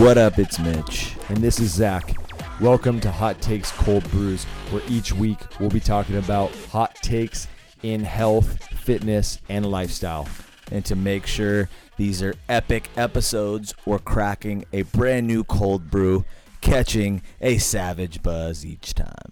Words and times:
What 0.00 0.16
up? 0.16 0.38
It's 0.38 0.58
Mitch. 0.58 1.14
And 1.28 1.36
this 1.36 1.60
is 1.60 1.74
Zach. 1.74 2.16
Welcome 2.58 3.00
to 3.00 3.10
Hot 3.10 3.38
Takes 3.42 3.70
Cold 3.70 4.10
Brews, 4.10 4.44
where 4.70 4.80
each 4.88 5.12
week 5.12 5.36
we'll 5.60 5.68
be 5.68 5.78
talking 5.78 6.16
about 6.16 6.54
hot 6.70 6.94
takes 6.94 7.48
in 7.82 8.02
health, 8.02 8.64
fitness, 8.78 9.40
and 9.50 9.70
lifestyle. 9.70 10.26
And 10.72 10.86
to 10.86 10.96
make 10.96 11.26
sure 11.26 11.68
these 11.98 12.22
are 12.22 12.34
epic 12.48 12.88
episodes, 12.96 13.74
we're 13.84 13.98
cracking 13.98 14.64
a 14.72 14.82
brand 14.84 15.26
new 15.26 15.44
cold 15.44 15.90
brew, 15.90 16.24
catching 16.62 17.20
a 17.42 17.58
savage 17.58 18.22
buzz 18.22 18.64
each 18.64 18.94
time. 18.94 19.29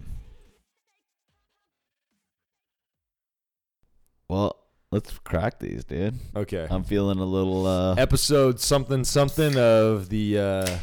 Let's 4.90 5.18
crack 5.18 5.58
these, 5.58 5.84
dude. 5.84 6.18
Okay. 6.34 6.66
I'm 6.70 6.84
feeling 6.84 7.18
a 7.18 7.24
little 7.24 7.66
uh 7.66 7.94
Episode 7.94 8.60
something 8.60 9.04
something 9.04 9.56
of 9.56 10.08
the 10.08 10.38
uh, 10.38 10.78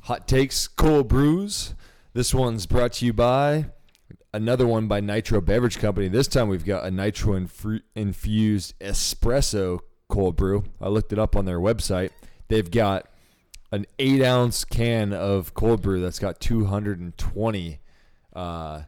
Hot 0.00 0.26
Takes 0.26 0.68
Cold 0.68 1.08
Brews. 1.08 1.74
This 2.14 2.34
one's 2.34 2.66
brought 2.66 2.94
to 2.94 3.06
you 3.06 3.12
by 3.12 3.66
another 4.34 4.66
one 4.66 4.86
by 4.88 5.00
Nitro 5.00 5.40
Beverage 5.40 5.78
Company. 5.78 6.08
This 6.08 6.28
time 6.28 6.48
we've 6.48 6.64
got 6.64 6.84
a 6.84 6.90
nitro 6.90 7.38
infu- 7.38 7.82
infused 7.94 8.78
espresso 8.80 9.80
cold 10.08 10.36
brew. 10.36 10.64
I 10.80 10.88
looked 10.88 11.12
it 11.12 11.18
up 11.18 11.36
on 11.36 11.44
their 11.44 11.58
website. 11.58 12.10
They've 12.48 12.70
got 12.70 13.08
an 13.70 13.86
eight 13.98 14.22
ounce 14.22 14.64
can 14.64 15.12
of 15.12 15.54
cold 15.54 15.80
brew 15.80 16.00
that's 16.02 16.18
got 16.18 16.40
220 16.40 17.80
uh, 18.34 18.82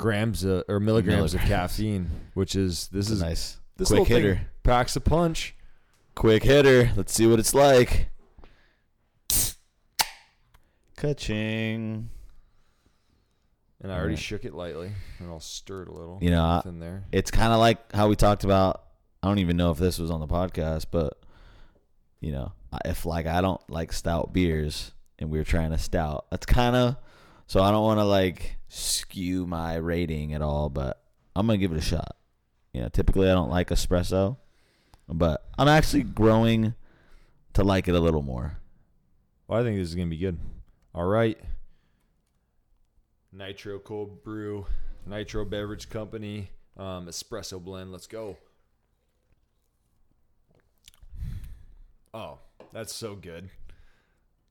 grams 0.00 0.44
of, 0.44 0.64
or 0.66 0.80
milligrams 0.80 1.34
of 1.34 1.40
caffeine, 1.42 2.10
which 2.32 2.56
is 2.56 2.88
this 2.88 3.06
It's 3.06 3.16
is 3.16 3.22
nice 3.22 3.58
this 3.76 3.88
quick 3.88 4.00
little 4.00 4.04
thing 4.06 4.22
hitter. 4.22 4.40
packs 4.62 4.96
a 4.96 5.00
punch. 5.00 5.54
Quick 6.14 6.42
hitter. 6.42 6.90
Let's 6.96 7.12
see 7.12 7.26
what 7.26 7.38
it's 7.38 7.54
like. 7.54 8.08
Ka-ching. 10.96 12.10
And 13.82 13.90
I 13.90 13.94
already 13.94 14.12
Alright. 14.12 14.18
shook 14.18 14.44
it 14.44 14.54
lightly, 14.54 14.92
and 15.18 15.30
I'll 15.30 15.40
stir 15.40 15.82
it 15.82 15.88
a 15.88 15.92
little. 15.92 16.18
You 16.20 16.30
know, 16.30 16.62
in 16.66 16.80
there. 16.80 17.04
it's 17.12 17.30
kind 17.30 17.52
of 17.52 17.58
like 17.60 17.92
how 17.92 18.08
we 18.08 18.16
talked 18.16 18.44
about. 18.44 18.82
I 19.22 19.28
don't 19.28 19.38
even 19.38 19.56
know 19.56 19.70
if 19.70 19.78
this 19.78 19.98
was 19.98 20.10
on 20.10 20.20
the 20.20 20.26
podcast, 20.26 20.86
but 20.90 21.18
you 22.20 22.32
know, 22.32 22.52
if 22.84 23.06
like 23.06 23.26
I 23.26 23.40
don't 23.40 23.60
like 23.70 23.92
stout 23.92 24.32
beers 24.32 24.92
and 25.18 25.30
we 25.30 25.38
were 25.38 25.44
trying 25.44 25.72
a 25.72 25.78
stout, 25.78 26.26
that's 26.30 26.44
kind 26.46 26.76
of 26.76 26.96
so 27.50 27.60
I 27.60 27.72
don't 27.72 27.82
want 27.82 27.98
to 27.98 28.04
like 28.04 28.58
skew 28.68 29.44
my 29.44 29.74
rating 29.74 30.34
at 30.34 30.40
all, 30.40 30.68
but 30.68 31.02
I'm 31.34 31.48
gonna 31.48 31.58
give 31.58 31.72
it 31.72 31.78
a 31.78 31.80
shot. 31.80 32.14
You 32.72 32.82
know, 32.82 32.88
typically 32.88 33.28
I 33.28 33.34
don't 33.34 33.50
like 33.50 33.70
espresso, 33.70 34.36
but 35.08 35.44
I'm 35.58 35.66
actually 35.66 36.04
growing 36.04 36.74
to 37.54 37.64
like 37.64 37.88
it 37.88 37.96
a 37.96 37.98
little 37.98 38.22
more. 38.22 38.56
Well, 39.48 39.58
I 39.58 39.64
think 39.64 39.78
this 39.78 39.88
is 39.88 39.96
gonna 39.96 40.06
be 40.06 40.16
good. 40.16 40.38
All 40.94 41.06
right. 41.06 41.40
Nitro 43.32 43.80
Cold 43.80 44.22
Brew, 44.22 44.66
Nitro 45.04 45.44
Beverage 45.44 45.88
Company, 45.88 46.52
um, 46.76 47.08
espresso 47.08 47.60
blend. 47.60 47.90
Let's 47.90 48.06
go. 48.06 48.36
Oh, 52.14 52.38
that's 52.72 52.94
so 52.94 53.16
good. 53.16 53.50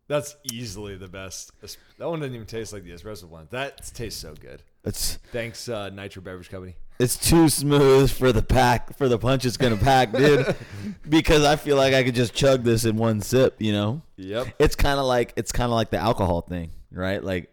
That's 0.10 0.36
easily 0.52 0.98
the 0.98 1.08
best. 1.08 1.52
That 2.00 2.10
one 2.10 2.20
doesn't 2.20 2.34
even 2.34 2.48
taste 2.48 2.74
like 2.74 2.84
the 2.84 2.90
espresso 2.90 3.30
blend. 3.30 3.50
That 3.52 3.86
tastes 3.94 4.20
so 4.20 4.34
good. 4.34 4.64
It's 4.84 5.20
Thanks, 5.32 5.70
uh, 5.70 5.90
Nitro 5.90 6.24
Beverage 6.24 6.50
Company. 6.50 6.76
it's 7.00 7.16
too 7.16 7.48
smooth 7.48 8.10
for 8.10 8.32
the 8.32 8.42
pack 8.42 8.98
for 8.98 9.08
the 9.08 9.20
punch 9.20 9.46
it's 9.46 9.56
gonna 9.56 9.78
pack, 9.78 10.12
dude. 10.12 10.56
because 11.10 11.44
I 11.44 11.58
feel 11.58 11.78
like 11.78 11.94
I 11.94 12.04
could 12.04 12.16
just 12.16 12.34
chug 12.34 12.64
this 12.64 12.86
in 12.86 12.98
one 12.98 13.22
sip, 13.22 13.58
you 13.60 13.72
know. 13.72 14.02
Yep. 14.18 14.48
it's 14.58 14.76
kind 14.76 15.00
of 15.00 15.06
like 15.06 15.32
it's 15.36 15.52
kind 15.52 15.72
of 15.72 15.76
like 15.76 15.92
the 15.92 16.00
alcohol 16.00 16.42
thing, 16.42 16.72
right? 16.92 17.24
Like 17.24 17.52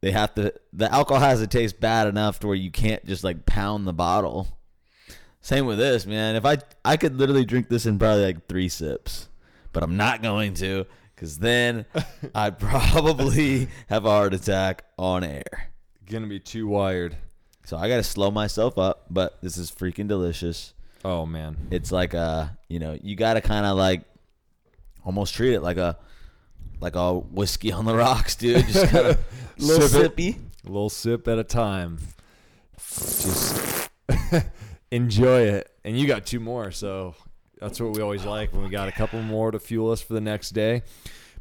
they 0.00 0.12
have 0.12 0.34
to 0.36 0.54
the 0.72 0.90
alcohol 0.90 1.20
has 1.20 1.40
to 1.40 1.46
taste 1.46 1.78
bad 1.78 2.06
enough 2.06 2.40
to 2.40 2.46
where 2.46 2.56
you 2.56 2.70
can't 2.70 3.04
just 3.04 3.22
like 3.22 3.44
pound 3.44 3.86
the 3.86 3.92
bottle. 3.92 4.48
Same 5.42 5.66
with 5.66 5.76
this, 5.76 6.06
man. 6.06 6.36
If 6.36 6.46
I 6.46 6.56
I 6.86 6.96
could 6.96 7.18
literally 7.18 7.44
drink 7.44 7.68
this 7.68 7.84
in 7.84 7.98
probably 7.98 8.24
like 8.24 8.46
3 8.46 8.70
sips, 8.70 9.28
but 9.74 9.82
I'm 9.82 9.98
not 9.98 10.22
going 10.22 10.54
to 10.54 10.86
cuz 11.22 11.38
then 11.38 11.86
I'd 12.34 12.58
probably 12.58 13.68
have 13.88 14.04
a 14.04 14.10
heart 14.10 14.34
attack 14.34 14.84
on 14.98 15.22
air. 15.22 15.70
Gonna 16.06 16.26
be 16.26 16.40
too 16.40 16.66
wired. 16.66 17.16
So 17.64 17.76
I 17.76 17.88
got 17.88 17.96
to 17.96 18.02
slow 18.02 18.30
myself 18.30 18.76
up, 18.76 19.06
but 19.08 19.40
this 19.40 19.56
is 19.56 19.70
freaking 19.70 20.08
delicious. 20.08 20.74
Oh 21.04 21.26
man. 21.26 21.68
It's 21.70 21.92
like 21.92 22.12
a, 22.12 22.58
you 22.68 22.78
know, 22.78 22.98
you 23.00 23.14
got 23.14 23.34
to 23.34 23.40
kind 23.40 23.64
of 23.66 23.76
like 23.76 24.02
almost 25.04 25.34
treat 25.34 25.54
it 25.54 25.60
like 25.60 25.76
a 25.76 25.96
like 26.80 26.96
a 26.96 27.14
whiskey 27.14 27.70
on 27.72 27.84
the 27.84 27.94
rocks, 27.94 28.34
dude. 28.34 28.66
Just 28.66 28.88
kind 28.88 29.06
of 29.06 29.18
little 29.58 29.88
Sip 29.88 30.16
sippy. 30.16 30.38
A 30.64 30.68
little 30.68 30.90
sip 30.90 31.28
at 31.28 31.38
a 31.38 31.44
time. 31.44 31.98
Just 32.76 33.90
enjoy 34.90 35.42
it. 35.42 35.70
And 35.84 35.98
you 35.98 36.06
got 36.06 36.26
two 36.26 36.40
more, 36.40 36.70
so 36.72 37.14
that's 37.62 37.80
what 37.80 37.94
we 37.96 38.02
always 38.02 38.24
like 38.24 38.52
when 38.52 38.62
we 38.64 38.68
got 38.68 38.88
a 38.88 38.92
couple 38.92 39.22
more 39.22 39.50
to 39.50 39.58
fuel 39.58 39.90
us 39.92 40.00
for 40.02 40.12
the 40.14 40.20
next 40.20 40.50
day. 40.50 40.82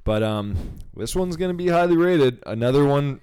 But 0.04 0.24
um, 0.24 0.56
this 0.96 1.16
one's 1.16 1.36
gonna 1.36 1.54
be 1.54 1.68
highly 1.68 1.98
rated. 1.98 2.42
Another 2.46 2.86
one, 2.86 3.22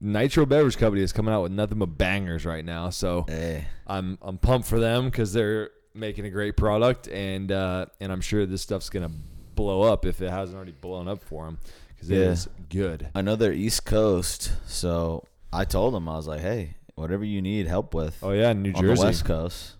Nitro 0.00 0.46
Beverage 0.46 0.76
Company 0.78 1.02
is 1.02 1.12
coming 1.12 1.32
out 1.32 1.42
with 1.42 1.52
nothing 1.52 1.78
but 1.78 1.96
bangers 1.98 2.44
right 2.44 2.64
now. 2.64 2.90
So 2.90 3.24
Hey, 3.28 3.66
I'm 3.86 4.18
I'm 4.22 4.38
pumped 4.38 4.66
for 4.68 4.80
them 4.80 5.06
because 5.06 5.32
they're 5.32 5.70
making 5.94 6.24
a 6.26 6.30
great 6.30 6.56
product, 6.56 7.06
and 7.08 7.52
uh, 7.52 7.86
and 8.00 8.10
I'm 8.10 8.20
sure 8.20 8.46
this 8.46 8.62
stuff's 8.62 8.90
gonna 8.90 9.10
blow 9.54 9.82
up 9.82 10.06
if 10.06 10.20
it 10.22 10.30
hasn't 10.30 10.56
already 10.56 10.72
blown 10.72 11.06
up 11.08 11.22
for 11.22 11.44
them 11.44 11.58
because 11.88 12.10
it 12.10 12.16
Yeah. 12.18 12.30
is 12.30 12.48
good. 12.68 13.08
They're 13.14 13.52
East 13.52 13.84
Coast, 13.84 14.52
so 14.66 15.24
I 15.52 15.64
told 15.64 15.94
them 15.94 16.08
I 16.08 16.16
was 16.16 16.26
like, 16.26 16.40
"Hey, 16.40 16.76
whatever 16.96 17.24
you 17.24 17.40
need 17.42 17.66
help 17.68 17.94
with 17.94 18.18
Oh 18.24 18.32
yeah, 18.32 18.52
New 18.54 18.72
on 18.72 18.80
Jersey. 18.80 18.94
the 19.02 19.06
West 19.06 19.24
Coast, 19.24 19.74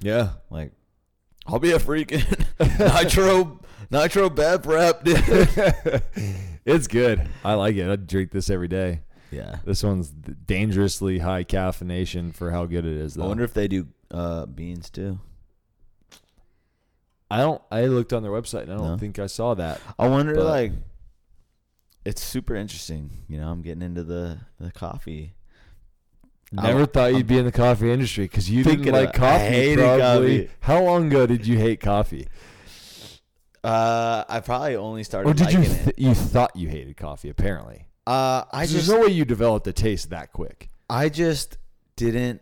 Yeah. 0.00 0.30
like 0.50 0.72
I'll 1.48 1.58
be 1.58 1.72
a 1.72 1.78
freaking 1.78 2.24
nitro 2.78 3.60
nitro 3.90 4.30
bev 4.30 4.66
rep, 4.66 5.04
dude." 5.04 5.22
it's 6.64 6.86
good. 6.88 7.28
I 7.44 7.54
like 7.54 7.76
it. 7.76 7.88
I 7.90 7.96
drink 7.96 8.30
this 8.32 8.50
every 8.50 8.68
day. 8.68 9.00
yeah. 9.30 9.56
This 9.64 9.82
one's 9.82 10.08
dangerously 10.10 11.18
high 11.20 11.44
caffeination 11.44 12.34
for 12.34 12.50
how 12.50 12.66
good 12.66 12.84
it 12.84 12.96
is. 12.96 13.14
Though. 13.14 13.24
I 13.24 13.28
wonder 13.28 13.44
if 13.44 13.54
they 13.54 13.68
do 13.68 13.86
uh, 14.10 14.46
beans 14.46 14.90
too. 14.90 15.18
I 17.30 17.38
don't. 17.38 17.60
I 17.70 17.86
looked 17.86 18.12
on 18.12 18.22
their 18.22 18.32
website 18.32 18.62
and 18.62 18.72
I 18.72 18.76
don't 18.76 18.86
No? 18.92 18.96
think 18.98 19.18
I 19.18 19.26
saw 19.26 19.54
that. 19.54 19.80
I 19.98 20.08
wonder, 20.08 20.40
like, 20.42 20.72
it's 22.04 22.22
super 22.22 22.54
interesting. 22.54 23.10
You 23.28 23.40
know, 23.40 23.48
I'm 23.48 23.62
getting 23.62 23.82
into 23.82 24.04
the 24.04 24.38
the 24.60 24.70
coffee. 24.70 25.34
Never 26.52 26.78
don't- 26.80 26.92
thought 26.92 27.08
I'm 27.08 27.16
you'd 27.16 27.26
be 27.26 27.38
in 27.38 27.44
the 27.44 27.52
coffee 27.52 27.90
industry 27.90 28.24
because 28.24 28.48
you 28.48 28.62
didn't 28.64 28.86
like 28.92 29.12
coffee. 29.12 29.74
probably. 29.76 29.98
coffee. 30.46 30.50
How 30.60 30.82
long 30.82 31.08
ago 31.08 31.26
did 31.26 31.46
you 31.46 31.58
hate 31.58 31.80
coffee? 31.80 32.28
Uh, 33.64 34.24
I 34.28 34.40
probably 34.40 34.76
only 34.76 35.02
started 35.02 35.28
Or 35.28 35.34
did 35.34 35.52
you 35.52 35.64
th- 35.64 35.88
it. 35.88 35.98
you 35.98 36.14
thought 36.14 36.54
you 36.54 36.68
hated 36.68 36.96
coffee? 36.96 37.28
Apparently, 37.28 37.86
Uh, 38.06 38.44
I 38.52 38.62
just 38.66 38.74
there's 38.86 38.88
no 38.88 39.00
way 39.06 39.12
you 39.12 39.24
developed 39.24 39.66
a 39.66 39.72
taste 39.72 40.10
that 40.10 40.32
quick. 40.32 40.70
I 40.88 41.08
just 41.08 41.58
didn't 41.96 42.40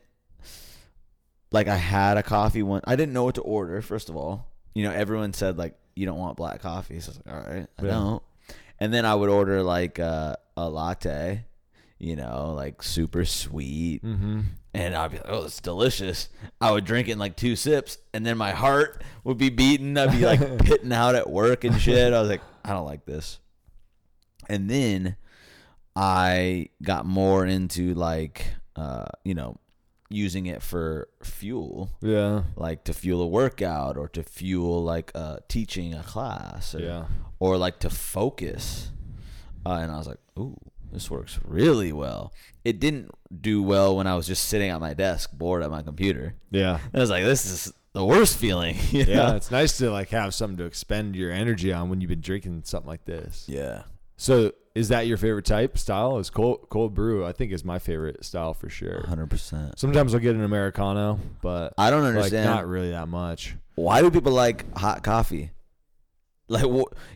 like. 1.50 1.66
I 1.66 1.76
had 1.76 2.18
a 2.18 2.22
coffee 2.22 2.62
one. 2.62 2.82
I 2.84 2.96
didn't 2.96 3.14
know 3.14 3.24
what 3.24 3.36
to 3.36 3.40
order. 3.40 3.80
First 3.80 4.10
of 4.10 4.16
all, 4.16 4.48
you 4.74 4.84
know, 4.84 4.90
everyone 4.92 5.32
said 5.32 5.56
like 5.56 5.74
you 5.96 6.04
don't 6.04 6.18
want 6.18 6.36
black 6.36 6.60
coffee. 6.60 7.00
So 7.00 7.10
I 7.10 7.12
was 7.12 7.20
like, 7.26 7.34
all 7.34 7.54
right, 7.54 7.66
I 7.78 7.82
Yeah. 7.82 7.90
don't. 7.90 8.22
And 8.80 8.92
then 8.92 9.06
I 9.06 9.14
would 9.14 9.30
order 9.30 9.62
like 9.62 9.98
uh, 9.98 10.36
a 10.58 10.68
latte. 10.68 11.44
You 11.98 12.16
know, 12.16 12.52
like 12.54 12.82
super 12.82 13.24
sweet. 13.24 14.02
Mm-hmm. 14.04 14.40
and 14.74 14.94
I'd 14.94 15.10
be 15.12 15.16
like, 15.18 15.26
"Oh, 15.28 15.44
it's 15.44 15.60
delicious." 15.60 16.28
I 16.60 16.70
would 16.72 16.84
drink 16.84 17.08
it 17.08 17.12
in 17.12 17.18
like 17.18 17.36
two 17.36 17.56
sips, 17.56 17.98
and 18.12 18.26
then 18.26 18.36
my 18.36 18.50
heart 18.50 19.02
would 19.22 19.38
be 19.38 19.48
beating. 19.50 19.96
I'd 19.96 20.10
be 20.12 20.26
like 20.26 20.40
pitting 20.64 20.92
out 20.92 21.14
at 21.14 21.30
work 21.30 21.64
and 21.64 21.80
shit. 21.80 22.12
I 22.12 22.20
was 22.20 22.28
like, 22.28 22.42
"I 22.64 22.70
don't 22.72 22.84
like 22.86 23.06
this." 23.06 23.38
And 24.48 24.68
then 24.68 25.16
I 25.96 26.68
got 26.82 27.06
more 27.06 27.46
into 27.46 27.94
like, 27.94 28.46
uh, 28.76 29.06
you 29.24 29.34
know, 29.34 29.58
using 30.10 30.46
it 30.46 30.62
for 30.62 31.08
fuel, 31.22 31.90
Yeah. 32.02 32.42
like 32.56 32.84
to 32.84 32.92
fuel 32.92 33.22
a 33.22 33.26
workout 33.26 33.96
or 33.96 34.08
to 34.08 34.22
fuel 34.22 34.82
like 34.82 35.12
uh, 35.14 35.38
teaching 35.48 35.94
a 35.94 36.02
class, 36.02 36.74
or, 36.74 36.80
Yeah. 36.80 37.04
or 37.38 37.56
like 37.56 37.78
to 37.80 37.90
focus. 37.90 38.90
Uh, 39.64 39.78
and 39.80 39.90
I 39.90 39.96
was 39.96 40.06
like, 40.08 40.18
"Ooh, 40.38 40.58
this 40.94 41.10
works 41.10 41.38
really 41.44 41.92
well." 41.92 42.32
It 42.64 42.80
didn't 42.80 43.10
do 43.40 43.62
well 43.62 43.96
when 43.96 44.06
I 44.06 44.14
was 44.16 44.26
just 44.26 44.46
sitting 44.46 44.70
at 44.70 44.80
my 44.80 44.94
desk, 44.94 45.30
bored 45.32 45.62
at 45.62 45.70
my 45.70 45.82
computer. 45.82 46.34
Yeah. 46.50 46.78
I 46.94 46.98
was 46.98 47.10
like, 47.10 47.24
"This 47.24 47.44
is 47.44 47.72
the 47.92 48.04
worst 48.04 48.38
feeling." 48.38 48.76
Yeah. 48.90 49.04
know? 49.30 49.36
It's 49.36 49.50
nice 49.50 49.76
to 49.78 49.90
like 49.90 50.08
have 50.10 50.32
something 50.34 50.56
to 50.58 50.64
expend 50.64 51.14
your 51.16 51.30
energy 51.30 51.72
on 51.72 51.90
when 51.90 52.00
you've 52.00 52.08
been 52.08 52.20
drinking 52.22 52.62
something 52.64 52.88
like 52.88 53.04
this. 53.04 53.44
yeah. 53.48 53.82
So 54.16 54.52
is 54.76 54.88
that 54.90 55.08
your 55.08 55.16
favorite 55.16 55.44
type 55.44 55.76
style? 55.76 56.18
Is 56.18 56.30
cold 56.30 56.68
cold 56.70 56.94
brew? 56.94 57.26
I 57.26 57.32
think 57.32 57.50
is 57.52 57.64
my 57.64 57.80
favorite 57.80 58.24
style 58.24 58.54
for 58.54 58.68
sure. 58.68 59.04
Hundred 59.06 59.28
percent. 59.28 59.76
Sometimes 59.78 60.14
I'll 60.14 60.20
get 60.20 60.36
an 60.36 60.44
americano, 60.44 61.18
but 61.42 61.74
I 61.76 61.90
don't 61.90 62.02
like 62.02 62.14
understand 62.14 62.46
not 62.46 62.66
really 62.68 62.90
that 62.92 63.08
much. 63.08 63.56
why 63.74 64.00
do 64.02 64.10
people 64.12 64.32
like 64.32 64.72
hot 64.76 65.02
coffee. 65.02 65.50
Like 66.46 66.64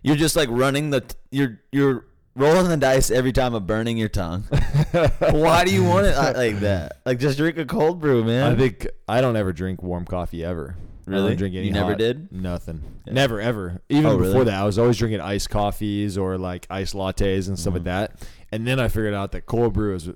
you're 0.02 0.16
just 0.16 0.34
like 0.36 0.48
running 0.50 0.90
the 0.90 1.04
you're 1.30 1.60
you're 1.70 2.06
rolling 2.38 2.68
the 2.68 2.76
dice 2.76 3.10
every 3.10 3.32
time 3.32 3.54
of 3.54 3.66
burning 3.66 3.96
your 3.98 4.08
tongue. 4.08 4.42
Why 5.30 5.64
do 5.64 5.72
you 5.72 5.84
want 5.84 6.06
it 6.06 6.16
like 6.16 6.60
that? 6.60 7.00
Like 7.04 7.18
just 7.18 7.36
drink 7.38 7.58
a 7.58 7.64
cold 7.64 8.00
brew, 8.00 8.24
man. 8.24 8.52
I 8.52 8.56
think 8.56 8.86
I 9.08 9.20
don't 9.20 9.36
ever 9.36 9.52
drink 9.52 9.82
warm 9.82 10.04
coffee 10.04 10.44
ever. 10.44 10.76
I 11.06 11.10
don't 11.10 11.20
Really? 11.22 11.36
drink 11.36 11.54
any 11.54 11.66
You 11.66 11.72
never 11.72 11.90
hot- 11.92 11.98
did? 11.98 12.30
Nothing. 12.32 12.82
Yeah. 13.06 13.14
Never 13.14 13.40
ever. 13.40 13.80
Even 13.88 14.06
Oh, 14.06 14.18
before 14.18 14.44
that, 14.44 14.54
I 14.60 14.64
was 14.64 14.78
always 14.78 14.98
drinking 14.98 15.20
iced 15.20 15.48
coffees 15.50 16.18
or 16.18 16.36
like 16.36 16.66
iced 16.70 16.94
lattes 16.94 17.48
and 17.48 17.58
stuff 17.58 17.72
like 17.74 17.82
Mhm. 17.82 17.86
that. 17.86 18.26
And 18.52 18.66
then 18.66 18.78
I 18.78 18.88
figured 18.88 19.14
out 19.14 19.32
that 19.32 19.46
cold 19.46 19.72
brew 19.72 19.94
is 19.94 20.10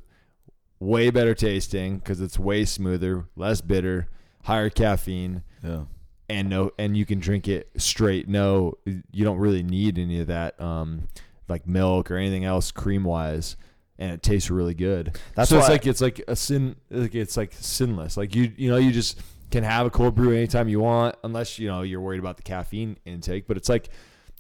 way 0.80 1.10
better 1.10 1.34
tasting 1.34 1.98
because 1.98 2.20
it's 2.20 2.38
way 2.38 2.64
smoother, 2.64 3.24
less 3.36 3.60
bitter, 3.62 4.08
higher 4.44 4.68
caffeine, 4.68 5.42
yeah. 5.64 5.84
and 6.28 6.48
no, 6.50 6.72
and 6.78 6.96
you 6.96 7.06
can 7.06 7.20
drink 7.20 7.48
it 7.48 7.70
straight. 7.78 8.28
No, 8.28 8.74
you 8.84 9.24
don't 9.24 9.38
really 9.38 9.62
need 9.62 9.98
any 9.98 10.20
of 10.20 10.26
that, 10.26 10.60
um, 10.60 11.08
like 11.52 11.66
milk 11.68 12.10
or 12.10 12.16
anything 12.16 12.44
else 12.44 12.70
cream 12.72 13.04
wise. 13.04 13.56
And 13.98 14.10
it 14.10 14.22
tastes 14.22 14.50
really 14.50 14.74
good. 14.74 15.16
That's 15.36 15.48
so 15.50 15.58
it's 15.60 15.68
like 15.68 15.86
it's 15.86 16.00
like 16.00 16.24
a 16.26 16.34
sin. 16.34 16.74
Like 16.90 17.14
it's 17.14 17.36
like 17.36 17.52
sinless. 17.52 18.16
Like 18.16 18.34
you 18.34 18.50
you 18.56 18.68
know 18.70 18.76
you 18.78 18.90
just 18.90 19.20
can 19.52 19.62
have 19.62 19.86
a 19.86 19.90
cold 19.90 20.14
brew 20.16 20.34
anytime 20.34 20.68
you 20.68 20.80
want, 20.80 21.14
unless 21.22 21.58
you 21.60 21.68
know 21.68 21.82
you're 21.82 22.00
worried 22.00 22.18
about 22.18 22.36
the 22.36 22.42
caffeine 22.42 22.96
intake. 23.04 23.46
But 23.46 23.56
it's 23.58 23.68
like 23.68 23.90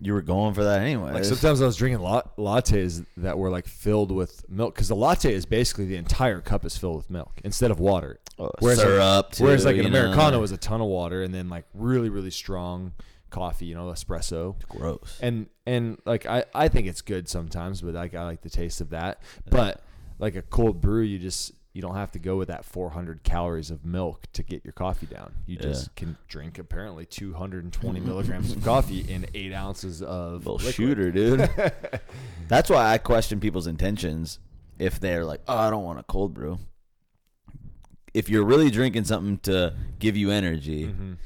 You 0.00 0.14
were 0.14 0.22
going 0.22 0.54
for 0.54 0.64
that 0.64 0.80
anyway. 0.80 1.12
like 1.12 1.24
sometimes 1.24 1.62
I 1.62 1.66
was 1.66 1.76
drinking 1.76 2.02
lat- 2.02 2.34
lattes 2.36 3.04
that 3.18 3.38
were 3.38 3.50
like 3.50 3.68
filled 3.68 4.10
with 4.10 4.44
milk 4.48 4.74
because 4.74 4.88
the 4.88 4.96
latte 4.96 5.32
is 5.32 5.46
basically 5.46 5.84
the 5.84 5.96
entire 5.96 6.40
cup 6.40 6.64
is 6.64 6.76
filled 6.76 6.96
with 6.96 7.10
milk 7.10 7.40
instead 7.44 7.70
of 7.70 7.78
water. 7.78 8.18
Oh, 8.40 8.50
whereas 8.58 8.78
like- 8.78 8.86
syrup 8.88 9.30
too, 9.32 9.44
Whereas 9.44 9.64
like 9.64 9.76
an 9.76 9.82
know? 9.82 9.88
americano 10.00 10.42
is 10.42 10.50
a 10.50 10.56
ton 10.56 10.80
of 10.80 10.88
water 10.88 11.22
and 11.22 11.32
then 11.32 11.48
like 11.48 11.66
really 11.74 12.08
really 12.08 12.30
strong 12.32 12.92
coffee, 13.32 13.66
you 13.66 13.74
know, 13.74 13.86
espresso. 13.86 14.54
gross. 14.68 15.18
And 15.20 15.48
and 15.66 15.98
like 16.04 16.24
I 16.26 16.44
I 16.54 16.68
think 16.68 16.86
it's 16.86 17.02
good 17.02 17.28
sometimes, 17.28 17.80
but 17.82 17.94
like 17.94 18.14
I 18.14 18.22
like 18.24 18.42
the 18.42 18.50
taste 18.50 18.80
of 18.80 18.90
that. 18.90 19.20
But 19.50 19.82
like 20.20 20.36
a 20.36 20.42
cold 20.42 20.80
brew, 20.80 21.00
you 21.02 21.18
just 21.18 21.52
you 21.72 21.80
don't 21.80 21.94
have 21.96 22.12
to 22.12 22.18
go 22.18 22.36
with 22.36 22.48
that 22.48 22.66
400 22.66 23.22
calories 23.22 23.70
of 23.70 23.82
milk 23.86 24.26
to 24.34 24.42
get 24.42 24.62
your 24.62 24.74
coffee 24.74 25.06
down. 25.06 25.32
You 25.46 25.56
just 25.56 25.84
Yeah. 25.86 25.92
can 25.96 26.18
drink 26.28 26.58
apparently 26.58 27.06
220 27.06 27.98
milligrams 28.10 28.52
of 28.52 28.62
coffee 28.62 29.00
in 29.10 29.26
eight 29.34 29.54
ounces 29.54 30.02
of 30.02 30.40
Little 30.46 30.56
liquid. 30.56 30.74
shooter, 30.74 31.10
dude. 31.10 31.48
That's 32.48 32.68
why 32.68 32.92
I 32.92 32.98
question 32.98 33.40
people's 33.40 33.66
intentions 33.66 34.38
if 34.78 35.00
they're 35.00 35.24
like, 35.24 35.40
"Oh, 35.48 35.56
I 35.56 35.70
don't 35.70 35.82
want 35.84 35.98
a 35.98 36.02
cold 36.02 36.34
brew." 36.34 36.58
If 38.14 38.28
you're 38.28 38.44
really 38.44 38.70
drinking 38.70 39.04
something 39.04 39.38
to 39.50 39.72
give 39.98 40.16
you 40.18 40.30
energy, 40.30 40.86
Mhm. 40.88 41.16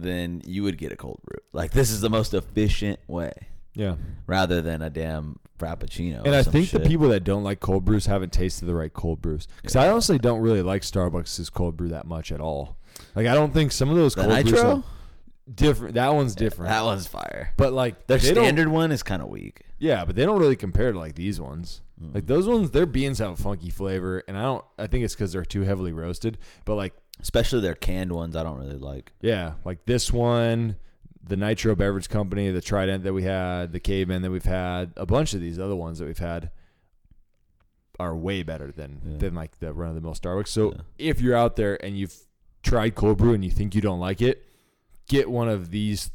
Then 0.00 0.40
you 0.46 0.62
would 0.62 0.78
get 0.78 0.92
a 0.92 0.96
cold 0.96 1.20
brew. 1.24 1.38
Like 1.52 1.72
this 1.72 1.90
is 1.90 2.00
the 2.00 2.10
most 2.10 2.32
efficient 2.34 2.98
way, 3.06 3.32
Yeah. 3.74 3.96
rather 4.26 4.62
than 4.62 4.80
a 4.82 4.90
damn 4.90 5.38
frappuccino. 5.58 6.22
And 6.24 6.34
I 6.34 6.42
think 6.42 6.70
the 6.70 6.80
people 6.80 7.08
that 7.10 7.24
don't 7.24 7.44
like 7.44 7.60
cold 7.60 7.84
brews 7.84 8.06
haven't 8.06 8.32
tasted 8.32 8.64
the 8.66 8.74
right 8.74 8.92
cold 8.92 9.20
brews. 9.22 9.46
Because 9.56 9.76
I 9.76 9.88
honestly 9.88 10.18
don't 10.18 10.40
really 10.40 10.62
like 10.62 10.82
Starbucks' 10.82 11.52
cold 11.52 11.76
brew 11.76 11.88
that 11.88 12.06
much 12.06 12.32
at 12.32 12.40
all. 12.40 12.76
Like 13.14 13.26
I 13.26 13.34
don't 13.34 13.52
think 13.52 13.72
some 13.72 13.90
of 13.90 13.96
those 13.96 14.14
the 14.14 14.22
cold 14.22 14.32
brews 14.32 14.44
nitro, 14.46 14.70
are 14.70 14.84
different. 15.54 15.94
That 15.94 16.14
one's 16.14 16.34
different. 16.34 16.70
that 16.70 16.84
one's 16.84 17.06
fire. 17.06 17.52
but 17.56 17.72
like 17.72 18.06
Their 18.06 18.18
standard 18.18 18.68
one 18.68 18.92
is 18.92 19.02
kind 19.02 19.22
of 19.22 19.28
weak. 19.28 19.62
Yeah, 19.78 20.04
but 20.04 20.14
they 20.16 20.24
don't 20.24 20.38
really 20.38 20.56
compare 20.56 20.92
to 20.92 20.98
like 20.98 21.14
these 21.16 21.40
ones. 21.40 21.80
Mm. 22.02 22.14
Like 22.14 22.26
those 22.26 22.46
ones, 22.48 22.70
their 22.70 22.86
beans 22.86 23.18
have 23.18 23.32
a 23.32 23.36
funky 23.36 23.70
flavor, 23.70 24.22
and 24.26 24.36
I 24.36 24.42
don't. 24.42 24.64
I 24.78 24.86
think 24.86 25.04
it's 25.04 25.14
because 25.14 25.32
they're 25.32 25.44
too 25.44 25.62
heavily 25.62 25.92
roasted. 25.92 26.38
But 26.64 26.74
like, 26.74 26.94
Especially 27.20 27.60
their 27.60 27.74
canned 27.74 28.10
ones, 28.10 28.34
I 28.34 28.42
don't 28.42 28.58
really 28.58 28.78
like. 28.78 29.12
yeah, 29.20 29.52
like 29.64 29.84
this 29.84 30.12
one, 30.12 30.76
the 31.22 31.36
Nitro 31.36 31.76
Beverage 31.76 32.08
Company, 32.08 32.50
the 32.50 32.60
Trident 32.62 33.04
that 33.04 33.12
we 33.12 33.22
had, 33.22 33.72
the 33.72 33.78
Caveman 33.78 34.22
that 34.22 34.30
we've 34.30 34.44
had, 34.44 34.92
a 34.96 35.06
bunch 35.06 35.32
of 35.34 35.40
these 35.40 35.58
other 35.58 35.76
ones 35.76 35.98
that 36.00 36.06
we've 36.06 36.18
had 36.18 36.50
are 38.00 38.16
way 38.16 38.42
better 38.42 38.72
than 38.72 39.00
Yeah. 39.06 39.18
than 39.18 39.34
like 39.34 39.58
the 39.60 39.72
run 39.72 39.90
of 39.90 39.94
the 39.94 40.00
mill 40.00 40.14
Starbucks. 40.14 40.48
So 40.48 40.72
Yeah. 40.72 40.78
if 40.98 41.20
you're 41.20 41.36
out 41.36 41.54
there 41.56 41.82
and 41.84 41.96
you've 41.96 42.16
tried 42.62 42.94
cold 42.94 43.18
brew 43.18 43.34
and 43.34 43.44
you 43.44 43.50
think 43.50 43.74
you 43.74 43.80
don't 43.80 44.00
like 44.00 44.20
it, 44.22 44.44
get 45.06 45.30
one 45.30 45.48
of 45.48 45.70
these 45.70 46.10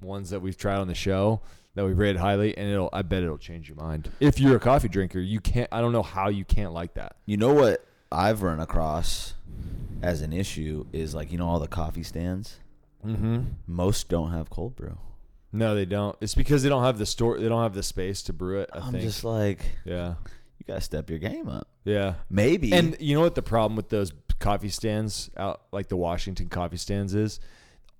ones 0.00 0.30
that 0.30 0.40
we've 0.40 0.56
tried 0.56 0.78
on 0.78 0.88
the 0.88 0.94
show 0.94 1.42
that 1.74 1.84
we've 1.84 1.98
rated 1.98 2.20
highly, 2.20 2.56
and 2.56 2.68
it'll. 2.70 2.90
I 2.92 3.02
bet 3.02 3.22
it'll 3.22 3.38
change 3.38 3.68
your 3.68 3.76
mind. 3.76 4.10
If 4.20 4.38
you're 4.38 4.56
a 4.56 4.60
coffee 4.60 4.88
drinker, 4.88 5.18
you 5.20 5.40
can't. 5.40 5.68
I 5.72 5.80
don't 5.80 5.92
know 5.92 6.02
how 6.02 6.28
you 6.28 6.44
can't 6.44 6.72
like 6.72 6.94
that. 6.94 7.16
You 7.26 7.36
know 7.36 7.52
what 7.52 7.84
I've 8.12 8.42
run 8.42 8.60
across 8.60 9.34
as 10.02 10.20
an 10.20 10.32
issue 10.32 10.86
is 10.92 11.14
like 11.14 11.32
you 11.32 11.38
know 11.38 11.48
all 11.48 11.58
the 11.58 11.68
coffee 11.68 12.02
stands. 12.02 12.58
Mm-hmm. 13.04 13.40
Most 13.66 14.08
don't 14.08 14.30
have 14.32 14.50
cold 14.50 14.76
brew. 14.76 14.98
No, 15.52 15.74
they 15.74 15.84
don't. 15.84 16.16
It's 16.20 16.34
because 16.34 16.62
they 16.62 16.68
don't 16.68 16.82
have 16.84 16.98
the 16.98 17.06
store. 17.06 17.38
They 17.38 17.48
don't 17.48 17.62
have 17.62 17.74
the 17.74 17.82
space 17.82 18.22
to 18.24 18.32
brew 18.32 18.60
it. 18.60 18.70
I 18.72 18.78
I'm 18.78 18.92
think. 18.92 19.04
just 19.04 19.22
like, 19.24 19.60
yeah, 19.84 20.14
you 20.58 20.64
gotta 20.66 20.80
step 20.80 21.10
your 21.10 21.18
game 21.18 21.48
up. 21.48 21.68
yeah. 21.84 22.14
Maybe. 22.30 22.72
And 22.72 22.96
you 23.00 23.14
know 23.14 23.20
what 23.20 23.34
the 23.34 23.42
problem 23.42 23.76
with 23.76 23.88
those 23.88 24.12
coffee 24.40 24.68
stands 24.68 25.30
out 25.36 25.62
like 25.70 25.88
the 25.88 25.96
Washington 25.96 26.48
coffee 26.48 26.76
stands 26.76 27.14
is? 27.14 27.40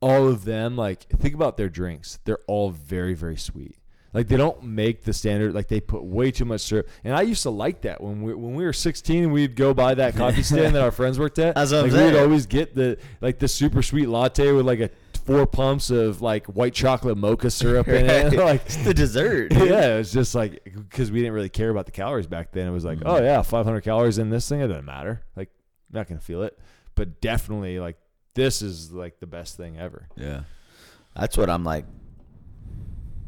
All 0.05 0.29
of 0.29 0.45
them, 0.45 0.77
like 0.77 1.05
think 1.09 1.35
about 1.35 1.57
their 1.57 1.69
drinks. 1.69 2.19
They're 2.25 2.39
all 2.47 2.71
very, 2.71 3.15
very 3.15 3.37
sweet. 3.37 3.77
Like 4.13 4.29
they 4.29 4.37
don't 4.37 4.63
make 4.63 5.03
the 5.03 5.13
standard. 5.13 5.55
Like 5.55 5.67
they 5.69 5.81
put 5.81 6.05
way 6.05 6.31
too 6.31 6.45
much 6.45 6.61
syrup. 6.61 6.89
And 7.03 7.15
I 7.17 7.23
used 7.23 7.43
to 7.43 7.51
like 7.51 7.81
that 7.81 8.01
when 8.01 8.23
we 8.23 8.33
when 8.35 8.55
we 8.55 8.65
were 8.65 8.73
16. 8.73 9.33
We'd 9.33 9.57
go 9.57 9.75
by 9.75 9.95
that 9.95 10.15
coffee 10.23 10.43
stand 10.45 10.75
that 10.77 10.83
our 10.83 10.93
friends 10.93 11.19
worked 11.19 11.39
at. 11.41 11.55
That's 11.57 11.73
what 11.73 11.91
like 11.91 11.93
we'd 11.93 12.17
always 12.19 12.47
get 12.47 12.75
the 12.77 12.99
like 13.21 13.39
the 13.41 13.49
super 13.49 13.83
sweet 13.83 14.07
latte 14.09 14.53
with 14.53 14.67
like 14.67 14.79
a 14.81 14.91
four 15.25 15.47
pumps 15.47 15.91
of 15.91 16.21
like 16.23 16.47
white 16.47 16.75
chocolate 16.75 17.17
mocha 17.17 17.51
syrup 17.51 17.89
in 17.89 18.09
it. 18.09 18.33
Like 18.39 18.65
it's 18.67 18.77
the 18.77 18.95
dessert. 18.95 19.49
dude. 19.51 19.69
yeah, 19.71 19.95
it 19.95 19.99
was 19.99 20.13
just 20.13 20.35
like 20.35 20.63
because 20.65 21.11
we 21.11 21.19
didn't 21.21 21.33
really 21.35 21.49
care 21.49 21.71
about 21.71 21.87
the 21.87 21.93
calories 21.93 22.27
back 22.29 22.53
then. 22.53 22.69
It 22.69 22.73
was 22.73 22.85
like, 22.85 22.99
Mhm. 22.99 23.05
oh 23.07 23.21
yeah, 23.21 23.43
500 23.43 23.81
calories 23.81 24.19
in 24.19 24.29
this 24.31 24.49
thing. 24.49 24.61
It 24.61 24.69
doesn't 24.69 24.85
matter. 24.85 25.23
Like, 25.35 25.49
not 25.91 26.07
gonna 26.09 26.21
feel 26.21 26.43
it. 26.45 26.57
But 26.95 27.21
definitely, 27.21 27.81
like, 27.81 27.97
this 28.35 28.63
is 28.63 28.93
like 28.93 29.21
the 29.21 29.27
best 29.27 29.57
thing 29.57 29.79
ever. 29.79 30.09
Yeah. 30.17 30.43
That's 31.17 31.37
what 31.37 31.49
I'm 31.51 31.65
like. 31.65 31.85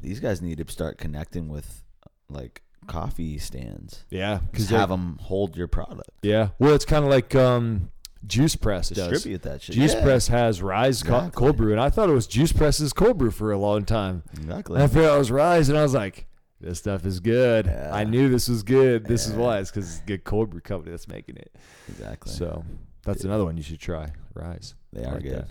These 0.01 0.21
guys 0.21 0.41
need 0.43 0.59
to 0.65 0.71
start 0.73 0.99
connecting 0.99 1.49
with 1.49 1.83
like 2.29 2.63
coffee 2.87 3.39
stands. 3.39 4.05
Yeah, 4.11 4.41
Just 4.53 4.71
they- 4.71 4.77
have 4.77 4.89
them 4.89 5.19
hold 5.23 5.57
your 5.57 5.69
product. 5.69 6.11
Yeah, 6.23 6.49
well, 6.59 6.75
it's 6.75 6.85
kind 6.85 7.05
of 7.05 7.11
like 7.11 7.35
um, 7.35 7.91
Juice 8.27 8.55
Press 8.57 8.91
does. 8.91 9.09
Distribute 9.09 9.43
that 9.43 9.63
shit. 9.63 9.75
Juice 9.75 9.95
Yeah. 9.95 10.03
Press 10.03 10.29
has 10.29 10.63
Rise 10.63 11.03
co- 11.03 11.31
cold 11.35 11.57
brew, 11.57 11.73
and 11.73 11.81
I 11.81 11.91
thought 11.91 12.09
it 12.09 12.13
was 12.13 12.27
Juice 12.27 12.53
Press's 12.53 12.93
cold 12.93 13.19
brew 13.19 13.31
for 13.31 13.51
a 13.53 13.59
long 13.59 13.85
time. 13.85 14.23
Exactly. 14.35 14.75
And 14.77 14.85
I 14.85 14.87
figured 14.87 15.13
it 15.13 15.19
was 15.19 15.31
Rise, 15.31 15.69
and 15.69 15.79
I 15.79 15.83
was 15.83 15.95
like, 15.95 16.27
this 16.61 16.79
stuff 16.79 17.05
is 17.05 17.21
good. 17.21 17.67
Yeah. 17.67 17.91
I 17.93 18.05
knew 18.05 18.29
this 18.29 18.49
was 18.49 18.63
good. 18.63 19.07
This 19.07 19.27
is 19.27 19.33
Yeah. 19.35 19.39
why. 19.41 19.59
It's 19.59 19.71
because 19.71 19.91
it's 19.91 20.01
a 20.03 20.07
good 20.07 20.25
cold 20.25 20.51
brew 20.51 20.61
company 20.61 20.91
that's 20.93 21.09
making 21.09 21.37
it. 21.37 21.55
exactly. 21.89 22.33
So 22.33 22.65
that's 23.05 23.19
Dude. 23.23 23.27
another 23.31 23.45
one 23.45 23.57
you 23.57 23.63
should 23.63 23.81
try. 23.81 24.11
Rise. 24.35 24.75
They 24.97 25.05
are 25.05 25.15
like 25.15 25.23
good, 25.23 25.33
that. 25.39 25.51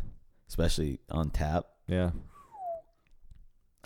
especially 0.50 1.00
on 1.10 1.30
tap. 1.30 1.66
Yeah. 1.88 2.12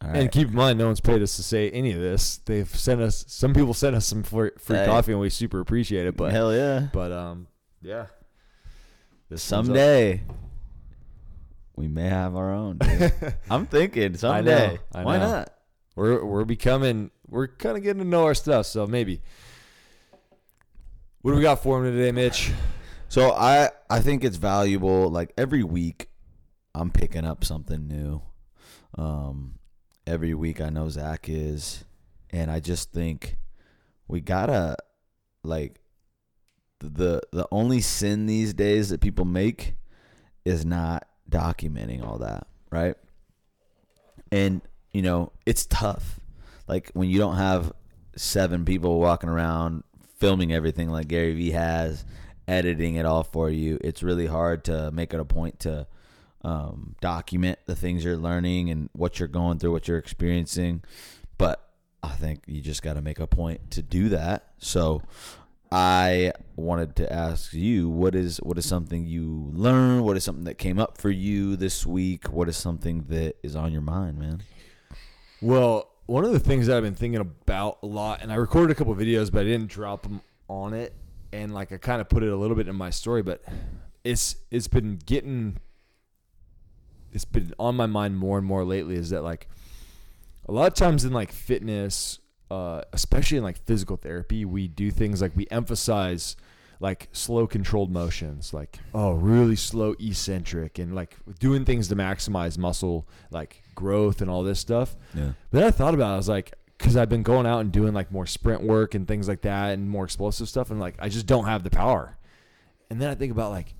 And 0.01 0.31
keep 0.31 0.47
in 0.47 0.55
mind, 0.55 0.79
no 0.79 0.85
one's 0.85 1.01
paid 1.01 1.21
us 1.21 1.35
to 1.35 1.43
say 1.43 1.69
any 1.71 1.91
of 1.91 1.99
this. 1.99 2.37
They've 2.45 2.69
sent 2.69 3.01
us. 3.01 3.25
Some 3.27 3.53
people 3.53 3.73
sent 3.73 3.97
us 3.97 4.05
some 4.05 4.23
free, 4.23 4.51
free 4.57 4.77
Hey. 4.77 4.85
coffee, 4.85 5.11
and 5.11 5.19
we 5.19 5.29
super 5.29 5.59
appreciate 5.59 6.07
it. 6.07 6.15
But 6.15 6.31
hell 6.31 6.55
yeah. 6.55 6.87
but 6.93 7.11
um, 7.11 7.47
yeah. 7.81 8.05
This. 9.29 9.43
Someday 9.43 10.23
we 11.75 11.87
may 11.89 12.07
have 12.07 12.35
our 12.37 12.53
own. 12.53 12.79
I'm 13.49 13.65
thinking 13.65 14.15
someday. 14.15 14.79
I 14.93 15.03
Why 15.03 15.17
know. 15.17 15.31
not? 15.31 15.53
we're 15.95 16.23
we're 16.23 16.45
becoming. 16.45 17.11
We're 17.27 17.47
kind 17.47 17.75
of 17.77 17.83
getting 17.83 18.01
to 18.01 18.07
know 18.07 18.23
our 18.23 18.33
stuff. 18.33 18.67
So 18.67 18.87
maybe. 18.87 19.21
What 21.21 21.31
do 21.31 21.37
we 21.37 21.43
got 21.43 21.61
for 21.61 21.77
him 21.85 21.93
today, 21.93 22.13
Mitch? 22.13 22.51
So 23.09 23.31
I 23.33 23.69
I 23.89 23.99
think 24.01 24.23
it's 24.23 24.37
valuable. 24.37 25.09
Like 25.09 25.33
every 25.37 25.63
week, 25.63 26.09
I'm 26.75 26.91
picking 26.91 27.25
up 27.25 27.43
something 27.43 27.87
new. 27.87 28.21
Um, 28.97 29.59
every 30.05 30.33
week 30.33 30.61
I 30.61 30.69
know 30.69 30.89
Zach 30.89 31.27
is, 31.27 31.85
and 32.29 32.51
I 32.51 32.59
just 32.59 32.91
think 32.91 33.37
we 34.07 34.21
gotta 34.21 34.77
like 35.43 35.79
the 36.79 37.21
the 37.31 37.47
only 37.51 37.81
sin 37.81 38.25
these 38.25 38.53
days 38.53 38.89
that 38.89 39.01
people 39.01 39.25
make 39.25 39.75
is 40.45 40.65
not 40.65 41.07
documenting 41.29 42.05
all 42.05 42.19
that, 42.19 42.47
right? 42.71 42.95
And 44.31 44.61
you 44.91 45.01
know 45.01 45.31
it's 45.45 45.65
tough. 45.65 46.19
Like 46.67 46.91
when 46.93 47.09
you 47.09 47.17
don't 47.17 47.35
have 47.35 47.73
seven 48.15 48.65
people 48.65 48.99
walking 48.99 49.29
around 49.29 49.83
filming 50.19 50.51
everything 50.53 50.89
like 50.89 51.07
Gary 51.07 51.33
Vee 51.33 51.51
has, 51.51 52.05
editing 52.49 52.95
it 52.95 53.05
all 53.05 53.23
for 53.23 53.49
you. 53.49 53.77
It's 53.81 54.01
really 54.01 54.25
hard 54.25 54.65
to 54.65 54.91
make 54.91 55.13
it 55.13 55.19
a 55.19 55.25
point 55.25 55.59
to 55.61 55.87
um, 56.43 56.95
document 56.99 57.59
the 57.67 57.75
things 57.75 58.03
you're 58.03 58.17
learning 58.17 58.69
and 58.69 58.89
what 58.93 59.19
you're 59.19 59.27
going 59.27 59.59
through, 59.59 59.71
what 59.71 59.87
you're 59.87 59.97
experiencing. 59.97 60.83
But 61.37 61.63
I 62.01 62.09
think 62.09 62.43
you 62.47 62.61
just 62.61 62.81
got 62.81 62.93
to 62.93 63.01
make 63.01 63.19
a 63.19 63.27
point 63.27 63.71
to 63.71 63.81
do 63.81 64.09
that. 64.09 64.53
So 64.57 65.03
I 65.71 66.33
wanted 66.55 66.95
to 66.97 67.13
ask 67.13 67.53
you 67.53 67.87
what 67.87 68.15
is 68.15 68.37
what 68.37 68.57
is 68.57 68.65
something 68.65 69.05
you 69.05 69.51
learned? 69.53 70.03
What 70.03 70.17
is 70.17 70.23
something 70.23 70.45
that 70.45 70.57
came 70.57 70.79
up 70.79 70.97
for 70.97 71.11
you 71.11 71.55
this 71.55 71.85
week? 71.85 72.31
What 72.31 72.49
is 72.49 72.57
something 72.57 73.05
that 73.09 73.35
is 73.43 73.55
on 73.55 73.71
your 73.71 73.81
mind, 73.81 74.17
man? 74.17 74.41
Well, 75.41 75.91
one 76.07 76.25
of 76.25 76.31
the 76.31 76.39
things 76.39 76.65
that 76.67 76.75
I've 76.75 76.83
been 76.83 76.95
thinking 76.95 77.21
about 77.21 77.77
a 77.83 77.85
lot, 77.85 78.23
and 78.23 78.31
I 78.31 78.35
recorded 78.35 78.71
a 78.71 78.75
couple 78.75 78.95
videos, 78.95 79.31
but 79.31 79.41
I 79.41 79.43
didn't 79.43 79.69
drop 79.69 80.03
them 80.03 80.21
on 80.47 80.73
it, 80.73 80.95
and 81.31 81.53
like 81.53 81.71
I 81.71 81.77
kind 81.77 82.01
of 82.01 82.09
put 82.09 82.23
it 82.23 82.29
a 82.31 82.35
little 82.35 82.55
bit 82.55 82.67
in 82.67 82.75
my 82.75 82.89
story, 82.89 83.21
but 83.21 83.43
it's 84.03 84.35
it's 84.51 84.67
been 84.67 84.97
getting 85.05 85.57
it's 87.11 87.25
been 87.25 87.53
on 87.59 87.75
my 87.75 87.85
mind 87.85 88.17
more 88.17 88.37
and 88.37 88.45
more 88.45 88.63
lately 88.63 88.95
is 88.95 89.09
that 89.09 89.23
like 89.23 89.47
a 90.47 90.51
lot 90.51 90.67
of 90.67 90.73
times 90.73 91.05
in 91.05 91.11
like 91.13 91.31
fitness 91.31 92.19
uh, 92.51 92.81
especially 92.93 93.37
in 93.37 93.43
like 93.43 93.57
physical 93.65 93.97
therapy 93.97 94.45
we 94.45 94.67
do 94.67 94.89
things 94.91 95.21
like 95.21 95.35
we 95.35 95.45
emphasize 95.51 96.35
like 96.79 97.09
slow 97.11 97.45
controlled 97.45 97.91
motions 97.91 98.53
like 98.53 98.77
oh 98.93 99.11
really 99.13 99.55
slow 99.55 99.95
eccentric 99.99 100.79
and 100.79 100.95
like 100.95 101.15
doing 101.39 101.65
things 101.65 101.87
to 101.89 101.95
maximize 101.95 102.57
muscle 102.57 103.07
like 103.31 103.61
growth 103.75 104.21
and 104.21 104.29
all 104.29 104.43
this 104.43 104.59
stuff 104.59 104.95
Yeah. 105.13 105.33
but 105.51 105.59
then 105.59 105.63
i 105.67 105.71
thought 105.71 105.93
about 105.93 106.11
it 106.11 106.13
i 106.13 106.17
was 106.17 106.29
like 106.29 106.53
because 106.79 106.97
i've 106.97 107.09
been 107.09 107.21
going 107.21 107.45
out 107.45 107.59
and 107.59 107.71
doing 107.71 107.93
like 107.93 108.11
more 108.11 108.25
sprint 108.25 108.63
work 108.63 108.95
and 108.95 109.07
things 109.07 109.27
like 109.27 109.41
that 109.41 109.73
and 109.73 109.87
more 109.87 110.05
explosive 110.05 110.49
stuff 110.49 110.71
and 110.71 110.79
like 110.79 110.95
i 110.97 111.07
just 111.07 111.27
don't 111.27 111.45
have 111.45 111.63
the 111.63 111.69
power. 111.69 112.17
And 112.89 112.99
then 112.99 113.09
i 113.09 113.15
think 113.15 113.31
about 113.31 113.51
like 113.51 113.75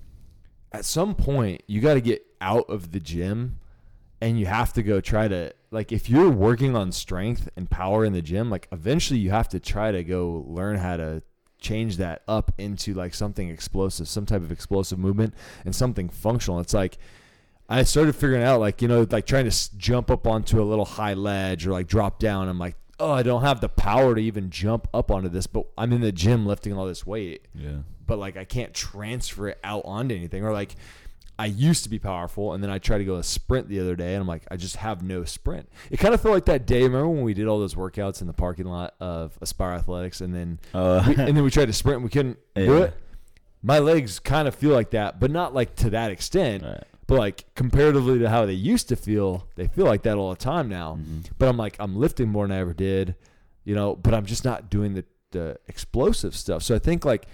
at 0.70 0.84
some 0.84 1.16
point 1.16 1.62
you 1.66 1.80
got 1.80 1.94
to 1.94 2.00
get 2.00 2.24
out 2.40 2.68
of 2.68 2.92
the 2.92 3.00
gym 3.00 3.58
and 4.20 4.38
you 4.38 4.46
have 4.46 4.72
to 4.74 4.82
go 4.82 5.00
try 5.00 5.26
to 5.26 5.52
like 5.72 5.90
if 5.90 6.08
you're 6.08 6.30
working 6.30 6.76
on 6.76 6.92
strength 6.92 7.48
and 7.56 7.68
power 7.68 8.04
in 8.04 8.12
the 8.12 8.22
gym 8.22 8.50
like 8.50 8.68
eventually 8.70 9.18
you 9.18 9.30
have 9.30 9.48
to 9.48 9.58
try 9.58 9.90
to 9.90 10.04
go 10.04 10.44
learn 10.46 10.76
how 10.76 10.96
to 10.96 11.22
change 11.60 11.96
that 11.98 12.22
up 12.26 12.52
into 12.58 12.94
like 12.94 13.14
something 13.14 13.48
explosive 13.48 14.08
some 14.08 14.26
type 14.26 14.42
of 14.42 14.50
explosive 14.50 14.98
movement 14.98 15.34
and 15.64 15.74
something 15.74 16.08
functional. 16.08 16.60
It's 16.60 16.74
like 16.74 16.98
i 17.68 17.84
started 17.84 18.16
figuring 18.16 18.42
out 18.42 18.58
like 18.58 18.82
you 18.82 18.88
know 18.88 19.06
like 19.10 19.26
trying 19.26 19.48
to 19.48 19.76
jump 19.78 20.10
up 20.10 20.26
onto 20.26 20.60
a 20.60 20.64
little 20.64 20.84
high 20.84 21.14
ledge 21.14 21.66
or 21.66 21.72
like 21.72 21.86
drop 21.86 22.18
down. 22.18 22.48
I'm 22.48 22.58
like 22.58 22.76
oh 23.00 23.10
i 23.12 23.22
don't 23.22 23.42
have 23.42 23.60
the 23.60 23.68
power 23.68 24.14
to 24.14 24.20
even 24.20 24.50
jump 24.50 24.86
up 24.94 25.10
onto 25.10 25.28
this 25.28 25.46
but 25.46 25.64
i'm 25.78 25.92
in 25.92 26.00
the 26.00 26.12
gym 26.12 26.46
lifting 26.46 26.72
all 26.72 26.86
this 26.86 27.04
weight 27.06 27.46
Yeah. 27.54 27.78
but 28.06 28.18
like 28.18 28.36
I 28.36 28.44
can't 28.44 28.72
transfer 28.74 29.48
it 29.48 29.58
out 29.64 29.82
onto 29.84 30.14
anything. 30.14 30.44
Or 30.44 30.52
like 30.52 30.74
I 31.38 31.46
used 31.46 31.84
to 31.84 31.88
be 31.88 31.98
powerful, 31.98 32.52
and 32.52 32.62
then 32.62 32.70
I 32.70 32.76
tried 32.78 32.98
to 32.98 33.04
go 33.06 33.14
a 33.16 33.22
sprint 33.22 33.68
the 33.70 33.80
other 33.80 33.96
day, 33.96 34.12
and 34.12 34.20
I'm 34.20 34.28
like, 34.28 34.42
I 34.50 34.56
just 34.58 34.76
have 34.76 35.02
no 35.02 35.24
sprint. 35.24 35.70
It 35.90 35.96
kind 35.98 36.12
of 36.12 36.20
felt 36.20 36.34
like 36.34 36.44
that 36.44 36.66
day. 36.66 36.82
Remember 36.82 37.08
when 37.08 37.22
we 37.22 37.32
did 37.32 37.46
all 37.46 37.58
those 37.58 37.74
workouts 37.74 38.20
in 38.20 38.26
the 38.26 38.34
parking 38.34 38.66
lot 38.66 38.94
of 39.00 39.38
Aspire 39.40 39.72
Athletics, 39.72 40.20
and 40.20 40.34
then 40.34 40.58
Uh, 40.74 41.02
we, 41.08 41.14
and 41.16 41.34
then 41.34 41.42
we 41.42 41.50
tried 41.50 41.64
to 41.66 41.72
sprint, 41.72 41.96
and 41.96 42.04
we 42.04 42.10
couldn't 42.10 42.38
do 42.54 42.82
it. 42.82 42.94
My 43.62 43.78
legs 43.78 44.18
kind 44.18 44.48
of 44.48 44.54
feel 44.54 44.72
like 44.72 44.90
that, 44.90 45.18
but 45.18 45.30
not 45.30 45.54
like 45.54 45.76
to 45.76 45.88
that 45.90 46.10
extent. 46.10 46.62
Right. 46.62 46.84
But 47.10 47.18
like 47.18 47.54
comparatively 47.54 48.18
to 48.20 48.30
how 48.30 48.46
they 48.46 48.52
used 48.54 48.88
to 48.88 48.96
feel, 48.96 49.46
they 49.56 49.66
feel 49.66 49.84
like 49.84 50.02
that 50.02 50.16
all 50.16 50.30
the 50.30 50.36
time 50.36 50.68
now. 50.68 50.96
Mm-hmm. 51.00 51.32
But 51.38 51.48
I'm 51.48 51.56
like, 51.56 51.76
I'm 51.78 51.96
lifting 51.96 52.28
more 52.28 52.46
than 52.46 52.56
I 52.56 52.60
ever 52.60 52.72
did, 52.72 53.16
you 53.64 53.74
know. 53.74 53.96
But 53.96 54.14
I'm 54.14 54.24
just 54.26 54.44
not 54.44 54.70
doing 54.70 54.94
the 54.94 55.04
the 55.32 55.58
explosive 55.68 56.34
stuff. 56.34 56.62
So 56.62 56.74
I 56.74 56.78
think 56.78 57.04
like 57.04 57.26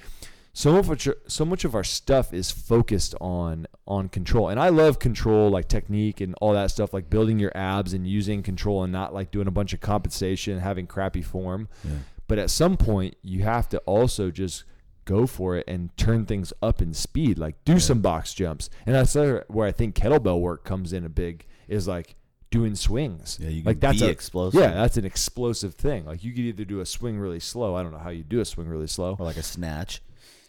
so 0.52 0.82
much 0.82 1.06
so 1.28 1.44
much 1.44 1.64
of 1.66 1.74
our 1.74 1.84
stuff 1.84 2.32
is 2.32 2.50
focused 2.50 3.14
on 3.20 3.66
on 3.86 4.08
control 4.08 4.48
and 4.48 4.58
i 4.58 4.70
love 4.70 4.98
control 4.98 5.50
like 5.50 5.68
technique 5.68 6.18
and 6.22 6.34
all 6.40 6.54
that 6.54 6.70
stuff 6.70 6.94
like 6.94 7.10
building 7.10 7.38
your 7.38 7.54
abs 7.54 7.92
and 7.92 8.06
using 8.06 8.42
control 8.42 8.82
and 8.82 8.90
not 8.90 9.12
like 9.12 9.30
doing 9.30 9.46
a 9.46 9.50
bunch 9.50 9.74
of 9.74 9.80
compensation 9.82 10.54
and 10.54 10.62
having 10.62 10.86
crappy 10.86 11.20
form 11.20 11.68
Yeah. 11.84 11.90
but 12.26 12.38
at 12.38 12.48
some 12.48 12.78
point 12.78 13.16
you 13.20 13.42
have 13.42 13.68
to 13.68 13.78
also 13.80 14.30
just 14.30 14.64
go 15.06 15.26
for 15.26 15.56
it 15.56 15.64
and 15.66 15.96
turn 15.96 16.26
things 16.26 16.52
up 16.62 16.82
in 16.82 16.92
speed 16.92 17.38
like 17.38 17.54
do 17.64 17.78
some 17.80 18.00
box 18.02 18.34
jumps 18.34 18.68
and 18.84 18.94
that's 18.94 19.14
where 19.14 19.66
i 19.66 19.72
think 19.72 19.94
kettlebell 19.94 20.38
work 20.40 20.62
comes 20.64 20.92
in 20.92 21.04
a 21.04 21.08
big 21.08 21.46
is 21.68 21.88
like 21.88 22.14
doing 22.50 22.74
swings 22.74 23.38
Yeah, 23.40 23.48
you 23.48 23.62
can 23.62 23.66
like 23.70 23.80
that's 23.80 24.00
be 24.00 24.06
a, 24.06 24.10
explosive. 24.10 24.60
yeah 24.60 24.74
that's 24.74 24.96
an 24.98 25.04
explosive 25.04 25.74
thing 25.74 26.04
like 26.04 26.22
you 26.22 26.32
could 26.32 26.40
either 26.44 26.64
do 26.64 26.80
a 26.80 26.86
swing 26.86 27.18
really 27.18 27.40
slow 27.40 27.74
i 27.74 27.82
don't 27.82 27.92
know 27.92 27.98
how 27.98 28.10
you 28.10 28.22
do 28.24 28.40
a 28.40 28.44
swing 28.44 28.68
really 28.68 28.86
slow 28.86 29.16
Or 29.18 29.24
like 29.24 29.36
a 29.36 29.42
snatch. 29.42 30.02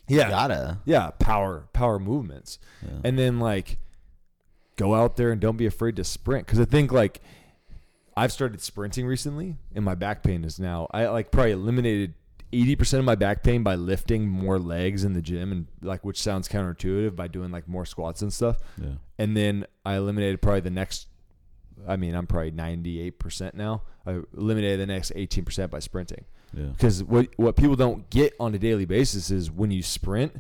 yeah 0.08 0.26
You 0.26 0.30
gotta. 0.32 0.78
yeah 0.86 1.12
power 1.20 1.68
power 1.74 1.98
movements 2.00 2.60
Yeah. 2.84 3.00
and 3.04 3.18
then 3.18 3.40
like 3.40 3.78
go 4.76 4.94
out 4.96 5.18
there 5.18 5.32
and 5.32 5.40
don't 5.42 5.58
be 5.58 5.66
afraid 5.66 5.96
to 5.96 6.04
sprint 6.04 6.46
because 6.46 6.60
i 6.60 6.66
think 6.66 6.92
like 6.92 7.22
i've 8.16 8.32
started 8.32 8.62
sprinting 8.62 9.06
recently 9.06 9.56
and 9.76 9.84
my 9.86 9.96
back 9.96 10.24
pain 10.24 10.44
is 10.44 10.60
now 10.60 10.88
i 10.92 11.08
like 11.08 11.32
probably 11.32 11.52
eliminated 11.52 12.14
80% 12.54 13.00
of 13.00 13.06
my 13.06 13.16
back 13.16 13.44
pain 13.44 13.62
by 13.64 13.76
lifting 13.76 14.28
more 14.28 14.58
legs 14.58 15.04
in 15.04 15.14
the 15.14 15.22
gym 15.22 15.52
and 15.52 15.68
like 15.82 16.06
which 16.06 16.22
sounds 16.22 16.48
counterintuitive 16.48 17.16
by 17.16 17.28
doing 17.28 17.52
like 17.52 17.68
more 17.68 17.86
squats 17.86 18.22
and 18.22 18.32
stuff 18.32 18.58
Yeah. 18.82 18.94
and 19.18 19.36
then 19.36 19.66
i 19.86 19.96
eliminated 19.96 20.42
probably 20.42 20.62
the 20.62 20.70
next 20.70 21.08
i 21.88 21.96
mean 21.98 22.16
i'm 22.16 22.26
probably 22.26 22.52
98% 22.52 23.54
now 23.54 23.84
i 24.06 24.20
eliminated 24.38 24.80
the 24.80 24.86
next 24.88 25.12
18% 25.14 25.70
by 25.70 25.80
sprinting 25.80 26.24
Yeah. 26.54 26.68
because 26.68 27.04
what 27.04 27.28
what 27.36 27.56
people 27.58 27.76
don't 27.76 28.10
get 28.10 28.34
on 28.40 28.56
a 28.56 28.60
daily 28.60 28.86
basis 28.86 29.30
is 29.30 29.52
when 29.52 29.70
you 29.72 29.84
sprint, 29.84 30.40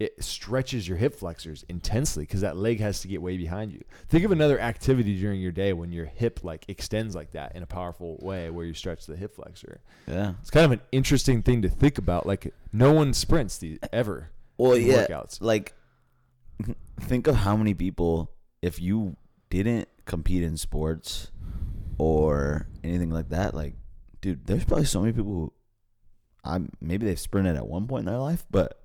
it 0.00 0.24
stretches 0.24 0.88
your 0.88 0.96
hip 0.96 1.14
flexors 1.14 1.62
intensely 1.68 2.24
because 2.24 2.40
that 2.40 2.56
leg 2.56 2.80
has 2.80 3.00
to 3.02 3.08
get 3.08 3.20
way 3.20 3.36
behind 3.36 3.70
you. 3.70 3.82
Think 4.08 4.24
of 4.24 4.32
another 4.32 4.58
activity 4.58 5.20
during 5.20 5.42
your 5.42 5.52
day 5.52 5.74
when 5.74 5.92
your 5.92 6.06
hip 6.06 6.40
like 6.42 6.64
extends 6.68 7.14
like 7.14 7.32
that 7.32 7.54
in 7.54 7.62
a 7.62 7.66
powerful 7.66 8.18
way 8.22 8.48
where 8.48 8.64
you 8.64 8.72
stretch 8.72 9.04
the 9.04 9.14
hip 9.14 9.36
flexor. 9.36 9.82
Yeah. 10.08 10.32
It's 10.40 10.50
kind 10.50 10.64
of 10.64 10.72
an 10.72 10.80
interesting 10.90 11.42
thing 11.42 11.60
to 11.62 11.68
think 11.68 11.98
about. 11.98 12.26
Like 12.26 12.54
no 12.72 12.92
one 12.92 13.12
sprints 13.12 13.58
the 13.58 13.78
ever. 13.92 14.30
Well, 14.56 14.72
in 14.72 14.86
yeah. 14.86 15.06
workouts. 15.06 15.38
Like, 15.42 15.74
think 17.00 17.26
of 17.26 17.36
how 17.36 17.56
many 17.56 17.74
people, 17.74 18.32
if 18.62 18.80
you 18.80 19.16
didn't 19.50 19.88
compete 20.06 20.42
in 20.42 20.56
sports 20.56 21.30
or 21.98 22.66
anything 22.82 23.10
like 23.10 23.28
that, 23.28 23.54
like, 23.54 23.74
dude, 24.22 24.46
there's 24.46 24.64
probably 24.64 24.86
so 24.86 25.00
many 25.00 25.12
people 25.12 25.32
who, 25.32 25.52
I'm 26.42 26.70
maybe 26.80 27.04
they've 27.04 27.20
sprinted 27.20 27.56
at 27.56 27.66
one 27.66 27.86
point 27.86 28.00
in 28.00 28.06
their 28.06 28.18
life, 28.18 28.46
but 28.50 28.79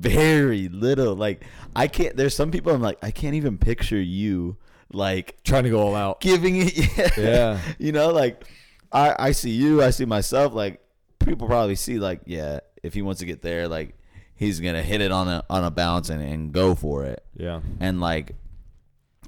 very 0.00 0.68
little. 0.68 1.14
Like, 1.14 1.44
I 1.74 1.88
can't. 1.88 2.16
There's 2.16 2.34
some 2.34 2.50
people 2.50 2.72
I'm 2.72 2.82
like, 2.82 2.98
I 3.02 3.10
can't 3.10 3.34
even 3.34 3.58
picture 3.58 4.00
you 4.00 4.56
like 4.92 5.36
Trying 5.44 5.64
to 5.64 5.70
go 5.70 5.80
all 5.80 5.94
out. 5.94 6.20
giving 6.20 6.56
it. 6.58 6.76
Yeah. 7.16 7.22
Yeah. 7.22 7.58
you 7.78 7.92
know, 7.92 8.10
like 8.12 8.44
I 8.92 9.14
I 9.18 9.32
see 9.32 9.50
you, 9.50 9.82
I 9.82 9.90
see 9.90 10.04
myself. 10.04 10.52
Like 10.54 10.80
people 11.18 11.46
probably 11.48 11.74
see 11.76 11.98
like, 11.98 12.20
yeah, 12.26 12.60
if 12.82 12.94
he 12.94 13.02
wants 13.02 13.20
to 13.20 13.26
get 13.26 13.42
there, 13.42 13.66
like 13.68 13.94
he's 14.36 14.60
gonna 14.60 14.82
hit 14.82 15.00
it 15.00 15.10
on 15.10 15.28
a 15.28 15.44
on 15.50 15.64
a 15.64 15.70
bounce 15.70 16.08
and, 16.10 16.22
and 16.22 16.52
go 16.52 16.74
for 16.74 17.04
it. 17.04 17.24
Yeah. 17.36 17.60
And 17.80 18.00
like, 18.00 18.32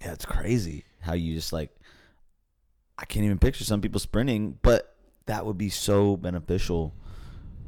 yeah, 0.01 0.13
it's 0.13 0.25
crazy 0.25 0.85
how 1.01 1.15
you 1.15 1.35
just 1.35 1.53
like. 1.53 1.71
I 3.01 3.05
can't 3.05 3.25
even 3.25 3.39
picture 3.39 3.63
some 3.63 3.81
people 3.81 4.01
sprinting, 4.01 4.59
but 4.61 4.95
that 5.27 5.47
would 5.47 5.57
be 5.57 5.69
so 5.71 6.17
beneficial 6.17 6.95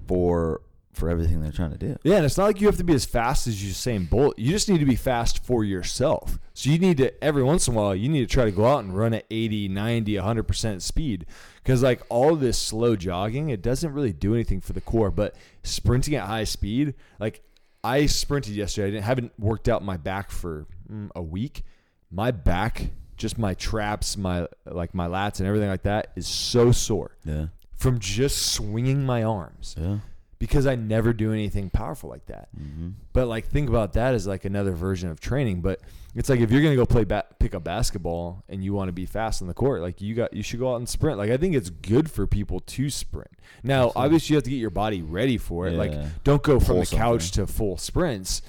for 0.08 0.60
for 0.92 1.08
everything 1.08 1.40
they're 1.40 1.52
trying 1.52 1.70
to 1.70 1.78
do. 1.78 1.96
Yeah, 2.02 2.16
and 2.16 2.26
it's 2.26 2.36
not 2.36 2.44
like 2.44 2.60
you 2.60 2.66
have 2.66 2.76
to 2.76 2.84
be 2.84 2.94
as 2.94 3.04
fast 3.04 3.46
as 3.46 3.62
Usain 3.62 4.08
Bolt. 4.08 4.38
You 4.38 4.50
just 4.50 4.68
need 4.68 4.78
to 4.78 4.86
be 4.86 4.96
fast 4.96 5.44
for 5.44 5.64
yourself. 5.64 6.38
So 6.52 6.70
you 6.70 6.78
need 6.78 6.98
to 6.98 7.24
every 7.24 7.42
once 7.42 7.68
in 7.68 7.74
a 7.74 7.76
while 7.76 7.94
you 7.94 8.08
need 8.08 8.28
to 8.28 8.32
try 8.32 8.44
to 8.44 8.50
go 8.50 8.66
out 8.66 8.84
and 8.84 8.96
run 8.96 9.14
at 9.14 9.24
80, 9.30 9.68
90, 9.68 10.14
100% 10.14 10.82
speed 10.82 11.26
cuz 11.64 11.82
like 11.82 12.02
all 12.08 12.36
this 12.36 12.58
slow 12.58 12.96
jogging, 12.96 13.50
it 13.50 13.62
doesn't 13.62 13.92
really 13.92 14.12
do 14.12 14.34
anything 14.34 14.60
for 14.60 14.72
the 14.72 14.80
core, 14.80 15.10
but 15.10 15.34
sprinting 15.62 16.14
at 16.14 16.26
high 16.26 16.44
speed, 16.44 16.94
like 17.18 17.42
I 17.82 18.06
sprinted 18.06 18.54
yesterday. 18.54 18.88
I 18.88 18.90
didn't 18.90 19.04
haven't 19.04 19.32
worked 19.38 19.68
out 19.68 19.82
my 19.82 19.96
back 19.96 20.30
for 20.30 20.66
mm, 20.90 21.10
a 21.14 21.22
week. 21.22 21.62
My 22.10 22.30
back, 22.30 22.90
just 23.16 23.38
my 23.38 23.54
traps, 23.54 24.16
my 24.16 24.48
like 24.66 24.94
my 24.94 25.06
lats 25.06 25.38
and 25.38 25.46
everything 25.46 25.68
like 25.68 25.82
that 25.84 26.12
is 26.16 26.26
so 26.26 26.72
sore 26.72 27.16
Yeah, 27.24 27.46
from 27.76 27.98
just 28.00 28.52
swinging 28.52 29.04
my 29.04 29.22
arms 29.22 29.76
yeah, 29.78 29.98
because 30.40 30.66
I 30.66 30.74
never 30.74 31.12
do 31.12 31.32
anything 31.32 31.68
powerful 31.68 32.08
like 32.08 32.26
that. 32.26 32.48
mm-hmm. 32.58 32.88
But 33.12 33.28
like 33.28 33.46
think 33.46 33.68
about 33.68 33.92
that 33.92 34.14
as 34.14 34.26
like 34.26 34.44
another 34.44 34.72
version 34.72 35.10
of 35.10 35.20
training. 35.20 35.60
But 35.60 35.80
it's 36.14 36.28
like 36.28 36.40
if 36.40 36.50
you're 36.50 36.62
gonna 36.62 36.76
go 36.76 36.86
play 36.86 37.04
ba- 37.04 37.26
pick 37.38 37.54
up 37.54 37.62
basketball 37.62 38.42
and 38.48 38.64
you 38.64 38.72
want 38.72 38.88
to 38.88 38.92
be 38.92 39.04
fast 39.06 39.42
on 39.42 39.48
the 39.48 39.54
court, 39.54 39.82
like 39.82 40.00
you 40.00 40.14
got 40.14 40.32
you 40.32 40.42
should 40.42 40.58
go 40.58 40.72
out 40.72 40.76
and 40.76 40.88
sprint. 40.88 41.18
Like 41.18 41.30
I 41.30 41.36
think 41.36 41.54
it's 41.54 41.68
good 41.70 42.10
for 42.10 42.26
people 42.26 42.60
to 42.60 42.88
sprint. 42.88 43.30
Now 43.62 43.88
Absolutely. 43.88 44.04
obviously 44.04 44.32
you 44.32 44.36
have 44.38 44.44
to 44.44 44.50
get 44.50 44.56
your 44.56 44.70
body 44.70 45.02
ready 45.02 45.36
for 45.36 45.68
it. 45.68 45.72
Yeah. 45.72 45.78
Like 45.78 46.24
don't 46.24 46.42
go 46.42 46.58
from 46.58 46.80
the 46.80 46.86
couch 46.86 47.32
to 47.32 47.46
full 47.46 47.76
sprints, 47.76 48.40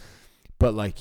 but 0.60 0.74
like 0.74 0.96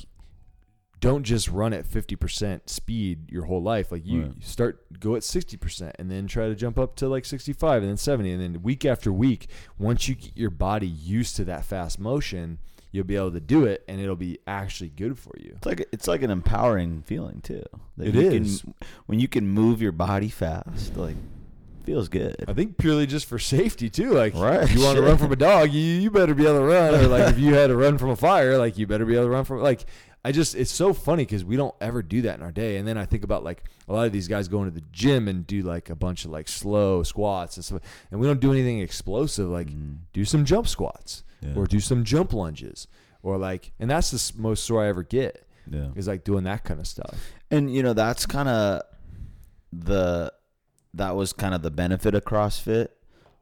don't 1.00 1.23
just 1.25 1.49
run 1.49 1.73
at 1.73 1.85
50% 1.88 2.69
speed 2.69 3.30
your 3.33 3.45
whole 3.47 3.62
life. 3.62 3.90
Like 3.90 4.07
you 4.07 4.23
Right. 4.23 4.33
start 4.45 4.85
go 5.00 5.16
at 5.16 5.23
60% 5.23 5.92
and 5.99 6.11
then 6.11 6.26
try 6.26 6.47
to 6.49 6.54
jump 6.54 6.78
up 6.78 6.95
to 6.97 7.09
like 7.09 7.25
65 7.25 7.83
and 7.83 7.90
then 7.90 7.97
70 7.97 8.30
and 8.30 8.40
then 8.42 8.62
week 8.62 8.85
after 8.85 9.11
week, 9.12 9.49
once 9.78 10.09
you 10.09 10.14
get 10.14 10.37
your 10.37 10.50
body 10.50 10.87
used 10.87 11.37
to 11.37 11.45
that 11.47 11.64
fast 11.64 11.99
motion, 11.99 12.59
you'll 12.92 13.04
be 13.04 13.16
able 13.16 13.30
to 13.33 13.40
do 13.40 13.64
it 13.64 13.85
and 13.88 14.00
it'll 14.00 14.16
be 14.16 14.38
actually 14.47 14.90
good 14.90 15.19
for 15.19 15.33
you. 15.38 15.52
It's 15.57 15.66
like 15.66 15.88
it's 15.92 16.07
like 16.09 16.23
an 16.23 16.30
empowering 16.30 17.02
feeling 17.02 17.40
too. 17.40 17.62
That 17.97 18.09
It 18.09 18.14
you 18.16 18.21
is. 18.42 18.61
Can, 18.62 18.75
when 19.07 19.21
you 19.21 19.28
can 19.28 19.47
move 19.49 19.80
your 19.80 19.92
body 19.92 20.28
fast, 20.28 20.97
like 20.97 21.16
feels 21.85 22.09
good. 22.09 22.45
I 22.47 22.52
think 22.52 22.76
purely 22.76 23.07
just 23.07 23.26
for 23.26 23.38
safety 23.38 23.88
too. 23.88 24.11
Like 24.12 24.35
Right, 24.35 24.64
if 24.64 24.75
you 24.75 24.83
want 24.83 24.97
to 24.97 25.02
run 25.02 25.16
from 25.16 25.33
a 25.33 25.37
dog, 25.37 25.73
you, 25.73 25.80
you 25.80 26.11
better 26.11 26.35
be 26.35 26.45
able 26.45 26.59
to 26.59 26.64
run. 26.64 26.95
Or 26.95 27.07
like 27.09 27.28
if 27.30 27.38
you 27.38 27.54
had 27.54 27.69
to 27.69 27.76
run 27.76 27.97
from 27.97 28.11
a 28.11 28.16
fire, 28.16 28.59
like 28.59 28.76
you 28.76 28.87
better 28.87 29.07
be 29.07 29.14
able 29.14 29.25
to 29.25 29.30
run 29.30 29.45
from 29.45 29.61
like 29.62 29.87
I 30.25 30.33
just 30.33 30.55
it's 30.55 30.71
so 30.71 30.93
funny 30.93 31.25
because 31.25 31.45
we 31.45 31.57
don't 31.57 31.75
ever 31.81 32.03
do 32.03 32.23
that 32.23 32.37
in 32.37 32.43
our 32.43 32.53
day. 32.53 32.77
And 32.77 32.87
then 32.87 32.99
I 32.99 33.07
think 33.07 33.25
about 33.25 33.43
like 33.43 33.65
a 33.89 33.93
lot 33.95 34.07
of 34.07 34.12
these 34.12 34.29
guys 34.29 34.49
going 34.49 34.67
to 34.67 34.71
the 34.75 34.85
gym 34.93 35.29
and 35.29 35.47
do 35.47 35.62
like 35.62 35.89
a 35.89 35.95
bunch 35.95 36.25
of 36.27 36.31
like 36.31 36.47
slow 36.49 37.03
squats 37.03 37.57
and 37.57 37.65
stuff, 37.65 37.81
and 38.11 38.21
we 38.21 38.27
don't 38.27 38.41
do 38.41 38.53
anything 38.53 38.81
explosive. 38.81 39.49
Like 39.49 39.69
do 40.12 40.25
some 40.27 40.45
jump 40.45 40.69
squats 40.69 41.25
Yeah. 41.41 41.55
or 41.57 41.67
do 41.67 41.81
some 41.81 42.05
jump 42.05 42.33
lunges 42.35 42.87
or 43.23 43.39
like, 43.39 43.73
and 43.81 43.91
that's 43.91 44.11
the 44.11 44.41
most 44.41 44.65
sore 44.65 44.85
I 44.85 44.89
ever 44.89 45.03
get 45.03 45.47
Yeah. 45.71 45.89
is 45.95 46.07
like 46.07 46.23
doing 46.25 46.45
that 46.45 46.65
kind 46.65 46.81
of 46.81 46.87
stuff. 46.87 47.15
And 47.50 47.75
you 47.75 47.83
know 47.83 47.95
that's 47.95 48.27
kind 48.27 48.49
of 48.49 48.83
the 49.73 50.33
that 50.95 51.15
was 51.17 51.33
kind 51.33 51.55
of 51.55 51.62
the 51.62 51.71
benefit 51.71 52.15
of 52.15 52.25
CrossFit 52.25 52.89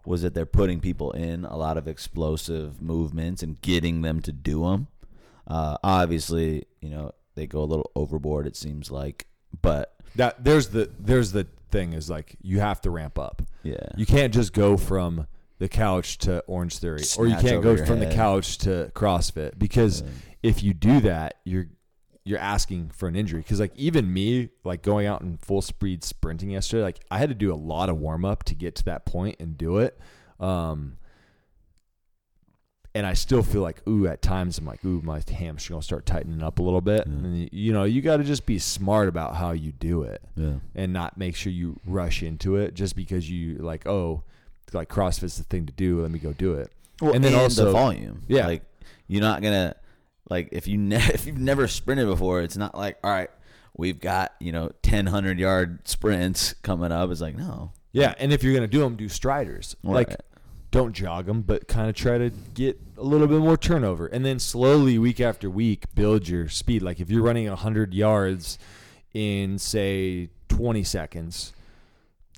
was 0.04 0.22
that 0.22 0.34
they're 0.34 0.46
putting 0.46 0.80
people 0.80 1.10
in 1.12 1.44
a 1.44 1.56
lot 1.56 1.76
of 1.76 1.88
explosive 1.88 2.80
movements 2.80 3.42
and 3.42 3.60
getting 3.62 4.02
them 4.02 4.20
to 4.22 4.32
do 4.32 4.62
them. 4.62 4.86
Uh, 5.46 5.76
obviously, 5.82 6.64
you 6.80 6.90
know 6.90 7.12
they 7.34 7.46
go 7.46 7.62
a 7.62 7.64
little 7.64 7.90
overboard. 7.94 8.46
It 8.46 8.56
seems 8.56 8.90
like, 8.90 9.26
but 9.62 9.94
That 10.16 10.42
there's 10.44 10.68
the 10.68 10.90
there's 10.98 11.32
the 11.32 11.46
thing 11.70 11.92
is 11.92 12.08
like 12.10 12.36
you 12.42 12.60
have 12.60 12.80
to 12.82 12.90
ramp 12.90 13.18
up. 13.18 13.42
yeah, 13.62 13.76
You 13.96 14.06
can't 14.06 14.32
just 14.32 14.52
go 14.52 14.76
from 14.76 15.26
the 15.58 15.68
couch 15.68 16.18
to 16.18 16.40
Orange 16.46 16.78
Theory, 16.78 17.02
or 17.18 17.26
you 17.26 17.36
can't 17.36 17.62
go 17.62 17.76
from 17.84 17.98
the 18.00 18.06
couch 18.10 18.58
to 18.58 18.90
CrossFit 18.94 19.58
because 19.58 20.02
Yeah. 20.02 20.08
if 20.42 20.62
you 20.62 20.72
do 20.74 21.00
that, 21.00 21.34
you're 21.44 21.66
you're 22.24 22.38
asking 22.38 22.90
for 22.90 23.08
an 23.08 23.16
injury. 23.16 23.40
Because 23.40 23.58
like 23.58 23.72
even 23.74 24.12
me, 24.12 24.50
like 24.62 24.82
going 24.82 25.06
out 25.06 25.22
in 25.22 25.38
full 25.38 25.62
speed 25.62 26.04
sprinting 26.04 26.50
yesterday, 26.50 26.82
like 26.82 27.00
I 27.10 27.18
had 27.18 27.28
to 27.30 27.34
do 27.34 27.52
a 27.52 27.56
lot 27.56 27.88
of 27.88 27.96
warm 27.98 28.24
up 28.24 28.44
to 28.44 28.54
get 28.54 28.74
to 28.76 28.84
that 28.84 29.06
point 29.06 29.36
and 29.40 29.56
do 29.56 29.78
it. 29.78 29.98
Um, 30.38 30.98
and 32.98 33.06
I 33.06 33.14
still 33.14 33.44
feel 33.44 33.62
like, 33.62 33.80
ooh, 33.86 34.08
at 34.08 34.22
times 34.22 34.58
I'm 34.58 34.66
like, 34.66 34.84
ooh, 34.84 35.00
my 35.04 35.22
hamstring 35.30 35.76
will 35.76 35.82
start 35.82 36.04
tightening 36.04 36.42
up 36.42 36.58
a 36.58 36.62
little 36.62 36.80
bit. 36.80 37.04
Yeah. 37.06 37.12
And 37.12 37.48
you, 37.52 37.72
know, 37.72 37.84
you 37.84 38.02
got 38.02 38.16
to 38.16 38.24
just 38.24 38.44
be 38.44 38.58
smart 38.58 39.08
about 39.08 39.36
how 39.36 39.52
you 39.52 39.70
do 39.70 40.02
it 40.02 40.20
yeah, 40.34 40.54
and 40.74 40.92
not 40.92 41.16
make 41.16 41.36
sure 41.36 41.52
you 41.52 41.78
rush 41.86 42.24
into 42.24 42.56
it 42.56 42.74
just 42.74 42.96
because 42.96 43.30
you 43.30 43.58
like 43.58 43.86
oh 43.86 44.24
like 44.72 44.88
CrossFit's 44.88 45.38
the 45.38 45.44
thing 45.44 45.64
to 45.66 45.72
do 45.72 46.02
let 46.02 46.10
me 46.10 46.18
go 46.18 46.32
do 46.32 46.54
it 46.54 46.72
Well, 47.00 47.14
and 47.14 47.22
then 47.22 47.34
also 47.36 47.66
the 47.66 47.70
volume. 47.70 48.22
Yeah. 48.26 48.46
like 48.48 48.62
you're 49.06 49.22
not 49.22 49.42
gonna 49.42 49.76
like 50.28 50.48
if 50.50 50.66
you 50.66 50.76
ne- 50.76 50.96
if 51.14 51.24
you've 51.24 51.38
never 51.38 51.68
sprinted 51.68 52.08
before, 52.08 52.40
it's 52.42 52.56
not 52.56 52.76
like 52.76 52.98
all 53.04 53.12
right, 53.12 53.30
we've 53.76 54.00
got 54.00 54.34
you 54.40 54.50
know 54.50 54.72
10 54.82 55.06
hundred 55.06 55.38
yard 55.38 55.86
sprints 55.86 56.52
coming 56.62 56.90
up. 56.90 57.10
It's 57.12 57.20
like 57.20 57.36
no, 57.36 57.70
yeah 57.92 58.14
and 58.18 58.32
if 58.32 58.42
you're 58.42 58.54
gonna 58.54 58.66
do 58.66 58.80
them 58.80 58.96
do 58.96 59.08
striders 59.08 59.76
like 59.84 60.08
Right. 60.08 60.20
Don't 60.70 60.92
jog 60.92 61.26
them 61.26 61.42
but 61.42 61.68
kind 61.68 61.88
of 61.88 61.94
try 61.94 62.18
to 62.18 62.30
get 62.54 62.78
a 62.96 63.02
little 63.02 63.26
bit 63.26 63.40
more 63.40 63.56
turnover. 63.56 64.06
And 64.06 64.24
then 64.24 64.38
slowly 64.38 64.98
week 64.98 65.20
after 65.20 65.48
week 65.48 65.84
build 65.94 66.28
your 66.28 66.48
speed. 66.48 66.82
Like 66.82 67.00
if 67.00 67.10
you're 67.10 67.22
running 67.22 67.48
100 67.48 67.94
yards 67.94 68.58
in 69.14 69.58
say 69.58 70.28
20 70.48 70.82
seconds 70.84 71.52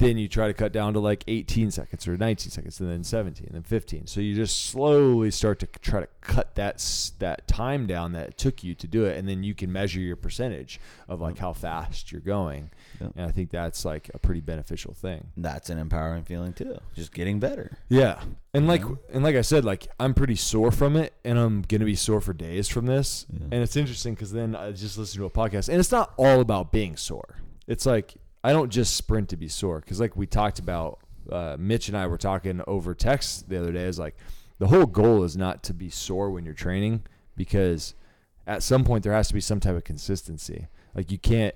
then 0.00 0.18
you 0.18 0.28
try 0.28 0.46
to 0.46 0.54
cut 0.54 0.72
down 0.72 0.92
to 0.94 1.00
like 1.00 1.24
18 1.28 1.70
seconds 1.70 2.08
or 2.08 2.16
19 2.16 2.50
seconds 2.50 2.80
and 2.80 2.90
then 2.90 3.04
17 3.04 3.46
and 3.46 3.54
then 3.54 3.62
15 3.62 4.06
so 4.06 4.20
you 4.20 4.34
just 4.34 4.66
slowly 4.66 5.30
start 5.30 5.58
to 5.60 5.66
try 5.66 6.00
to 6.00 6.08
cut 6.20 6.54
that 6.56 6.84
that 7.18 7.46
time 7.46 7.86
down 7.86 8.12
that 8.12 8.28
it 8.28 8.38
took 8.38 8.64
you 8.64 8.74
to 8.74 8.86
do 8.86 9.04
it 9.04 9.16
and 9.16 9.28
then 9.28 9.42
you 9.42 9.54
can 9.54 9.72
measure 9.72 10.00
your 10.00 10.16
percentage 10.16 10.80
of 11.08 11.20
like 11.20 11.38
how 11.38 11.52
fast 11.52 12.10
you're 12.12 12.20
going 12.20 12.70
and 13.00 13.26
i 13.26 13.30
think 13.30 13.50
that's 13.50 13.84
like 13.84 14.10
a 14.14 14.18
pretty 14.18 14.40
beneficial 14.40 14.94
thing 14.94 15.28
that's 15.36 15.70
an 15.70 15.78
empowering 15.78 16.24
feeling 16.24 16.52
too. 16.52 16.78
Just 16.94 17.12
getting 17.12 17.40
better. 17.40 17.76
yeah. 17.88 18.20
And 18.52 18.66
like 18.66 18.82
know? 18.82 18.98
and 19.12 19.22
like 19.22 19.36
I 19.36 19.42
said, 19.42 19.64
like 19.64 19.86
I'm 20.00 20.14
pretty 20.14 20.34
sore 20.34 20.70
from 20.72 20.96
it 20.96 21.12
and 21.24 21.38
I'm 21.38 21.62
going 21.62 21.80
to 21.80 21.84
be 21.84 21.94
sore 21.94 22.20
for 22.20 22.32
days 22.32 22.68
from 22.68 22.86
this. 22.86 23.26
Yeah. 23.32 23.46
And 23.52 23.62
it's 23.62 23.76
interesting 23.76 24.16
cuz 24.16 24.32
then 24.32 24.56
I 24.56 24.72
just 24.72 24.98
listened 24.98 25.20
to 25.20 25.26
a 25.26 25.30
podcast 25.30 25.68
and 25.68 25.78
it's 25.78 25.92
not 25.92 26.12
all 26.16 26.40
about 26.40 26.72
being 26.72 26.96
sore. 26.96 27.36
It's 27.66 27.86
like 27.86 28.16
I 28.42 28.52
don't 28.52 28.70
just 28.70 28.96
sprint 28.96 29.28
to 29.30 29.36
be 29.36 29.48
sore 29.48 29.80
cuz 29.80 30.00
like 30.00 30.16
we 30.16 30.26
talked 30.26 30.58
about 30.58 31.00
uh, 31.30 31.56
Mitch 31.58 31.88
and 31.88 31.96
I 31.96 32.06
were 32.06 32.18
talking 32.18 32.60
over 32.66 32.94
text 32.94 33.48
the 33.48 33.58
other 33.58 33.72
day 33.72 33.84
is 33.84 33.98
like 33.98 34.16
the 34.58 34.68
whole 34.68 34.86
goal 34.86 35.24
is 35.24 35.36
not 35.36 35.62
to 35.64 35.74
be 35.74 35.90
sore 35.90 36.30
when 36.30 36.44
you're 36.44 36.54
training 36.54 37.02
because 37.36 37.94
at 38.46 38.62
some 38.62 38.84
point 38.84 39.04
there 39.04 39.12
has 39.12 39.28
to 39.28 39.34
be 39.34 39.40
some 39.40 39.60
type 39.60 39.76
of 39.76 39.84
consistency. 39.84 40.66
Like 40.94 41.10
you 41.10 41.18
can't 41.18 41.54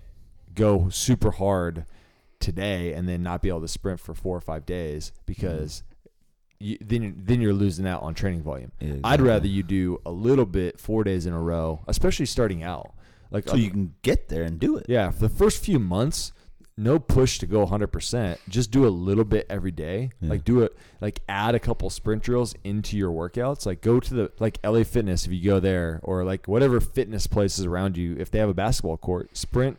go 0.55 0.89
super 0.89 1.33
hard 1.33 1.85
today 2.41 2.93
and 2.93 3.09
then 3.09 3.23
not 3.23 3.43
be 3.43 3.49
able 3.49 3.63
to 3.63 3.69
sprint 3.69 4.01
for 4.01 4.15
four 4.15 4.37
or 4.37 4.41
five 4.41 4.65
days 4.65 5.13
because 5.27 5.83
you, 6.61 6.79
then 6.81 7.03
you're, 7.03 7.13
then 7.17 7.41
you're 7.41 7.53
losing 7.53 7.87
out 7.87 8.03
on 8.03 8.15
training 8.15 8.43
volume. 8.43 8.73
Yeah, 8.81 8.97
I'd 9.03 9.21
rather 9.21 9.47
you 9.47 9.63
do 9.63 10.01
a 10.07 10.11
little 10.11 10.47
bit 10.47 10.79
four 10.79 11.05
days 11.05 11.27
in 11.27 11.33
a 11.33 11.41
row, 11.41 11.83
especially 11.89 12.27
starting 12.27 12.63
out. 12.63 12.95
Like 13.31 13.49
so 13.49 13.57
you 13.57 13.71
can 13.71 13.95
get 14.03 14.29
there 14.29 14.45
and 14.45 14.61
do 14.61 14.77
it. 14.77 14.87
yeah, 14.89 15.11
for 15.11 15.21
the 15.21 15.29
first 15.29 15.65
few 15.65 15.79
months, 15.79 16.33
no 16.77 16.99
push 16.99 17.39
to 17.39 17.47
go 17.47 17.65
100%. 17.67 18.39
Just 18.49 18.71
do 18.73 18.85
a 18.87 18.89
little 18.89 19.25
bit 19.25 19.47
every 19.49 19.71
day. 19.71 20.11
Yeah. 20.21 20.31
Like 20.31 20.45
do 20.45 20.63
it 20.63 20.77
like 21.01 21.21
add 21.29 21.55
a 21.55 21.61
couple 21.61 21.89
sprint 21.91 22.23
drills 22.25 22.55
into 22.65 22.97
your 22.97 23.13
workouts. 23.13 23.65
Like 23.65 23.81
go 23.81 24.01
to 24.01 24.15
the 24.15 24.33
like 24.41 24.59
LA 24.65 24.83
Fitness 24.83 25.25
if 25.27 25.33
you 25.33 25.45
go 25.45 25.61
there 25.61 26.01
or 26.03 26.25
like 26.25 26.49
whatever 26.49 26.81
fitness 26.81 27.27
places 27.29 27.65
around 27.65 27.97
you 27.97 28.17
if 28.19 28.31
they 28.31 28.39
have 28.41 28.49
a 28.49 28.55
basketball 28.55 28.97
court, 28.97 29.37
sprint 29.37 29.79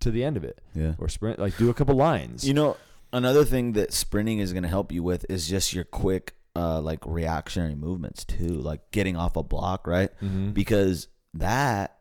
to 0.00 0.10
the 0.10 0.24
end 0.24 0.36
of 0.36 0.44
it 0.44 0.60
Yeah. 0.74 0.94
or 0.98 1.08
sprint 1.08 1.38
like 1.38 1.56
do 1.56 1.70
a 1.70 1.74
couple 1.74 1.94
lines. 1.94 2.46
You 2.46 2.54
know, 2.54 2.76
another 3.12 3.44
thing 3.44 3.72
that 3.74 3.92
sprinting 3.92 4.38
is 4.40 4.52
going 4.52 4.62
to 4.64 4.68
help 4.68 4.90
you 4.90 5.02
with 5.04 5.24
is 5.28 5.48
just 5.48 5.72
your 5.72 5.84
quick, 5.84 6.34
uh, 6.56 6.80
like 6.80 6.98
reactionary 7.06 7.74
movements 7.76 8.24
too, 8.24 8.48
like 8.48 8.90
getting 8.90 9.16
off 9.16 9.36
a 9.36 9.42
block, 9.44 9.86
right? 9.86 10.10
Mhm. 10.20 10.52
Because 10.52 11.06
that, 11.34 11.96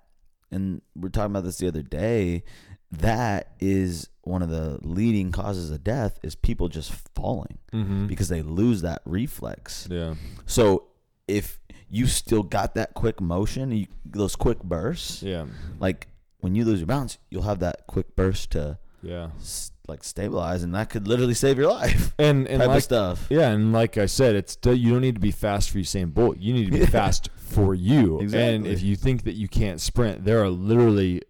and 0.51 0.81
we 0.95 1.07
are 1.07 1.11
talking 1.11 1.31
about 1.31 1.43
this 1.43 1.57
the 1.57 1.67
other 1.67 1.83
day, 1.83 2.43
that 2.91 3.51
is 3.59 4.09
one 4.21 4.41
of 4.41 4.49
the 4.49 4.79
leading 4.81 5.31
causes 5.31 5.71
of 5.71 5.83
death 5.83 6.19
is 6.23 6.35
people 6.35 6.67
just 6.69 6.91
falling 7.15 7.57
Mhm. 7.73 8.07
because 8.07 8.29
they 8.29 8.41
lose 8.41 8.81
that 8.81 9.01
reflex. 9.05 9.87
Yeah. 9.89 10.15
So 10.45 10.85
if 11.27 11.59
you 11.89 12.07
still 12.07 12.43
got 12.43 12.75
that 12.75 12.93
quick 12.93 13.21
motion, 13.21 13.71
you, 13.71 13.87
those 14.05 14.35
quick 14.35 14.61
bursts, 14.63 15.23
Yeah. 15.23 15.45
like 15.79 16.07
when 16.39 16.55
you 16.55 16.65
lose 16.65 16.79
your 16.79 16.87
balance, 16.87 17.17
you'll 17.29 17.43
have 17.43 17.59
that 17.59 17.87
quick 17.87 18.15
burst 18.15 18.51
to 18.51 18.77
Yeah. 19.01 19.29
s- 19.39 19.71
like 19.87 20.03
stabilize, 20.03 20.63
and 20.63 20.75
that 20.75 20.89
could 20.89 21.07
literally 21.07 21.33
save 21.33 21.57
your 21.57 21.71
life. 21.71 22.13
And 22.19 22.45
and 22.47 22.61
like 22.65 22.83
stuff. 22.83 23.27
yeah, 23.29 23.49
and 23.51 23.71
like 23.71 23.97
I 23.97 24.05
said, 24.05 24.35
it's 24.35 24.57
you 24.65 24.91
don't 24.91 25.01
need 25.01 25.15
to 25.15 25.21
be 25.21 25.31
fast 25.31 25.69
for 25.69 25.77
Usain 25.79 26.13
Bolt. 26.13 26.37
You 26.39 26.53
need 26.53 26.65
to 26.65 26.71
be 26.71 26.79
Yeah. 26.79 26.85
fast 26.87 27.29
for 27.37 27.73
you. 27.73 28.19
Exactly. 28.19 28.55
And 28.55 28.67
if 28.67 28.81
you 28.83 28.97
think 28.97 29.23
that 29.23 29.35
you 29.35 29.47
can't 29.47 29.79
sprint, 29.79 30.25
there 30.25 30.43
are 30.43 30.49
literally 30.49 31.21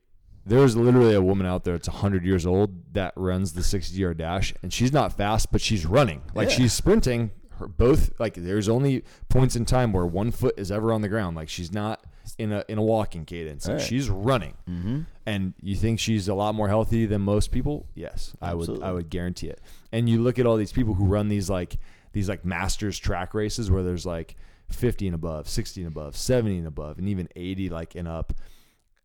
there's 0.47 0.75
literally 0.75 1.13
a 1.13 1.21
woman 1.21 1.45
out 1.45 1.63
there 1.63 1.73
that's 1.75 1.87
100 1.89 2.23
years 2.25 2.45
old 2.45 2.93
that 2.93 3.13
runs 3.15 3.53
the 3.53 3.63
60 3.63 3.97
yard 3.99 4.17
dash 4.17 4.53
and 4.63 4.71
she's 4.73 4.91
not 4.93 5.13
fast 5.13 5.51
but 5.51 5.61
she's 5.61 5.85
running. 5.85 6.21
Like 6.33 6.49
Yeah. 6.49 6.55
she's 6.55 6.73
sprinting. 6.73 7.31
Her 7.59 7.67
both 7.67 8.19
like 8.19 8.35
there's 8.35 8.69
only 8.69 9.03
points 9.29 9.55
in 9.55 9.65
time 9.65 9.91
where 9.91 10.05
one 10.05 10.29
foot 10.31 10.53
is 10.57 10.71
ever 10.71 10.93
on 10.93 11.01
the 11.01 11.09
ground. 11.09 11.35
Like 11.35 11.49
she's 11.49 11.71
not 11.73 12.03
in 12.37 12.51
a 12.51 12.63
in 12.67 12.77
a 12.77 12.83
walking 12.83 13.25
cadence. 13.25 13.67
Right. 13.67 13.81
she's 13.81 14.09
running. 14.09 14.53
Mm-hmm. 14.69 15.01
and 15.25 15.53
you 15.61 15.75
think 15.75 15.99
she's 15.99 16.27
a 16.27 16.33
lot 16.35 16.53
more 16.55 16.67
healthy 16.67 17.05
than 17.07 17.21
most 17.21 17.51
people? 17.51 17.85
Yes 17.95 18.33
i 18.41 18.53
would 18.53 18.81
i 18.83 18.91
would 18.91 19.09
guarantee 19.09 19.47
it. 19.47 19.59
And 19.91 20.07
you 20.09 20.21
look 20.21 20.37
at 20.39 20.45
all 20.45 20.55
these 20.57 20.71
people 20.71 20.93
who 20.93 21.05
run 21.05 21.29
these 21.29 21.49
like 21.49 21.77
these 22.13 22.29
like 22.29 22.45
masters 22.45 22.97
track 22.99 23.33
races 23.33 23.69
where 23.71 23.81
there's 23.83 24.05
like 24.05 24.35
50 24.69 25.07
and 25.07 25.15
above 25.15 25.47
60 25.49 25.81
and 25.81 25.87
above 25.87 26.15
70 26.17 26.57
and 26.59 26.67
above 26.67 26.97
and 26.99 27.07
even 27.09 27.27
80 27.35 27.69
like 27.69 27.95
and 27.95 28.07
up 28.07 28.33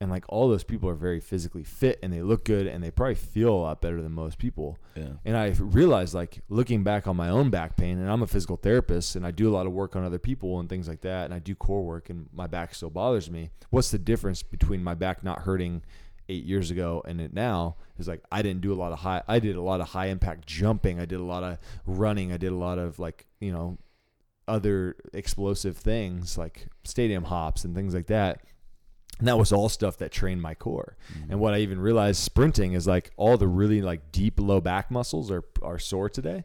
and 0.02 0.10
like 0.10 0.24
all 0.28 0.48
those 0.48 0.64
people 0.64 0.88
are 0.88 0.96
very 0.96 1.20
physically 1.20 1.62
fit 1.62 1.98
and 2.02 2.12
they 2.12 2.22
look 2.22 2.44
good 2.44 2.66
and 2.66 2.82
they 2.82 2.90
probably 2.90 3.14
feel 3.14 3.50
a 3.54 3.62
lot 3.68 3.80
better 3.80 4.02
than 4.02 4.10
most 4.10 4.36
people 4.36 4.76
Yeah. 4.96 5.12
and 5.24 5.36
I 5.36 5.54
realized, 5.58 6.12
like, 6.12 6.40
looking 6.48 6.82
back 6.82 7.06
on 7.06 7.16
my 7.16 7.28
own 7.28 7.50
back 7.50 7.76
pain, 7.76 7.98
and 7.98 8.10
I'm 8.10 8.20
a 8.22 8.26
physical 8.26 8.56
therapist 8.56 9.14
and 9.16 9.24
I 9.24 9.30
do 9.30 9.48
a 9.48 9.54
lot 9.54 9.64
of 9.66 9.72
work 9.72 9.94
on 9.94 10.02
other 10.04 10.18
people 10.18 10.58
and 10.58 10.68
things 10.68 10.88
like 10.88 11.02
that. 11.02 11.26
And 11.26 11.32
I 11.32 11.38
do 11.38 11.54
core 11.54 11.84
work 11.84 12.10
and 12.10 12.28
my 12.32 12.46
back 12.48 12.74
still 12.74 12.90
bothers 12.90 13.30
me. 13.30 13.50
What's 13.70 13.90
the 13.92 13.98
difference 13.98 14.42
between 14.42 14.82
my 14.82 14.94
back 14.94 15.22
not 15.22 15.42
hurting 15.42 15.82
eight 16.28 16.44
years 16.44 16.70
ago 16.72 17.02
and 17.06 17.20
it 17.20 17.32
now? 17.32 17.76
Is 17.98 18.08
like, 18.08 18.22
I 18.32 18.42
didn't 18.42 18.62
do 18.62 18.72
a 18.72 18.80
lot 18.82 18.90
of 18.92 18.98
high, 18.98 19.22
I 19.28 19.38
did 19.38 19.54
a 19.54 19.62
lot 19.62 19.80
of 19.80 19.90
high 19.90 20.06
impact 20.06 20.46
jumping. 20.46 20.98
I 20.98 21.04
did 21.06 21.20
a 21.20 21.24
lot 21.34 21.44
of 21.44 21.58
running. 21.86 22.32
I 22.32 22.36
did 22.38 22.50
a 22.52 22.56
lot 22.56 22.78
of, 22.78 22.98
like, 22.98 23.26
you 23.40 23.52
know, 23.52 23.78
other 24.48 24.96
explosive 25.12 25.76
things 25.76 26.36
like 26.36 26.66
stadium 26.84 27.24
hops 27.24 27.64
and 27.64 27.74
things 27.76 27.94
like 27.94 28.06
that. 28.08 28.40
And 29.18 29.28
that 29.28 29.38
was 29.38 29.52
all 29.52 29.68
stuff 29.68 29.98
that 29.98 30.10
trained 30.10 30.42
my 30.42 30.54
core. 30.54 30.96
And 31.30 31.38
what 31.38 31.54
I 31.54 31.58
even 31.58 31.78
realized 31.78 32.20
sprinting 32.20 32.72
is 32.72 32.86
like 32.86 33.12
all 33.16 33.36
the 33.36 33.46
really 33.46 33.80
like 33.80 34.10
deep 34.10 34.40
low 34.40 34.60
back 34.60 34.90
muscles 34.90 35.30
are 35.30 35.44
are 35.62 35.78
sore 35.78 36.08
today 36.08 36.44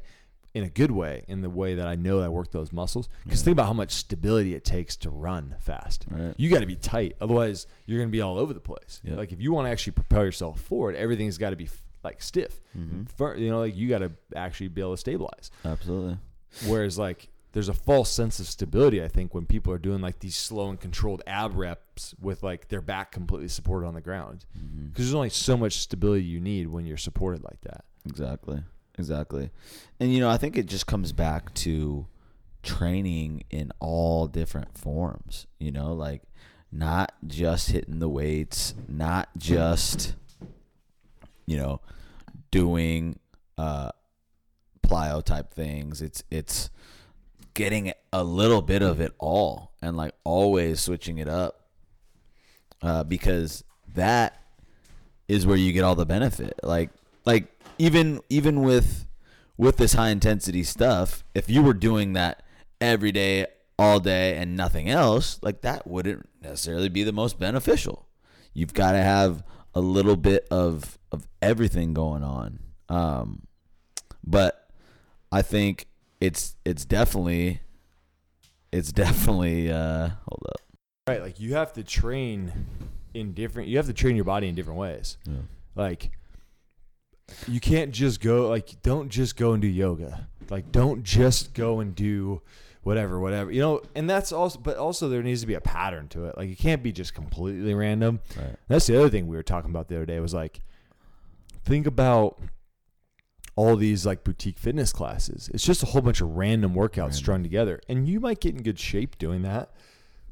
in 0.53 0.63
a 0.63 0.69
good 0.69 0.91
way, 0.91 1.23
in 1.27 1.41
the 1.41 1.49
way 1.49 1.75
that 1.75 1.87
I 1.87 1.95
know 1.95 2.19
I 2.19 2.27
work 2.29 2.51
those 2.51 2.71
muscles. 2.71 3.09
Because 3.23 3.43
think 3.43 3.53
about 3.53 3.67
how 3.67 3.73
much 3.73 3.91
stability 3.91 4.55
it 4.55 4.63
takes 4.63 4.95
to 4.97 5.09
run 5.09 5.55
fast. 5.59 6.05
Right. 6.09 6.33
You 6.37 6.49
got 6.49 6.59
to 6.59 6.65
be 6.65 6.75
tight, 6.75 7.15
otherwise 7.21 7.67
you're 7.85 7.99
going 7.99 8.09
to 8.09 8.11
be 8.11 8.21
all 8.21 8.39
over 8.39 8.53
the 8.53 8.59
place. 8.59 9.01
Yeah. 9.03 9.15
Like 9.15 9.31
if 9.31 9.41
you 9.41 9.51
want 9.53 9.67
to 9.67 9.71
actually 9.71 9.93
propel 9.93 10.23
yourself 10.23 10.59
forward, 10.61 10.95
everything's 10.95 11.37
got 11.37 11.51
to 11.51 11.55
be 11.55 11.69
like 12.03 12.21
stiff. 12.21 12.59
Mm-hmm. 12.77 13.39
You 13.39 13.49
know, 13.49 13.59
like 13.59 13.75
you 13.75 13.87
got 13.89 13.99
to 13.99 14.11
actually 14.35 14.69
be 14.69 14.81
able 14.81 14.93
to 14.93 14.97
stabilize. 14.97 15.51
Absolutely. 15.63 16.17
Whereas 16.65 16.97
like 16.97 17.29
there's 17.53 17.69
a 17.69 17.73
false 17.73 18.11
sense 18.11 18.39
of 18.39 18.47
stability. 18.47 19.01
I 19.03 19.07
think 19.07 19.33
when 19.33 19.45
people 19.45 19.71
are 19.73 19.77
doing 19.79 20.01
like 20.01 20.19
these 20.19 20.35
slow 20.35 20.69
and 20.69 20.79
controlled 20.79 21.23
ab 21.25 21.55
reps 21.55 22.13
with 22.21 22.43
like 22.43 22.67
their 22.67 22.81
back 22.81 23.11
completely 23.11 23.47
supported 23.47 23.87
on 23.87 23.93
the 23.93 24.01
ground, 24.01 24.45
Mm-hmm. 24.57 24.87
because 24.87 25.05
there's 25.05 25.15
only 25.15 25.29
so 25.29 25.57
much 25.57 25.77
stability 25.79 26.23
you 26.23 26.39
need 26.39 26.67
when 26.67 26.85
you're 26.85 26.97
supported 26.97 27.43
like 27.43 27.61
that. 27.61 27.85
Exactly. 28.07 28.63
Exactly. 28.99 29.51
And 29.99 30.13
you 30.13 30.19
know, 30.19 30.29
I 30.29 30.37
think 30.37 30.57
it 30.57 30.65
just 30.65 30.87
comes 30.87 31.11
back 31.13 31.53
to 31.55 32.07
training 32.63 33.43
in 33.49 33.71
all 33.79 34.27
different 34.27 34.77
forms, 34.77 35.47
you 35.59 35.71
know, 35.71 35.93
like 35.93 36.23
not 36.71 37.13
just 37.25 37.69
hitting 37.71 37.99
the 37.99 38.09
weights, 38.09 38.73
not 38.87 39.29
just 39.37 40.15
you 41.45 41.55
know, 41.57 41.79
doing 42.51 43.19
uh 43.57 43.91
plyo 44.85 45.23
type 45.23 45.53
things. 45.53 46.01
It's 46.01 46.23
it's 46.29 46.69
getting 47.57 47.91
a 48.13 48.23
little 48.23 48.61
bit 48.61 48.83
of 48.83 49.01
it 49.01 49.11
all 49.17 49.73
and 49.81 49.97
like 49.97 50.13
always 50.23 50.79
switching 50.79 51.17
it 51.17 51.27
up. 51.27 51.67
Uh 52.81 53.03
because 53.03 53.63
that 53.95 54.39
is 55.27 55.47
where 55.47 55.57
you 55.57 55.73
get 55.73 55.83
all 55.83 55.95
the 55.95 56.05
benefit. 56.05 56.59
Like 56.61 56.91
like 57.25 57.47
even 57.79 58.21
even 58.29 58.61
with 58.61 59.07
with 59.57 59.77
this 59.77 59.93
high 59.93 60.09
intensity 60.09 60.63
stuff, 60.63 61.23
if 61.33 61.49
you 61.49 61.63
were 61.63 61.73
doing 61.73 62.13
that 62.13 62.43
every 62.79 63.11
day, 63.11 63.47
all 63.79 63.99
day, 63.99 64.37
and 64.37 64.55
nothing 64.55 64.87
else, 64.87 65.39
like 65.41 65.61
that 65.61 65.87
wouldn't 65.87 66.29
necessarily 66.41 66.89
be 66.89 67.03
the 67.03 67.11
most 67.11 67.39
beneficial. 67.39 68.07
You've 68.53 68.75
got 68.75 68.91
to 68.91 68.99
have 68.99 69.43
a 69.73 69.81
little 69.81 70.15
bit 70.15 70.47
of 70.51 70.99
of 71.11 71.27
everything 71.41 71.93
going 71.93 72.23
on. 72.23 72.59
Um, 72.87 73.47
but 74.23 74.69
I 75.31 75.41
think 75.41 75.87
it's 76.19 76.55
it's 76.65 76.85
definitely 76.85 77.61
it's 78.71 78.91
definitely 78.91 79.71
uh, 79.71 80.09
hold 80.27 80.43
up. 80.49 80.61
Right, 81.07 81.21
like 81.21 81.39
you 81.39 81.53
have 81.55 81.73
to 81.73 81.83
train 81.83 82.51
in 83.13 83.33
different. 83.33 83.69
You 83.69 83.77
have 83.77 83.87
to 83.87 83.93
train 83.93 84.15
your 84.15 84.25
body 84.25 84.47
in 84.47 84.55
different 84.55 84.79
ways. 84.79 85.17
Yeah. 85.25 85.35
Like 85.75 86.11
you 87.47 87.59
can't 87.59 87.91
just 87.91 88.21
go 88.21 88.49
like 88.49 88.81
don't 88.81 89.09
just 89.09 89.35
go 89.35 89.53
and 89.53 89.61
do 89.61 89.67
yoga. 89.67 90.27
Like 90.49 90.71
don't 90.71 91.03
just 91.03 91.53
go 91.53 91.79
and 91.79 91.95
do 91.95 92.41
whatever, 92.83 93.19
whatever. 93.19 93.51
You 93.51 93.61
know, 93.61 93.81
and 93.95 94.09
that's 94.09 94.31
also 94.31 94.59
but 94.59 94.77
also 94.77 95.09
there 95.09 95.23
needs 95.23 95.41
to 95.41 95.47
be 95.47 95.53
a 95.53 95.61
pattern 95.61 96.07
to 96.09 96.25
it. 96.25 96.37
Like 96.37 96.49
it 96.49 96.57
can't 96.57 96.83
be 96.83 96.91
just 96.91 97.13
completely 97.13 97.73
random. 97.73 98.19
Right. 98.35 98.55
That's 98.67 98.87
the 98.87 98.97
other 98.97 99.09
thing 99.09 99.27
we 99.27 99.35
were 99.35 99.43
talking 99.43 99.69
about 99.69 99.87
the 99.87 99.95
other 99.95 100.05
day 100.05 100.19
was 100.19 100.33
like 100.33 100.61
think 101.63 101.87
about 101.87 102.39
all 103.57 103.75
these 103.75 104.05
like 104.05 104.23
boutique 104.23 104.59
fitness 104.59 104.93
classes. 104.93 105.49
It's 105.51 105.65
just 105.65 105.81
a 105.81 105.87
whole 105.87 106.01
bunch 106.01 106.21
of 106.21 106.37
random 106.37 106.75
workouts 106.75 106.97
Random. 106.97 107.11
strung 107.13 107.43
together. 107.43 107.81
And 107.89 108.07
you 108.07 108.19
might 108.19 108.39
get 108.39 108.55
in 108.55 108.61
good 108.61 108.79
shape 108.79 109.17
doing 109.17 109.41
that. 109.41 109.71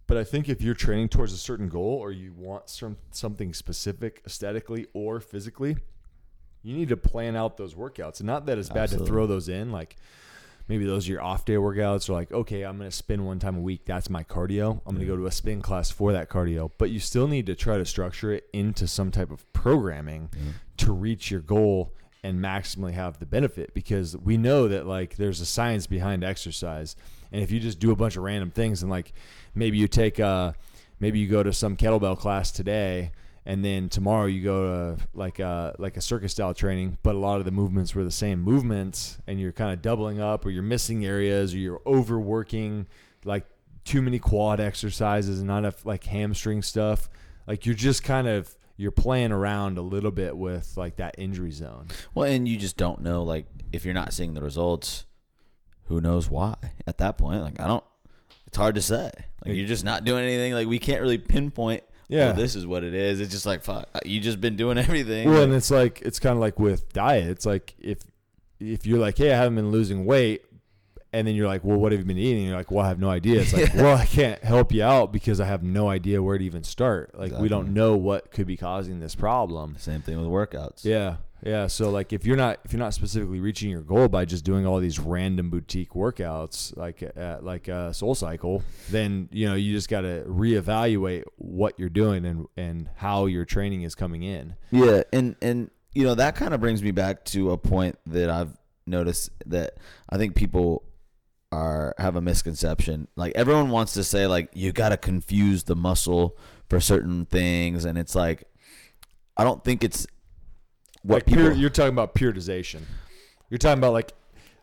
But 0.08 0.18
I 0.18 0.24
think 0.24 0.48
if 0.48 0.62
you're 0.62 0.76
training 0.76 1.10
towards 1.10 1.34
a 1.34 1.38
certain 1.38 1.68
goal 1.68 1.98
or 2.00 2.12
you 2.12 2.32
want 2.34 2.70
some 2.70 2.98
something 3.10 3.56
specific 3.56 4.22
aesthetically 4.28 4.86
or 4.94 5.20
physically, 5.20 5.76
you 6.62 6.78
need 6.78 6.90
to 6.90 6.98
plan 6.98 7.36
out 7.36 7.58
those 7.58 7.74
workouts. 7.74 8.20
And 8.20 8.28
not 8.28 8.46
that 8.46 8.60
it's 8.60 8.70
bad 8.70 8.90
to 8.90 9.00
throw 9.00 9.26
those 9.26 9.50
in, 9.50 9.72
like 9.72 9.96
maybe 10.68 10.86
those 10.86 11.10
are 11.10 11.14
your 11.14 11.24
off 11.24 11.46
day 11.46 11.56
workouts 11.56 12.08
or 12.08 12.14
like, 12.14 12.32
okay, 12.32 12.62
I'm 12.62 12.78
gonna 12.78 12.92
spin 12.92 13.26
one 13.26 13.40
time 13.40 13.58
a 13.58 13.62
week. 13.62 13.86
That's 13.86 14.08
my 14.08 14.24
cardio. 14.24 14.82
I'm 14.86 14.94
gonna 14.94 15.08
go 15.08 15.18
to 15.18 15.26
a 15.26 15.32
spin 15.32 15.64
class 15.64 15.90
for 15.90 16.12
that 16.12 16.30
cardio. 16.30 16.70
But 16.78 16.92
you 16.92 17.00
still 17.00 17.28
need 17.28 17.48
to 17.48 17.56
try 17.56 17.80
to 17.80 17.86
structure 17.86 18.32
it 18.32 18.48
into 18.54 18.86
some 18.88 19.10
type 19.10 19.32
of 19.32 19.52
programming 19.54 20.30
to 20.78 20.92
reach 20.92 21.32
your 21.32 21.42
goal 21.42 21.92
and 22.26 22.44
maximally 22.44 22.94
have 22.94 23.20
the 23.20 23.26
benefit 23.26 23.74
because 23.76 24.18
we 24.18 24.36
know 24.36 24.68
that 24.68 24.88
like 24.88 25.16
there's 25.16 25.42
a 25.42 25.46
science 25.46 25.86
behind 25.86 26.24
exercise. 26.24 26.96
And 27.32 27.44
if 27.44 27.52
you 27.52 27.60
just 27.60 27.80
do 27.80 27.92
a 27.92 27.96
bunch 27.96 28.18
of 28.18 28.24
random 28.24 28.50
things 28.50 28.82
and 28.82 28.90
like 28.90 29.14
maybe 29.54 29.78
you 29.78 29.88
take 29.88 30.20
uh 30.20 30.54
maybe 31.00 31.20
you 31.20 31.28
go 31.28 31.44
to 31.44 31.54
some 31.54 31.78
kettlebell 31.78 32.18
class 32.18 32.52
today 32.52 33.12
and 33.46 33.64
then 33.64 33.90
tomorrow 33.90 34.26
you 34.26 34.44
go 34.44 34.96
to 34.96 35.04
like 35.14 35.38
a 35.38 35.76
like 35.78 35.98
a 35.98 36.02
circus 36.02 36.32
style 36.32 36.54
training 36.54 36.98
but 37.04 37.14
a 37.14 37.18
lot 37.20 37.38
of 37.38 37.46
the 37.46 37.52
movements 37.52 37.94
were 37.94 38.04
the 38.04 38.10
same 38.10 38.42
movements 38.42 39.20
and 39.28 39.40
you're 39.40 39.52
kind 39.52 39.72
of 39.72 39.84
doubling 39.84 40.20
up 40.20 40.46
or 40.46 40.50
you're 40.50 40.64
missing 40.64 41.06
areas 41.06 41.54
or 41.54 41.60
you're 41.60 41.82
overworking 41.86 42.88
like 43.24 43.46
too 43.84 44.02
many 44.02 44.18
quad 44.18 44.60
exercises 44.60 45.38
and 45.38 45.48
not 45.48 45.60
enough 45.60 45.86
like 45.86 46.06
hamstring 46.06 46.64
stuff 46.64 47.08
like 47.46 47.68
you're 47.68 47.76
just 47.76 48.04
kind 48.04 48.28
of 48.28 48.58
you're 48.78 48.92
playing 48.92 49.32
around 49.32 49.78
a 49.78 49.82
little 49.82 50.12
bit 50.12 50.36
with 50.38 50.76
like 50.76 50.98
that 50.98 51.16
injury 51.18 51.52
zone 51.52 51.88
Well, 52.14 52.30
and 52.30 52.48
you 52.48 52.58
just 52.58 52.76
don't 52.78 53.02
know, 53.02 53.24
like, 53.24 53.46
if 53.72 53.86
you're 53.86 53.94
not 53.94 54.14
seeing 54.14 54.34
the 54.34 54.42
results, 54.42 55.06
who 55.86 56.02
knows 56.02 56.30
why 56.30 56.56
at 56.88 56.98
that 56.98 57.18
point? 57.18 57.42
Like, 57.42 57.60
I 57.60 57.68
don't, 57.68 57.84
it's 58.48 58.58
hard 58.58 58.76
to 58.76 58.82
say. 58.82 59.12
Like, 59.46 59.56
you're 59.56 59.68
just 59.68 59.84
not 59.86 60.04
doing 60.04 60.24
anything. 60.24 60.54
Like, 60.54 60.68
we 60.68 60.80
can't 60.80 61.02
really 61.02 61.18
pinpoint, 61.18 61.84
Yeah. 62.10 62.28
yeah, 62.28 62.32
this 62.34 62.56
is 62.56 62.66
what 62.68 62.84
it 62.84 62.94
is. 62.94 63.20
It's 63.22 63.32
just 63.32 63.46
like, 63.46 63.64
fuck, 63.64 63.88
uh, 63.94 64.00
you 64.06 64.20
just 64.20 64.42
been 64.42 64.56
doing 64.56 64.78
everything. 64.86 65.30
Well, 65.30 65.44
and 65.44 65.54
it's 65.54 65.72
like 65.72 66.02
it's 66.02 66.20
kind 66.20 66.34
of 66.34 66.40
like 66.42 66.60
with 66.60 66.92
diet. 66.94 67.28
It's 67.30 67.46
like 67.46 67.76
if 67.80 68.00
if 68.60 68.86
you're 68.86 69.00
like, 69.00 69.18
hey, 69.18 69.32
I 69.34 69.38
haven't 69.38 69.56
been 69.56 69.72
losing 69.72 70.06
weight, 70.06 70.42
and 71.16 71.26
then 71.26 71.34
you're 71.34 71.48
like, 71.48 71.64
well, 71.64 71.78
what 71.78 71.94
have 71.94 72.02
you 72.02 72.06
been 72.06 72.18
eating? 72.18 72.40
And 72.40 72.48
you're 72.50 72.58
like, 72.58 72.72
well, 72.72 72.84
I 72.84 72.90
have 72.90 73.00
no 73.00 73.10
idea. 73.10 73.40
It's 73.40 73.54
like, 73.54 73.74
well, 73.76 73.98
I 73.98 74.06
can't 74.06 74.44
help 74.44 74.74
you 74.74 74.84
out 74.84 75.14
because 75.14 75.40
I 75.40 75.46
have 75.46 75.64
no 75.64 75.88
idea 75.88 76.22
where 76.22 76.38
to 76.38 76.44
even 76.44 76.64
start. 76.66 77.18
Like, 77.18 77.32
we 77.40 77.48
don't 77.48 77.74
know 77.74 77.96
what 77.96 78.32
could 78.32 78.46
be 78.46 78.58
causing 78.58 79.00
this 79.00 79.16
problem. 79.16 79.78
Same 79.80 80.02
thing 80.02 80.18
with 80.18 80.28
workouts. 80.28 80.84
Yeah, 80.84 81.18
yeah. 81.42 81.68
So 81.68 81.90
like, 81.90 82.12
if 82.12 82.26
you're 82.26 82.36
not 82.36 82.60
if 82.66 82.74
you're 82.74 82.82
not 82.82 82.94
specifically 82.94 83.40
reaching 83.40 83.70
your 83.70 83.80
goal 83.82 84.10
by 84.10 84.26
just 84.26 84.44
doing 84.44 84.68
all 84.68 84.80
these 84.80 85.00
random 85.00 85.50
boutique 85.50 85.92
workouts, 85.92 86.76
like 86.76 87.02
at 87.02 87.46
like 87.46 87.70
uh, 87.70 87.94
Soul 87.94 88.14
Cycle, 88.14 88.62
then 88.90 89.30
you 89.32 89.48
know 89.48 89.56
you 89.56 89.72
just 89.72 89.88
got 89.88 90.02
to 90.02 90.26
reevaluate 90.28 91.24
what 91.38 91.80
you're 91.80 91.88
doing 91.88 92.26
and 92.26 92.48
and 92.58 92.90
how 92.96 93.26
your 93.26 93.46
training 93.46 93.84
is 93.84 93.96
coming 93.96 94.22
in. 94.22 94.56
Yeah, 94.70 95.04
and 95.14 95.38
and 95.42 95.72
you 95.94 96.04
know 96.04 96.16
that 96.16 96.36
kind 96.36 96.54
of 96.54 96.60
brings 96.60 96.84
me 96.84 96.92
back 96.92 97.24
to 97.26 97.52
a 97.52 97.58
point 97.58 97.98
that 98.06 98.30
I've 98.30 98.58
noticed 98.86 99.30
that 99.46 99.78
I 100.10 100.18
think 100.18 100.36
people 100.36 100.84
are 101.52 101.94
have 101.98 102.16
a 102.16 102.22
misconception. 102.22 103.08
Like 103.16 103.34
everyone 103.36 103.70
wants 103.70 103.94
to 103.94 104.04
say 104.04 104.28
like 104.28 104.50
you 104.54 104.72
got 104.72 104.90
to 104.90 104.98
confuse 104.98 105.64
the 105.64 105.76
muscle 105.76 106.38
for 106.70 106.80
certain 106.80 107.26
things 107.26 107.86
and 107.86 107.98
it's 107.98 108.16
like 108.16 108.44
I 109.38 109.44
don't 109.44 109.64
think 109.64 109.84
it's 109.84 110.08
what 111.04 111.16
like 111.18 111.26
people 111.26 111.44
pure, 111.44 111.54
you're 111.54 111.70
talking 111.70 111.94
about 111.94 112.16
periodization. 112.16 112.82
You're 113.50 113.58
talking 113.60 113.78
about 113.80 113.94
like 113.94 114.14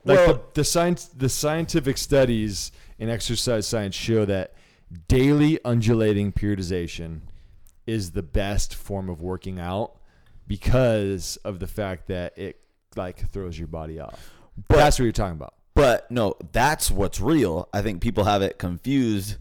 like 0.04 0.18
Well- 0.18 0.34
the 0.34 0.40
the 0.54 0.64
science 0.64 1.06
the 1.06 1.28
scientific 1.28 1.96
studies 1.98 2.72
in 2.98 3.08
exercise 3.08 3.66
science 3.66 3.94
show 3.94 4.24
that 4.26 4.54
daily 5.08 5.58
undulating 5.64 6.32
periodization 6.32 7.20
is 7.86 8.10
the 8.12 8.22
best 8.22 8.74
form 8.74 9.08
of 9.08 9.22
working 9.22 9.58
out 9.58 9.96
because 10.46 11.36
of 11.44 11.58
the 11.60 11.66
fact 11.66 12.08
that 12.08 12.36
it 12.36 12.60
like 12.96 13.30
throws 13.30 13.58
your 13.58 13.68
body 13.68 13.98
off. 14.00 14.30
But- 14.68 14.76
That's 14.76 14.98
what 14.98 15.04
you're 15.04 15.12
talking 15.12 15.36
about. 15.36 15.54
But 15.74 16.10
no, 16.10 16.34
that's 16.52 16.90
what's 16.90 17.20
real. 17.20 17.68
I 17.72 17.80
think 17.82 18.00
people 18.02 18.24
have 18.24 18.42
it 18.42 18.58
confused 18.58 19.36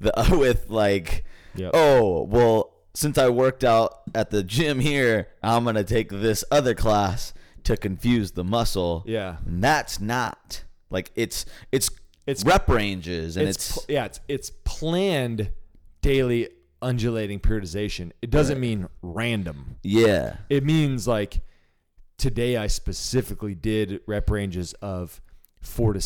the, 0.00 0.12
with 0.38 0.70
like, 0.70 1.24
Yep. 1.56 1.70
oh, 1.74 2.22
well, 2.24 2.72
since 2.94 3.16
I 3.18 3.28
worked 3.28 3.64
out 3.64 4.02
at 4.14 4.30
the 4.30 4.42
gym 4.42 4.80
here, 4.80 5.28
I'm 5.42 5.64
gonna 5.64 5.84
take 5.84 6.08
this 6.10 6.44
other 6.50 6.74
class 6.74 7.32
to 7.64 7.76
confuse 7.76 8.32
the 8.32 8.44
muscle. 8.44 9.02
Yeah. 9.06 9.36
and 9.46 9.62
that's 9.62 10.00
not 10.00 10.64
like 10.90 11.10
it's 11.14 11.44
it's 11.72 11.88
It's- 12.26 12.44
rep 12.44 12.68
ranges 12.68 13.36
and 13.36 13.48
it's, 13.48 13.76
it's, 13.76 13.86
yeah, 13.88 14.04
it's 14.06 14.20
it's 14.28 14.50
planned 14.64 15.50
daily 16.02 16.48
undulating 16.82 17.40
periodization. 17.40 18.12
It 18.20 18.30
doesn't 18.30 18.56
Right. 18.56 18.60
mean 18.60 18.88
random. 19.02 19.76
yeah 19.82 20.36
it 20.50 20.64
means 20.64 21.06
like 21.08 21.40
today 22.18 22.56
I 22.56 22.66
specifically 22.68 23.54
did 23.54 24.00
rep 24.06 24.28
ranges 24.30 24.72
of 24.74 25.20
four 25.64 25.92
to 25.92 26.00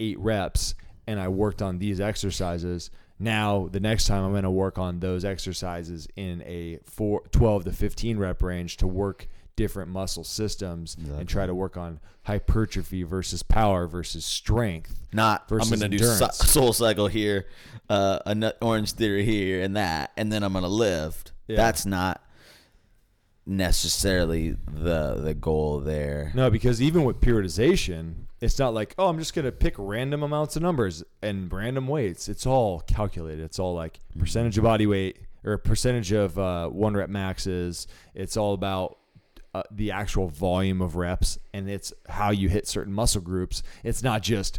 eight 0.00 0.18
reps 0.18 0.74
and 1.06 1.20
I 1.20 1.28
worked 1.28 1.62
on 1.62 1.78
these 1.78 2.00
exercises. 2.00 2.90
Now, 3.18 3.68
the 3.70 3.80
next 3.80 4.06
time 4.06 4.24
I'm 4.24 4.32
going 4.32 4.42
to 4.42 4.50
work 4.50 4.78
on 4.78 5.00
those 5.00 5.24
exercises 5.24 6.08
in 6.16 6.42
a 6.42 6.78
four, 6.84 7.22
12 7.30 7.64
to 7.64 7.72
15 7.72 8.18
rep 8.18 8.42
range 8.42 8.76
to 8.78 8.86
work 8.86 9.28
different 9.56 9.88
muscle 9.88 10.24
systems 10.24 10.96
and 10.96 11.28
try 11.28 11.46
to 11.46 11.54
work 11.54 11.76
on 11.76 12.00
hypertrophy 12.24 13.04
versus 13.04 13.44
power 13.44 13.86
versus 13.86 14.24
strength. 14.24 14.98
not 15.12 15.48
versus 15.48 15.70
I'm 15.70 15.78
gonna 15.78 15.96
do 15.96 16.04
soul 16.32 16.72
cycle 16.72 17.06
here, 17.06 17.46
uh, 17.88 18.18
a 18.26 18.34
nut 18.34 18.58
orange 18.60 18.92
theory 18.92 19.24
here 19.24 19.62
and 19.62 19.76
that, 19.76 20.10
and 20.16 20.32
then 20.32 20.42
I'm 20.42 20.52
gonna 20.52 20.66
lift. 20.66 21.32
Yeah. 21.46 21.56
That's 21.56 21.86
not 21.86 22.24
necessarily 23.46 24.56
the 24.66 25.14
the 25.22 25.34
goal 25.34 25.80
there. 25.80 26.32
No, 26.34 26.50
because 26.50 26.82
even 26.82 27.04
with 27.04 27.20
periodization, 27.20 28.26
it's 28.40 28.58
not 28.58 28.74
like, 28.74 28.94
oh, 28.98 29.08
I'm 29.08 29.18
just 29.18 29.34
going 29.34 29.44
to 29.44 29.52
pick 29.52 29.74
random 29.78 30.22
amounts 30.22 30.56
of 30.56 30.62
numbers 30.62 31.02
and 31.22 31.52
random 31.52 31.86
weights. 31.88 32.28
It's 32.28 32.46
all 32.46 32.80
calculated. 32.80 33.42
It's 33.42 33.58
all 33.58 33.74
like 33.74 34.00
percentage 34.18 34.58
of 34.58 34.64
body 34.64 34.86
weight 34.86 35.18
or 35.44 35.56
percentage 35.58 36.12
of 36.12 36.38
uh, 36.38 36.68
one 36.68 36.94
rep 36.94 37.08
maxes. 37.08 37.86
It's 38.14 38.36
all 38.36 38.54
about 38.54 38.98
uh, 39.54 39.62
the 39.70 39.92
actual 39.92 40.28
volume 40.28 40.82
of 40.82 40.96
reps 40.96 41.38
and 41.52 41.70
it's 41.70 41.92
how 42.08 42.30
you 42.30 42.48
hit 42.48 42.66
certain 42.66 42.92
muscle 42.92 43.20
groups. 43.20 43.62
It's 43.84 44.02
not 44.02 44.22
just, 44.22 44.58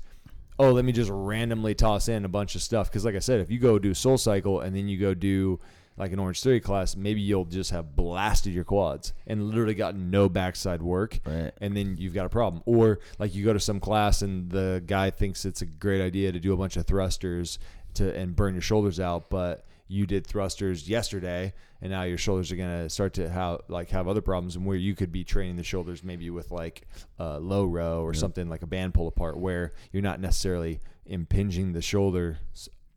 oh, 0.58 0.72
let 0.72 0.86
me 0.86 0.92
just 0.94 1.12
randomly 1.14 1.76
toss 1.76 2.08
in 2.08 2.24
a 2.24 2.30
bunch 2.30 2.56
of 2.56 2.62
stuff. 2.62 2.90
Because, 2.90 3.04
like 3.04 3.16
I 3.16 3.20
said, 3.20 3.40
if 3.42 3.52
you 3.52 3.60
go 3.60 3.78
do 3.78 3.94
Soul 3.94 4.18
Cycle 4.18 4.62
and 4.62 4.76
then 4.76 4.88
you 4.88 4.98
go 4.98 5.14
do 5.14 5.60
like 5.98 6.12
an 6.12 6.20
Orange 6.20 6.42
Theory 6.42 6.60
class, 6.60 6.96
maybe 6.96 7.22
you'll 7.22 7.46
just 7.46 7.72
have 7.72 7.96
blasted 7.96 8.54
your 8.54 8.64
quads 8.66 9.14
and 9.28 9.48
literally 9.48 9.76
got 9.76 9.96
no 9.96 10.28
backside 10.28 10.82
work. 10.82 11.20
Right. 11.26 11.52
And 11.62 11.76
then 11.76 11.96
you've 11.98 12.14
got 12.14 12.26
a 12.26 12.30
problem. 12.30 12.62
Or 12.66 13.00
like 13.18 13.34
you 13.34 13.46
go 13.46 13.54
to 13.54 13.60
some 13.60 13.80
class 13.80 14.22
and 14.22 14.50
the 14.52 14.84
guy 14.86 15.10
thinks 15.10 15.46
it's 15.46 15.62
a 15.62 15.66
great 15.66 16.02
idea 16.02 16.32
to 16.32 16.40
do 16.40 16.52
a 16.54 16.58
bunch 16.58 16.76
of 16.76 16.86
thrusters 16.86 17.60
to 17.94 18.14
and 18.14 18.36
burn 18.36 18.54
your 18.56 18.62
shoulders 18.62 19.00
out, 19.00 19.30
but 19.30 19.66
you 19.88 20.06
did 20.08 20.26
thrusters 20.26 20.90
yesterday 20.90 21.54
and 21.80 21.92
now 21.92 22.02
your 22.02 22.18
shoulders 22.18 22.52
are 22.52 22.56
gonna 22.56 22.90
start 22.90 23.14
to 23.14 23.30
have 23.30 23.62
like 23.68 23.92
have 23.92 24.08
other 24.08 24.20
problems 24.22 24.56
and 24.56 24.66
where 24.66 24.76
you 24.76 24.96
could 24.96 25.12
be 25.12 25.24
training 25.24 25.56
the 25.58 25.64
shoulders 25.64 26.04
maybe 26.04 26.28
with 26.32 26.50
like 26.50 26.88
a 27.20 27.40
low 27.40 27.64
row 27.64 28.02
or 28.02 28.12
something 28.12 28.50
like 28.50 28.64
a 28.64 28.68
band 28.68 28.96
pull 28.96 29.08
apart 29.08 29.38
where 29.38 29.72
you're 29.92 30.02
not 30.02 30.20
necessarily 30.20 30.80
impinging 31.06 31.72
the 31.74 31.84
shoulder 31.84 32.40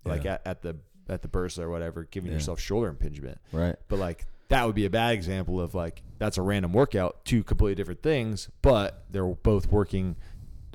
like 0.07 0.25
Yeah. 0.25 0.35
at, 0.35 0.47
at 0.47 0.63
the 0.63 0.77
at 1.09 1.23
the 1.23 1.29
bursa 1.29 1.61
or 1.61 1.71
whatever, 1.71 2.05
giving 2.05 2.31
Yeah. 2.31 2.37
yourself 2.37 2.61
shoulder 2.61 2.89
impingement. 2.89 3.39
Right. 3.53 3.77
But 3.89 3.99
like 3.99 4.27
that 4.49 4.65
would 4.67 4.75
be 4.75 4.87
a 4.87 4.91
bad 4.91 5.15
example 5.15 5.61
of 5.61 5.75
like 5.75 6.03
that's 6.19 6.39
a 6.39 6.43
random 6.43 6.73
workout, 6.73 7.25
two 7.25 7.43
completely 7.45 7.75
different 7.75 8.03
things, 8.03 8.49
but 8.63 9.05
they're 9.11 9.25
both 9.27 9.71
working 9.71 10.17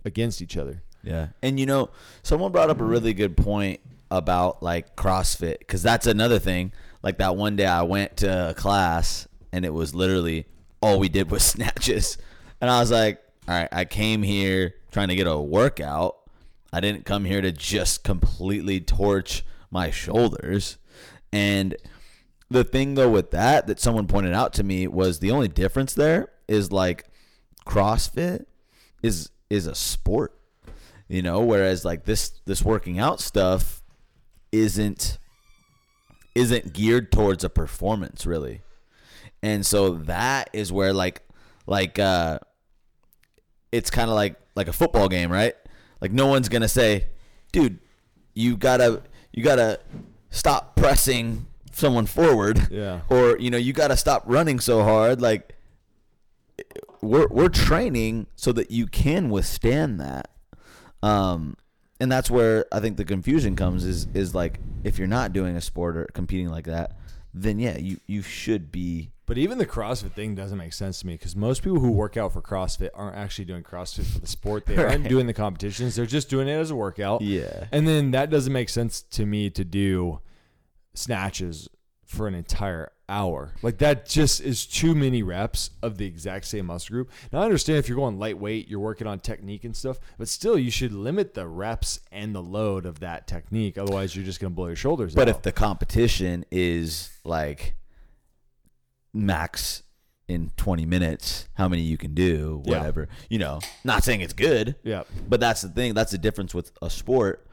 against 0.05 0.41
each 0.41 0.57
other. 0.57 0.83
Yeah. 1.03 1.27
And 1.41 1.59
you 1.59 1.65
know, 1.65 1.89
someone 2.21 2.51
brought 2.51 2.69
up 2.69 2.79
a 2.79 2.83
really 2.85 3.13
good 3.13 3.35
point 3.35 3.79
about 4.11 4.61
like 4.61 4.95
CrossFit 4.95 5.67
cuz 5.67 5.81
that's 5.81 6.07
another 6.07 6.39
thing. 6.39 6.71
Like 7.01 7.17
that 7.17 7.35
one 7.35 7.55
day 7.55 7.65
I 7.65 7.81
went 7.81 8.17
to 8.17 8.49
a 8.49 8.53
class 8.53 9.27
and 9.51 9.65
it 9.65 9.73
was 9.73 9.93
literally 9.95 10.45
all 10.81 10.99
we 10.99 11.09
did 11.09 11.31
was 11.31 11.43
snatches. 11.53 12.17
And 12.61 12.69
I 12.69 12.79
was 12.79 12.91
like, 12.91 13.21
"All 13.47 13.55
right, 13.55 13.67
I 13.71 13.85
came 13.85 14.23
here 14.23 14.75
trying 14.91 15.09
to 15.09 15.15
get 15.15 15.27
a 15.27 15.37
workout. 15.37 16.15
I 16.71 16.79
didn't 16.79 17.05
come 17.05 17.25
here 17.25 17.41
to 17.41 17.51
just 17.51 18.03
completely 18.03 18.79
torch 18.79 19.43
my 19.73 19.91
shoulders." 19.91 20.77
And 21.33 21.75
the 22.53 22.63
thing 22.63 22.93
though 22.93 23.09
with 23.09 23.31
that 23.31 23.67
that 23.67 23.79
someone 23.79 24.07
pointed 24.07 24.33
out 24.33 24.53
to 24.53 24.63
me 24.63 24.87
was 24.87 25.19
the 25.19 25.31
only 25.31 25.47
difference 25.47 25.93
there 25.93 26.29
is 26.47 26.71
like 26.71 27.05
CrossFit 27.65 28.45
is 29.01 29.31
is 29.49 29.65
a 29.67 29.75
sport 29.75 30.39
you 31.07 31.21
know 31.21 31.41
whereas 31.41 31.83
like 31.83 32.05
this 32.05 32.41
this 32.45 32.63
working 32.63 32.99
out 32.99 33.19
stuff 33.19 33.81
isn't 34.51 35.17
isn't 36.35 36.73
geared 36.73 37.11
towards 37.11 37.43
a 37.43 37.49
performance 37.49 38.25
really 38.25 38.61
and 39.41 39.65
so 39.65 39.95
that 39.95 40.49
is 40.53 40.71
where 40.71 40.93
like 40.93 41.21
like 41.65 41.97
uh 41.97 42.37
it's 43.71 43.89
kind 43.89 44.09
of 44.09 44.15
like 44.15 44.35
like 44.55 44.67
a 44.67 44.73
football 44.73 45.09
game 45.09 45.31
right 45.31 45.55
like 46.01 46.11
no 46.11 46.27
one's 46.27 46.49
gonna 46.49 46.67
say 46.67 47.07
dude 47.51 47.79
you 48.35 48.55
gotta 48.55 49.01
you 49.33 49.43
gotta 49.43 49.79
stop 50.29 50.75
pressing 50.75 51.45
someone 51.71 52.05
forward 52.05 52.67
Yeah. 52.71 53.01
or 53.09 53.37
you 53.39 53.49
know 53.49 53.57
you 53.57 53.73
gotta 53.73 53.97
stop 53.97 54.23
running 54.27 54.59
so 54.59 54.83
hard 54.83 55.21
like 55.21 55.55
we're 57.01 57.27
we're 57.27 57.49
training 57.49 58.27
so 58.35 58.51
that 58.53 58.71
you 58.71 58.85
can 58.87 59.29
withstand 59.29 59.99
that. 59.99 60.29
Um 61.01 61.55
and 61.99 62.11
that's 62.11 62.29
where 62.29 62.65
I 62.71 62.79
think 62.79 62.97
the 62.97 63.05
confusion 63.05 63.55
comes 63.55 63.83
is 63.85 64.07
is 64.13 64.33
like 64.35 64.59
if 64.83 64.97
you're 64.97 65.07
not 65.07 65.33
doing 65.33 65.55
a 65.55 65.61
sport 65.61 65.97
or 65.97 66.05
competing 66.13 66.49
like 66.49 66.65
that, 66.65 66.97
then 67.33 67.59
yeah, 67.59 67.77
you 67.77 67.97
you 68.07 68.21
should 68.21 68.71
be 68.71 69.09
But 69.25 69.37
even 69.37 69.57
the 69.57 69.65
CrossFit 69.65 70.11
thing 70.13 70.35
doesn't 70.35 70.57
make 70.57 70.73
sense 70.73 70.99
to 70.99 71.07
me 71.07 71.13
because 71.13 71.35
most 71.35 71.63
people 71.63 71.79
who 71.79 71.91
work 71.91 72.17
out 72.17 72.33
for 72.33 72.41
CrossFit 72.41 72.89
aren't 72.93 73.15
actually 73.15 73.45
doing 73.45 73.63
CrossFit 73.63 74.05
for 74.05 74.19
the 74.19 74.27
sport. 74.27 74.65
They 74.65 74.75
aren't 74.77 75.01
Right. 75.03 75.09
doing 75.09 75.27
the 75.27 75.33
competitions. 75.33 75.95
They're 75.95 76.05
just 76.05 76.29
doing 76.29 76.47
it 76.49 76.53
as 76.53 76.71
a 76.71 76.75
workout. 76.75 77.21
yeah. 77.21 77.67
And 77.71 77.87
then 77.87 78.11
that 78.11 78.29
doesn't 78.29 78.51
make 78.51 78.67
sense 78.69 79.01
to 79.11 79.25
me 79.25 79.49
to 79.51 79.63
do 79.63 80.19
snatches 80.93 81.69
for 82.05 82.27
an 82.27 82.35
entire 82.35 82.91
hour. 83.09 83.53
Like 83.61 83.79
that 83.79 84.07
just 84.07 84.41
is 84.41 84.65
too 84.65 84.93
many 84.93 85.23
reps 85.23 85.71
of 85.81 85.97
the 85.97 86.05
exact 86.05 86.45
same 86.45 86.67
muscle 86.67 86.93
group. 86.93 87.09
Now 87.31 87.41
I 87.41 87.45
understand 87.45 87.79
if 87.79 87.87
you're 87.89 87.97
going 87.97 88.19
lightweight, 88.19 88.67
you're 88.67 88.79
working 88.79 89.07
on 89.07 89.19
technique 89.19 89.63
and 89.63 89.75
stuff, 89.75 89.99
but 90.17 90.27
still 90.27 90.57
you 90.57 90.69
should 90.71 90.91
limit 90.91 91.33
the 91.33 91.47
reps 91.47 91.99
and 92.11 92.35
the 92.35 92.41
load 92.43 92.85
of 92.85 92.99
that 92.99 93.27
technique. 93.27 93.77
Otherwise 93.77 94.15
you're 94.15 94.25
just 94.25 94.39
gonna 94.39 94.51
blow 94.53 94.67
your 94.67 94.75
shoulders 94.75 95.15
But 95.15 95.27
out. 95.29 95.35
if 95.37 95.41
the 95.41 95.51
competition 95.51 96.45
is 96.51 97.09
like 97.23 97.75
max 99.13 99.83
in 100.27 100.51
20 100.57 100.85
minutes, 100.85 101.47
how 101.55 101.67
many 101.67 101.81
you 101.81 101.97
can 101.97 102.13
do, 102.13 102.63
Yeah. 102.65 102.77
whatever. 102.77 103.09
You 103.29 103.39
know, 103.39 103.59
not 103.83 104.03
saying 104.03 104.21
it's 104.21 104.33
good. 104.33 104.75
yeah. 104.83 105.03
But 105.27 105.39
that's 105.39 105.61
the 105.61 105.69
thing. 105.69 105.93
That's 105.93 106.11
the 106.11 106.17
difference 106.17 106.53
with 106.53 106.71
a 106.81 106.89
sport 106.89 107.45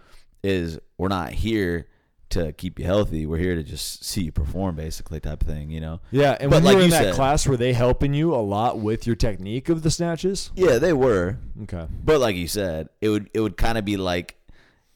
is 0.43 0.79
we're 0.97 1.09
not 1.09 1.33
here 1.33 1.87
to 2.31 2.53
keep 2.53 2.79
you 2.79 2.85
healthy. 2.85 3.27
We're 3.27 3.39
here 3.39 3.57
to 3.57 3.63
just 3.65 4.05
see 4.05 4.23
you 4.23 4.33
perform, 4.33 4.77
basically, 4.77 5.19
type 5.19 5.43
of 5.43 5.49
thing. 5.49 5.69
You 5.71 5.81
know? 5.81 6.01
Yeah, 6.13 6.37
and 6.41 6.49
But 6.49 6.63
when 6.63 6.65
like 6.65 6.77
you 6.79 6.85
in 6.85 6.91
that 6.91 7.03
said- 7.03 7.15
class, 7.15 7.45
were 7.47 7.57
they 7.57 7.73
helping 7.73 8.15
you 8.15 8.33
a 8.33 8.39
lot 8.41 8.79
with 8.79 9.05
your 9.05 9.17
technique 9.17 9.69
of 9.69 9.83
the 9.83 9.91
snatches? 9.91 10.53
Yeah, 10.55 10.79
they 10.79 10.93
were. 10.93 11.39
Okay. 11.65 11.87
But 12.05 12.21
like 12.21 12.37
you 12.37 12.47
said, 12.47 12.89
it 13.01 13.09
would 13.09 13.29
it 13.35 13.41
would 13.41 13.57
kind 13.57 13.77
of 13.79 13.85
be 13.85 13.97
like 13.97 14.37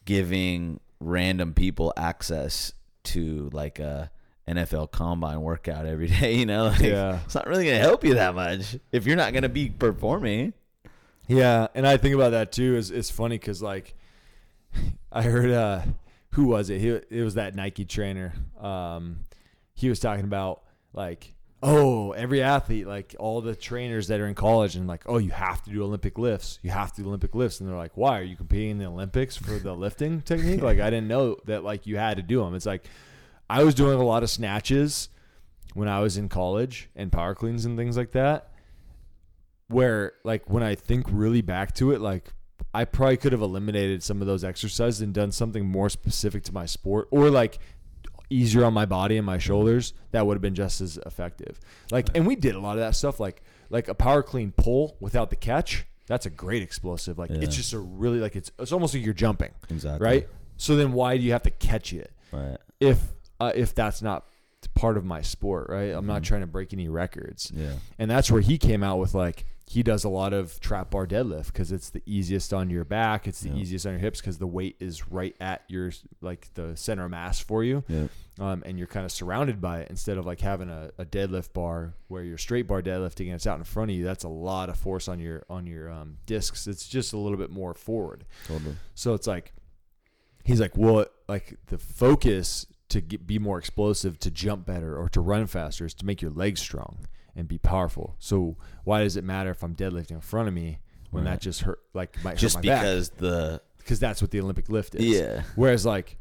giving 0.05 0.79
random 1.01 1.53
people 1.53 1.93
access 1.97 2.71
to 3.03 3.49
like 3.51 3.79
a 3.79 4.09
NFL 4.47 4.91
combine 4.91 5.41
workout 5.41 5.85
every 5.85 6.07
day. 6.19 6.35
You 6.35 6.45
know? 6.45 6.65
Like, 6.65 6.81
Yeah. 6.81 7.19
It's 7.25 7.35
not 7.35 7.47
really 7.47 7.65
gonna 7.65 7.77
help 7.79 8.03
you 8.03 8.15
that 8.15 8.35
much 8.35 8.77
if 8.91 9.05
you're 9.05 9.15
not 9.15 9.33
gonna 9.33 9.49
be 9.49 9.69
performing. 9.69 10.53
Yeah, 11.27 11.67
and 11.73 11.87
I 11.87 11.97
think 11.97 12.13
about 12.13 12.31
that 12.31 12.51
too. 12.51 12.75
Is 12.75 12.91
it's 12.91 13.09
funny 13.09 13.37
because 13.37 13.61
like 13.61 13.95
I 15.11 15.23
heard 15.23 15.51
uh 15.51 15.81
who 16.31 16.45
was 16.47 16.69
it? 16.69 16.79
He, 16.81 16.89
it 16.89 17.23
was 17.23 17.35
that 17.35 17.55
Nike 17.55 17.85
trainer. 17.85 18.33
Um, 18.59 19.21
he 19.73 19.89
was 19.89 19.99
talking 19.99 20.25
about 20.25 20.63
like 20.93 21.33
oh 21.63 22.11
every 22.11 22.43
athlete 22.43 22.85
like 22.85 23.15
all 23.17 23.41
the 23.41 23.55
trainers 23.55 24.07
that 24.09 24.19
are 24.19 24.27
in 24.27 24.35
college 24.35 24.75
and 24.75 24.85
like 24.87 25.01
oh 25.07 25.17
you 25.17 25.31
have 25.31 25.63
to 25.63 25.71
do 25.71 25.83
Olympic 25.83 26.17
lifts. 26.19 26.59
You 26.61 26.69
have 26.71 26.93
to 26.93 27.01
do 27.01 27.07
Olympic 27.07 27.33
lifts, 27.33 27.59
and 27.59 27.67
they're 27.69 27.77
like 27.77 27.95
why 27.97 28.19
are 28.19 28.23
you 28.23 28.35
competing 28.35 28.71
in 28.71 28.77
the 28.77 28.85
Olympics 28.85 29.35
for 29.35 29.57
the 29.57 29.73
lifting 29.73 30.21
technique? 30.21 30.61
Like 30.61 30.79
I 30.79 30.89
didn't 30.91 31.07
know 31.07 31.37
that 31.45 31.63
like 31.63 31.87
you 31.87 31.97
had 31.97 32.17
to 32.17 32.23
do 32.23 32.43
them. 32.43 32.53
It's 32.53 32.65
like 32.67 32.85
I 33.49 33.63
was 33.63 33.75
doing 33.75 33.99
a 33.99 34.03
lot 34.03 34.23
of 34.23 34.29
snatches 34.29 35.09
when 35.73 35.87
I 35.87 35.99
was 35.99 36.17
in 36.17 36.29
college 36.29 36.89
and 36.95 37.11
power 37.11 37.35
cleans 37.35 37.65
and 37.65 37.77
things 37.77 37.97
like 37.97 38.11
that 38.11 38.51
where 39.67 40.13
like 40.23 40.49
when 40.49 40.63
I 40.63 40.75
think 40.75 41.05
really 41.09 41.41
back 41.41 41.73
to 41.75 41.91
it, 41.91 42.01
like 42.01 42.29
I 42.73 42.85
probably 42.85 43.17
could 43.17 43.31
have 43.31 43.41
eliminated 43.41 44.03
some 44.03 44.21
of 44.21 44.27
those 44.27 44.43
exercises 44.43 45.01
and 45.01 45.13
done 45.13 45.31
something 45.31 45.65
more 45.65 45.89
specific 45.89 46.43
to 46.43 46.53
my 46.53 46.65
sport 46.65 47.07
or 47.11 47.29
like 47.29 47.59
easier 48.29 48.65
on 48.65 48.73
my 48.73 48.85
body 48.85 49.17
and 49.17 49.25
my 49.25 49.37
shoulders 49.37 49.93
that 50.11 50.25
would 50.25 50.35
have 50.35 50.41
been 50.41 50.55
just 50.55 50.81
as 50.81 50.97
effective. 51.05 51.59
Like 51.91 52.07
and 52.15 52.25
we 52.27 52.35
did 52.35 52.55
a 52.55 52.59
lot 52.59 52.73
of 52.73 52.79
that 52.79 52.95
stuff 52.95 53.19
like 53.19 53.41
like 53.69 53.87
a 53.87 53.95
power 53.95 54.21
clean 54.23 54.51
pull 54.55 54.97
without 54.99 55.29
the 55.29 55.35
catch. 55.35 55.85
That's 56.07 56.25
a 56.27 56.29
great 56.29 56.61
explosive. 56.61 57.17
Like 57.17 57.31
Yeah. 57.31 57.39
it's 57.41 57.55
just 57.55 57.73
a 57.73 57.79
really 57.79 58.19
like 58.19 58.35
it's 58.35 58.51
it's 58.59 58.71
almost 58.71 58.93
like 58.93 59.03
you're 59.03 59.13
jumping, 59.13 59.51
Exactly. 59.69 60.05
right? 60.05 60.27
So 60.57 60.75
then 60.75 60.93
why 60.93 61.17
do 61.17 61.23
you 61.23 61.31
have 61.31 61.43
to 61.43 61.51
catch 61.51 61.91
it? 61.93 62.11
Right. 62.31 62.57
If 62.79 62.99
uh, 63.39 63.51
if 63.55 63.73
that's 63.75 64.01
not 64.01 64.25
part 64.73 64.97
of 64.97 65.05
my 65.05 65.21
sport, 65.21 65.67
right? 65.69 65.91
I'm 65.93 66.07
not 66.07 66.21
Mhm. 66.23 66.25
trying 66.25 66.41
to 66.41 66.47
break 66.47 66.73
any 66.73 66.89
records. 66.89 67.51
Yeah. 67.53 67.75
And 67.99 68.09
that's 68.09 68.31
where 68.31 68.41
he 68.41 68.57
came 68.57 68.81
out 68.83 68.97
with 68.97 69.13
like 69.13 69.45
he 69.67 69.81
does 69.83 70.03
a 70.03 70.09
lot 70.09 70.31
of 70.33 70.59
trap 70.59 70.89
bar 70.91 71.05
deadlift 71.07 71.47
because 71.47 71.71
it's 71.71 71.89
the 71.91 72.01
easiest 72.05 72.53
on 72.53 72.69
your 72.69 72.83
back, 72.83 73.27
it's 73.27 73.41
the 73.41 73.49
Yeah. 73.49 73.55
easiest 73.57 73.85
on 73.85 73.93
your 73.93 73.99
hips 73.99 74.21
because 74.21 74.37
the 74.39 74.47
weight 74.47 74.75
is 74.79 75.11
right 75.11 75.35
at 75.39 75.63
your 75.67 75.91
like 76.21 76.49
the 76.55 76.75
center 76.77 77.05
of 77.05 77.11
mass 77.11 77.39
for 77.39 77.63
you, 77.63 77.83
Yeah. 77.87 78.07
um, 78.39 78.63
and 78.65 78.77
you're 78.79 78.87
kind 78.87 79.05
of 79.05 79.11
surrounded 79.11 79.61
by 79.61 79.81
it 79.81 79.89
instead 79.91 80.17
of 80.17 80.25
like 80.25 80.39
having 80.41 80.69
a, 80.69 80.91
a 80.97 81.05
deadlift 81.05 81.53
bar 81.53 81.93
where 82.07 82.23
you're 82.23 82.37
straight 82.37 82.67
bar 82.67 82.81
deadlifting 82.81 83.25
and 83.25 83.35
it's 83.35 83.45
out 83.47 83.57
in 83.59 83.63
front 83.63 83.91
of 83.91 83.97
you. 83.97 84.03
That's 84.03 84.23
a 84.23 84.29
lot 84.29 84.69
of 84.69 84.77
force 84.77 85.07
on 85.07 85.19
your 85.19 85.43
on 85.49 85.67
your 85.67 85.91
um, 85.91 86.17
discs. 86.25 86.65
It's 86.67 86.87
just 86.87 87.13
a 87.13 87.17
little 87.17 87.37
bit 87.37 87.51
more 87.51 87.73
forward. 87.75 88.25
Totally. 88.47 88.77
So 88.95 89.13
it's 89.13 89.27
like 89.27 89.53
he's 90.43 90.59
like, 90.59 90.75
well, 90.77 91.05
like 91.27 91.57
the 91.67 91.77
focus 91.77 92.65
to 92.89 93.01
get, 93.01 93.25
be 93.25 93.39
more 93.39 93.57
explosive, 93.57 94.19
to 94.19 94.31
jump 94.31 94.65
better, 94.65 94.97
or 94.97 95.09
to 95.09 95.21
run 95.21 95.47
faster 95.47 95.85
is 95.85 95.93
to 95.95 96.05
make 96.05 96.21
your 96.21 96.31
legs 96.31 96.59
strong 96.61 97.07
and 97.35 97.47
be 97.47 97.57
powerful. 97.57 98.15
So 98.19 98.57
why 98.83 99.03
does 99.03 99.17
it 99.17 99.23
matter 99.23 99.49
if 99.51 99.63
I'm 99.63 99.75
deadlifting 99.75 100.11
in 100.11 100.21
front 100.21 100.47
of 100.47 100.53
me 100.53 100.79
when 101.11 101.23
Right. 101.25 101.31
that 101.31 101.41
just 101.41 101.61
hurt 101.61 101.79
like 101.93 102.21
might 102.23 102.37
Just 102.37 102.57
hurt 102.57 102.63
my 102.65 102.69
back? 102.71 102.83
Just 102.83 103.11
because 103.15 103.21
the 103.21 103.61
because 103.77 103.99
that's 103.99 104.21
what 104.21 104.31
the 104.31 104.39
Olympic 104.39 104.69
lift 104.69 104.95
is. 104.95 105.03
yeah 105.05 105.43
Whereas 105.55 105.85
like 105.85 106.17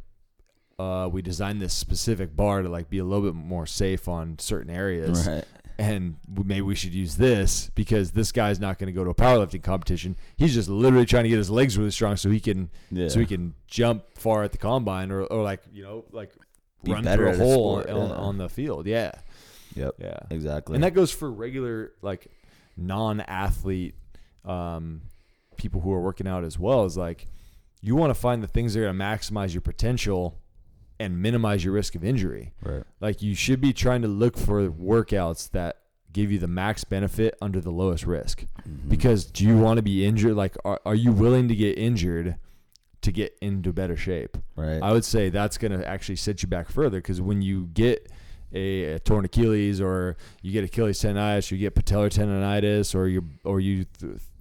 uh, 0.78 1.08
we 1.10 1.22
designed 1.22 1.62
this 1.62 1.72
specific 1.72 2.34
bar 2.34 2.62
to 2.62 2.68
like 2.68 2.90
be 2.90 2.98
a 2.98 3.04
little 3.04 3.24
bit 3.24 3.34
more 3.34 3.64
safe 3.66 4.08
on 4.08 4.38
certain 4.38 4.70
areas 4.74 5.26
right 5.28 5.44
and 5.78 6.16
maybe 6.28 6.60
we 6.62 6.74
should 6.76 6.94
use 6.94 7.16
this 7.16 7.68
because 7.74 8.12
this 8.12 8.30
guy's 8.30 8.60
not 8.60 8.78
going 8.78 8.86
to 8.86 8.92
go 8.92 9.02
to 9.02 9.10
a 9.10 9.14
powerlifting 9.14 9.60
competition. 9.60 10.14
He's 10.36 10.54
just 10.54 10.68
literally 10.68 11.04
trying 11.04 11.24
to 11.24 11.28
get 11.28 11.38
his 11.38 11.50
legs 11.50 11.76
really 11.76 11.90
strong 11.90 12.16
so 12.16 12.30
he 12.30 12.38
can 12.38 12.70
yeah 12.92 13.08
so 13.08 13.18
he 13.18 13.26
can 13.26 13.54
jump 13.66 14.04
far 14.16 14.44
at 14.44 14.52
the 14.52 14.58
combine 14.58 15.10
or, 15.10 15.22
or 15.24 15.42
like 15.42 15.62
you 15.72 15.82
know 15.82 16.04
like 16.12 16.32
Be 16.84 16.92
run 16.92 17.04
better 17.04 17.34
through 17.34 17.44
a 17.44 17.46
hole 17.46 17.80
sport, 17.80 17.90
on, 17.90 18.08
yeah. 18.10 18.16
on 18.16 18.38
the 18.38 18.48
field. 18.48 18.86
Yeah, 18.86 19.12
yep 19.74 19.94
yeah, 19.98 20.18
exactly 20.30 20.74
and 20.74 20.84
that 20.84 20.94
goes 20.94 21.10
for 21.10 21.30
regular 21.30 21.92
like 22.02 22.28
non-athlete 22.76 23.94
um, 24.44 25.02
people 25.56 25.80
who 25.80 25.92
are 25.92 26.00
working 26.00 26.26
out 26.26 26.44
as 26.44 26.58
well. 26.58 26.84
Is 26.84 26.96
like 26.96 27.26
you 27.80 27.96
want 27.96 28.10
to 28.10 28.18
find 28.18 28.42
the 28.42 28.48
things 28.48 28.74
that 28.74 28.80
are 28.80 28.92
going 28.92 28.98
to 28.98 29.04
maximize 29.04 29.52
your 29.52 29.60
potential 29.60 30.40
and 30.98 31.20
minimize 31.20 31.64
your 31.64 31.74
risk 31.74 31.94
of 31.94 32.04
injury. 32.04 32.52
Right. 32.62 32.84
Like 33.00 33.22
you 33.22 33.34
should 33.34 33.60
be 33.60 33.72
trying 33.72 34.02
to 34.02 34.08
look 34.08 34.36
for 34.36 34.68
workouts 34.68 35.50
that 35.50 35.78
give 36.12 36.30
you 36.30 36.38
the 36.38 36.48
max 36.48 36.84
benefit 36.84 37.36
under 37.42 37.60
the 37.60 37.70
lowest 37.70 38.06
risk. 38.06 38.46
Mm-hmm. 38.66 38.88
Because 38.88 39.26
do 39.26 39.44
you 39.44 39.58
want 39.58 39.78
to 39.78 39.82
be 39.82 40.06
injured? 40.06 40.34
Like, 40.34 40.56
are, 40.64 40.80
are 40.86 40.94
you 40.94 41.12
willing 41.12 41.48
to 41.48 41.54
get 41.54 41.76
injured 41.76 42.36
to 43.04 43.12
get 43.12 43.36
into 43.40 43.72
better 43.72 43.96
shape? 43.96 44.36
Right. 44.56 44.82
I 44.82 44.92
would 44.92 45.04
say 45.04 45.30
that's 45.30 45.56
going 45.58 45.72
to 45.78 45.86
actually 45.86 46.16
set 46.16 46.42
you 46.42 46.48
back 46.48 46.68
further 46.68 46.98
because 46.98 47.20
when 47.20 47.40
you 47.42 47.66
get 47.72 48.10
a, 48.52 48.84
a 48.94 48.98
torn 49.00 49.24
Achilles 49.24 49.80
or 49.80 50.16
you 50.42 50.52
get 50.52 50.64
Achilles 50.64 51.00
tendonitis, 51.00 51.50
you 51.50 51.58
get 51.58 51.74
patellar 51.74 52.10
tendonitis, 52.10 52.94
or 52.94 53.08
you 53.08 53.24
or 53.44 53.60
you 53.60 53.86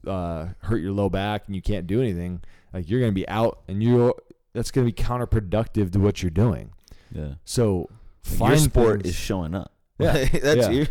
uh, 0.08 0.48
hurt 0.64 0.82
your 0.82 0.92
low 0.92 1.10
back 1.10 1.44
and 1.48 1.56
you 1.56 1.62
can't 1.62 1.88
do 1.88 2.02
anything, 2.02 2.42
like 2.74 2.90
you're 2.90 3.00
going 3.00 3.12
to 3.12 3.16
be 3.16 3.28
out, 3.30 3.62
and 3.68 3.82
you 3.82 4.14
that's 4.54 4.70
going 4.72 4.86
to 4.88 4.94
be 4.94 5.04
counterproductive 5.04 5.92
to 5.94 6.00
what 6.00 6.22
you're 6.22 6.30
doing. 6.30 6.72
yeah. 7.12 7.36
So 7.46 7.90
Like, 8.30 8.38
find 8.38 8.52
your 8.52 8.60
sport 8.60 9.02
things- 9.04 9.16
is 9.16 9.20
showing 9.20 9.56
up. 9.56 9.72
Yeah. 10.00 10.26
That's 10.42 10.70
Yeah. 10.70 10.86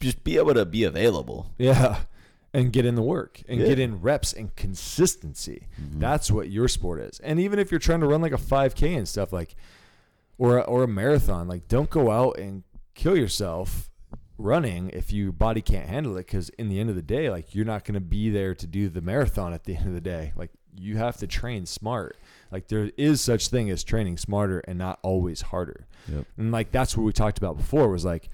just 0.00 0.24
be 0.24 0.36
able 0.38 0.54
to 0.54 0.64
be 0.64 0.84
available. 0.84 1.50
Yeah. 1.58 2.00
And 2.52 2.72
get 2.72 2.84
in 2.84 2.96
the 2.96 3.02
work 3.02 3.42
and 3.48 3.60
Yeah. 3.60 3.66
get 3.66 3.78
in 3.78 4.00
reps 4.00 4.32
and 4.32 4.54
consistency. 4.56 5.68
Mhm. 5.80 6.00
That's 6.00 6.30
what 6.30 6.50
your 6.50 6.66
sport 6.68 7.00
is. 7.00 7.20
And 7.20 7.38
even 7.38 7.58
if 7.58 7.70
you're 7.70 7.78
trying 7.78 8.00
to 8.00 8.06
run 8.06 8.20
like 8.20 8.32
a 8.32 8.38
5K 8.38 8.94
and 8.96 9.06
stuff 9.08 9.32
like 9.32 9.54
or 10.36 10.58
a, 10.58 10.62
or 10.62 10.82
a 10.82 10.88
marathon, 10.88 11.46
like 11.46 11.68
don't 11.68 11.90
go 11.90 12.10
out 12.10 12.38
and 12.38 12.64
kill 12.94 13.16
yourself 13.16 13.88
running 14.36 14.88
if 14.90 15.12
your 15.12 15.30
body 15.32 15.60
can't 15.60 15.86
handle 15.88 16.16
it 16.16 16.26
cuz 16.26 16.48
in 16.58 16.68
the 16.70 16.80
end 16.80 16.88
of 16.88 16.96
the 16.96 17.02
day 17.02 17.28
like 17.28 17.54
you're 17.54 17.64
not 17.64 17.84
going 17.84 17.94
to 17.94 18.00
be 18.00 18.30
there 18.30 18.54
to 18.54 18.66
do 18.66 18.88
the 18.88 19.02
marathon 19.02 19.52
at 19.52 19.64
the 19.64 19.74
end 19.76 19.86
of 19.86 19.92
the 19.94 20.00
day. 20.00 20.32
Like 20.34 20.50
you 20.76 20.96
have 20.96 21.16
to 21.18 21.26
train 21.26 21.66
smart. 21.66 22.16
Like 22.50 22.68
there 22.68 22.90
is 22.96 23.20
such 23.20 23.48
thing 23.48 23.70
as 23.70 23.84
training 23.84 24.16
smarter 24.16 24.60
and 24.60 24.78
not 24.78 24.98
always 25.02 25.40
harder. 25.42 25.86
Yep. 26.08 26.26
And 26.38 26.50
like 26.52 26.72
that's 26.72 26.96
what 26.96 27.04
we 27.04 27.12
talked 27.12 27.38
about 27.38 27.56
before 27.58 27.88
was 27.88 28.04
like 28.04 28.28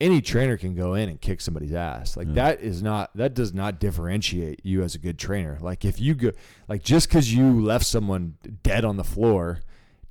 any 0.00 0.20
trainer 0.22 0.56
can 0.56 0.74
go 0.74 0.94
in 0.94 1.08
and 1.08 1.20
kick 1.20 1.40
somebody's 1.40 1.74
ass. 1.74 2.16
Like 2.16 2.28
Yeah. 2.28 2.34
that 2.34 2.60
is 2.60 2.82
not 2.82 3.10
that 3.16 3.34
does 3.34 3.52
not 3.52 3.78
differentiate 3.78 4.60
you 4.64 4.82
as 4.82 4.94
a 4.94 4.98
good 4.98 5.18
trainer. 5.18 5.58
Like 5.60 5.84
if 5.84 6.00
you 6.00 6.14
go 6.14 6.30
like 6.68 6.82
just 6.82 7.10
cuz 7.10 7.32
you 7.34 7.60
left 7.60 7.84
someone 7.86 8.34
dead 8.62 8.84
on 8.84 8.96
the 8.96 9.04
floor 9.04 9.60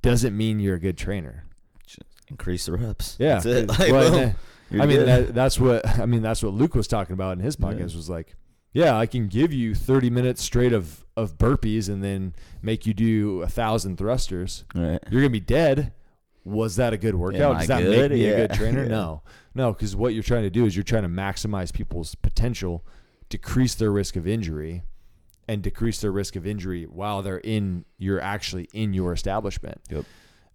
doesn't 0.02 0.36
mean 0.36 0.60
you're 0.60 0.76
a 0.76 0.80
good 0.80 0.96
trainer. 0.96 1.44
Just 1.86 2.00
increase 2.28 2.66
the 2.66 2.72
reps. 2.72 3.16
Yeah. 3.18 3.34
That's 3.40 3.46
it. 3.46 3.68
'cause- 3.68 3.78
Like, 3.80 3.92
well, 3.92 4.10
boom. 4.10 4.20
and, 4.20 4.34
You're 4.70 4.82
I 4.82 4.86
mean 4.86 5.04
that, 5.06 5.34
that's 5.34 5.58
what 5.58 5.86
I 5.98 6.06
mean 6.06 6.22
that's 6.22 6.42
what 6.42 6.54
Luke 6.54 6.74
was 6.74 6.86
talking 6.86 7.14
about 7.14 7.36
in 7.38 7.40
his 7.44 7.56
Yeah. 7.58 7.66
podcast 7.66 7.96
was 7.96 8.08
like 8.08 8.36
yeah, 8.72 8.96
I 8.96 9.06
can 9.06 9.26
give 9.26 9.52
you 9.52 9.74
30 9.74 10.10
minutes 10.10 10.40
straight 10.42 10.72
of 10.72 11.04
of 11.16 11.36
burpees 11.36 11.88
and 11.88 12.04
then 12.04 12.34
make 12.62 12.86
you 12.86 12.94
do 12.94 13.42
a 13.42 13.48
thousand 13.48 13.96
thrusters. 13.98 14.64
right. 14.76 15.00
You're 15.10 15.22
gonna 15.22 15.30
be 15.30 15.40
dead. 15.40 15.92
Was 16.44 16.76
that 16.76 16.92
a 16.92 16.96
good 16.96 17.16
workout? 17.16 17.58
Does 17.58 17.66
that 17.68 17.82
good? 17.82 18.12
make 18.12 18.18
me 18.20 18.26
a 18.28 18.36
good 18.46 18.52
trainer? 18.56 18.82
Yeah. 18.84 18.88
No, 18.88 19.22
no, 19.54 19.72
because 19.72 19.96
what 19.96 20.14
you're 20.14 20.22
trying 20.22 20.42
to 20.42 20.50
do 20.50 20.64
is 20.64 20.76
you're 20.76 20.82
trying 20.84 21.02
to 21.02 21.08
maximize 21.08 21.72
people's 21.72 22.14
potential, 22.14 22.84
decrease 23.28 23.74
their 23.74 23.90
risk 23.90 24.16
of 24.16 24.26
injury, 24.26 24.82
and 25.48 25.62
decrease 25.62 26.00
their 26.00 26.12
risk 26.12 26.36
of 26.36 26.46
injury 26.46 26.84
while 26.84 27.22
they're 27.22 27.38
in 27.38 27.84
you're 27.98 28.20
actually 28.20 28.68
in 28.72 28.94
your 28.94 29.12
establishment. 29.12 29.80
Yep. 29.90 30.04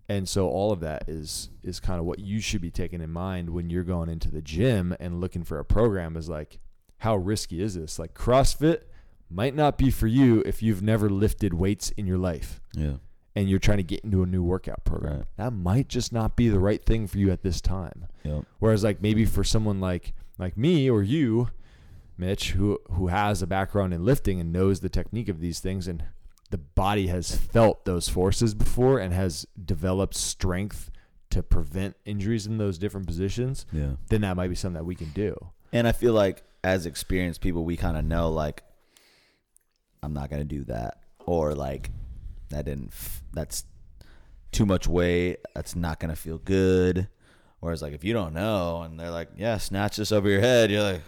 And 0.07 0.29
so 0.29 0.47
all 0.47 0.71
of 0.71 0.79
that 0.81 1.09
is 1.09 1.49
is 1.63 1.79
kind 1.79 1.99
of 1.99 2.05
what 2.05 2.19
you 2.19 2.39
should 2.39 2.61
be 2.61 2.71
taking 2.71 3.01
in 3.01 3.11
mind 3.11 3.49
when 3.49 3.69
you're 3.69 3.83
going 3.83 4.07
into 4.07 4.31
the 4.31 4.41
gym 4.41 4.95
and 4.99 5.19
looking 5.19 5.43
for 5.43 5.59
a 5.59 5.65
program 5.65 6.15
is 6.15 6.29
like 6.29 6.59
how 6.99 7.17
risky 7.17 7.61
is 7.61 7.75
this? 7.75 7.99
Like 7.99 8.13
CrossFit 8.13 8.83
might 9.29 9.55
not 9.55 9.77
be 9.77 9.91
for 9.91 10.07
you 10.07 10.41
if 10.45 10.63
you've 10.63 10.81
never 10.81 11.09
lifted 11.09 11.53
weights 11.53 11.89
in 11.91 12.05
your 12.07 12.17
life 12.17 12.61
Yeah. 12.73 12.97
And 13.35 13.49
you're 13.49 13.59
trying 13.59 13.77
to 13.77 13.83
get 13.83 14.01
into 14.03 14.23
a 14.23 14.25
new 14.25 14.41
workout 14.43 14.83
program. 14.85 15.17
Right. 15.17 15.25
That 15.37 15.51
might 15.51 15.87
just 15.89 16.13
not 16.13 16.35
be 16.35 16.47
the 16.49 16.59
right 16.59 16.83
thing 16.83 17.05
for 17.07 17.17
you 17.17 17.31
at 17.31 17.41
this 17.43 17.59
time. 17.61 18.07
Yep. 18.23 18.45
Whereas 18.59 18.83
like 18.83 19.01
maybe 19.01 19.25
for 19.25 19.43
someone 19.43 19.79
like 19.79 20.13
like 20.37 20.57
me 20.57 20.89
or 20.89 21.03
you, 21.03 21.49
Mitch, 22.17 22.51
who 22.51 22.79
who 22.91 23.07
has 23.07 23.41
a 23.41 23.47
background 23.47 23.93
in 23.93 24.05
lifting 24.05 24.39
and 24.39 24.53
knows 24.53 24.79
the 24.79 24.89
technique 24.89 25.29
of 25.29 25.39
these 25.39 25.59
things 25.59 25.87
and 25.87 26.03
the 26.51 26.57
body 26.59 27.07
has 27.07 27.35
felt 27.35 27.85
those 27.85 28.07
forces 28.07 28.53
before 28.53 28.99
and 28.99 29.13
has 29.13 29.45
developed 29.65 30.15
strength 30.15 30.91
to 31.31 31.41
prevent 31.43 31.97
injuries 32.05 32.45
in 32.45 32.57
those 32.59 32.77
different 32.77 33.07
positions, 33.07 33.65
Yeah. 33.73 33.93
then 34.09 34.21
that 34.21 34.37
might 34.37 34.47
be 34.47 34.55
something 34.55 34.75
that 34.75 34.85
we 34.85 34.95
can 34.95 35.09
do. 35.09 35.35
And 35.73 35.87
I 35.87 35.91
feel 35.91 36.13
like 36.13 36.43
as 36.63 36.85
experienced 36.85 37.41
people, 37.41 37.65
we 37.65 37.75
kind 37.75 37.97
of 37.97 38.05
know 38.05 38.29
like 38.31 38.63
I'm 40.03 40.13
not 40.13 40.29
gonna 40.29 40.45
do 40.45 40.63
that, 40.65 41.01
or 41.25 41.53
like 41.55 41.89
that 42.49 42.65
didn't. 42.65 42.89
F- 42.89 43.23
that's 43.33 43.65
too 44.51 44.65
much 44.65 44.87
weight. 44.87 45.37
That's 45.53 45.75
not 45.75 45.99
gonna 45.99 46.15
feel 46.15 46.37
good. 46.37 47.07
Whereas 47.59 47.81
like 47.81 47.93
if 47.93 48.03
you 48.03 48.13
don't 48.13 48.33
know, 48.33 48.81
and 48.83 48.99
they're 48.99 49.11
like, 49.11 49.29
yeah, 49.37 49.57
snatch 49.57 49.97
this 49.97 50.11
over 50.11 50.29
your 50.29 50.41
head, 50.41 50.71
you're 50.71 50.83
like, 50.83 51.01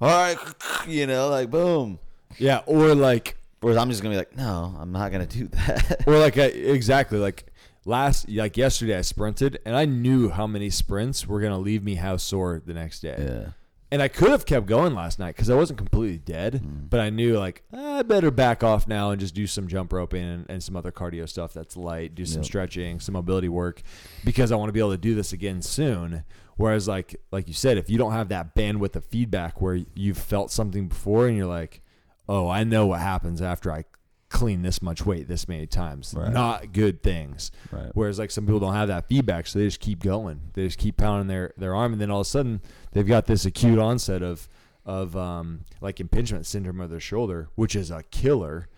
all 0.00 0.08
right, 0.08 0.38
you 0.88 1.06
know, 1.06 1.28
like 1.28 1.50
boom. 1.50 1.98
Yeah, 2.38 2.62
or 2.66 2.94
like 2.94 3.36
Whereas 3.60 3.76
I'm 3.76 3.90
just 3.90 4.02
gonna 4.02 4.14
be 4.14 4.18
like, 4.18 4.36
no, 4.36 4.74
I'm 4.78 4.92
not 4.92 5.12
gonna 5.12 5.26
do 5.26 5.48
that. 5.48 6.04
or 6.06 6.18
like 6.18 6.38
I, 6.38 6.44
exactly 6.44 7.18
like 7.18 7.46
last 7.84 8.28
like 8.28 8.56
yesterday 8.56 8.96
I 8.96 9.02
sprinted 9.02 9.58
and 9.66 9.76
I 9.76 9.84
knew 9.84 10.30
how 10.30 10.46
many 10.46 10.70
sprints 10.70 11.26
were 11.26 11.40
gonna 11.40 11.58
leave 11.58 11.82
me 11.82 11.96
house 11.96 12.22
sore 12.22 12.62
the 12.64 12.74
next 12.74 13.00
day. 13.00 13.16
yeah. 13.18 13.50
And 13.92 14.00
I 14.00 14.06
could 14.08 14.30
have 14.30 14.46
kept 14.46 14.66
going 14.66 14.94
last 14.94 15.18
night 15.18 15.34
because 15.34 15.50
I 15.50 15.56
wasn't 15.56 15.78
completely 15.78 16.18
dead, 16.18 16.62
Mm. 16.64 16.88
but 16.88 17.00
I 17.00 17.10
knew 17.10 17.36
like 17.38 17.64
"Ah, 17.74 17.98
I 17.98 18.02
better 18.02 18.30
back 18.30 18.62
off 18.62 18.86
now 18.86 19.10
and 19.10 19.20
just 19.20 19.34
do 19.34 19.46
some 19.48 19.66
jump 19.66 19.92
roping 19.92 20.22
and, 20.22 20.46
and 20.48 20.62
some 20.62 20.76
other 20.76 20.92
cardio 20.92 21.28
stuff 21.28 21.52
that's 21.52 21.76
light, 21.76 22.14
do 22.14 22.24
some 22.24 22.42
Yep. 22.42 22.44
stretching, 22.46 23.00
some 23.00 23.14
mobility 23.14 23.48
work, 23.48 23.82
because 24.24 24.52
I 24.52 24.56
want 24.56 24.68
to 24.68 24.72
be 24.72 24.78
able 24.78 24.92
to 24.92 24.96
do 24.96 25.16
this 25.16 25.32
again 25.32 25.60
soon. 25.60 26.22
Whereas 26.56 26.86
like 26.86 27.16
like 27.32 27.48
you 27.48 27.54
said, 27.54 27.78
if 27.78 27.90
you 27.90 27.98
don't 27.98 28.12
have 28.12 28.28
that 28.28 28.54
bandwidth 28.54 28.94
of 28.94 29.04
feedback 29.06 29.60
where 29.60 29.80
you've 29.94 30.18
felt 30.18 30.52
something 30.52 30.86
before 30.86 31.26
and 31.26 31.36
you're 31.36 31.46
like, 31.46 31.80
oh, 32.28 32.48
I 32.48 32.62
know 32.62 32.86
what 32.86 33.00
happens 33.00 33.42
after 33.42 33.72
I 33.72 33.84
clean 34.30 34.62
this 34.62 34.80
much 34.80 35.04
weight 35.04 35.28
this 35.28 35.46
many 35.48 35.66
times, 35.66 36.14
Right. 36.16 36.32
not 36.32 36.72
good 36.72 37.02
things. 37.02 37.50
Right. 37.70 37.90
Whereas 37.94 38.18
like 38.18 38.30
some 38.30 38.46
people 38.46 38.60
don't 38.60 38.74
have 38.74 38.88
that 38.88 39.06
feedback, 39.08 39.46
so 39.46 39.58
they 39.58 39.66
just 39.66 39.80
keep 39.80 40.02
going. 40.02 40.40
They 40.54 40.64
just 40.66 40.78
keep 40.78 40.96
pounding 40.96 41.26
their, 41.26 41.52
their 41.58 41.74
arm, 41.74 41.92
and 41.92 42.00
then 42.00 42.10
all 42.10 42.20
of 42.20 42.26
a 42.26 42.30
sudden 42.30 42.62
they've 42.92 43.06
got 43.06 43.26
this 43.26 43.44
acute 43.44 43.78
onset 43.78 44.22
of 44.22 44.48
of 44.86 45.14
um, 45.16 45.60
like 45.82 46.00
impingement 46.00 46.46
syndrome 46.46 46.80
of 46.80 46.88
their 46.90 46.98
shoulder, 47.00 47.48
which 47.54 47.76
is 47.76 47.90
a 47.90 48.02
killer. 48.04 48.68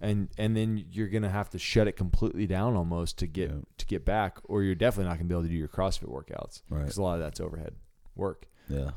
And 0.00 0.28
and 0.38 0.56
then 0.56 0.86
you're 0.90 1.08
gonna 1.08 1.28
have 1.28 1.50
to 1.50 1.58
shut 1.58 1.86
it 1.86 1.92
completely 1.92 2.46
down 2.46 2.74
almost 2.74 3.18
to 3.18 3.26
get 3.26 3.50
Yeah. 3.50 3.56
to 3.76 3.86
get 3.86 4.04
back, 4.06 4.38
or 4.44 4.62
you're 4.62 4.74
definitely 4.74 5.10
not 5.10 5.18
gonna 5.18 5.28
be 5.28 5.34
able 5.34 5.42
to 5.42 5.48
do 5.50 5.54
your 5.54 5.68
CrossFit 5.68 6.08
workouts 6.08 6.62
Right. 6.70 6.80
because 6.82 6.96
a 6.96 7.02
lot 7.02 7.14
of 7.14 7.20
that's 7.20 7.38
overhead 7.40 7.74
work. 8.16 8.46
Yeah. 8.68 8.92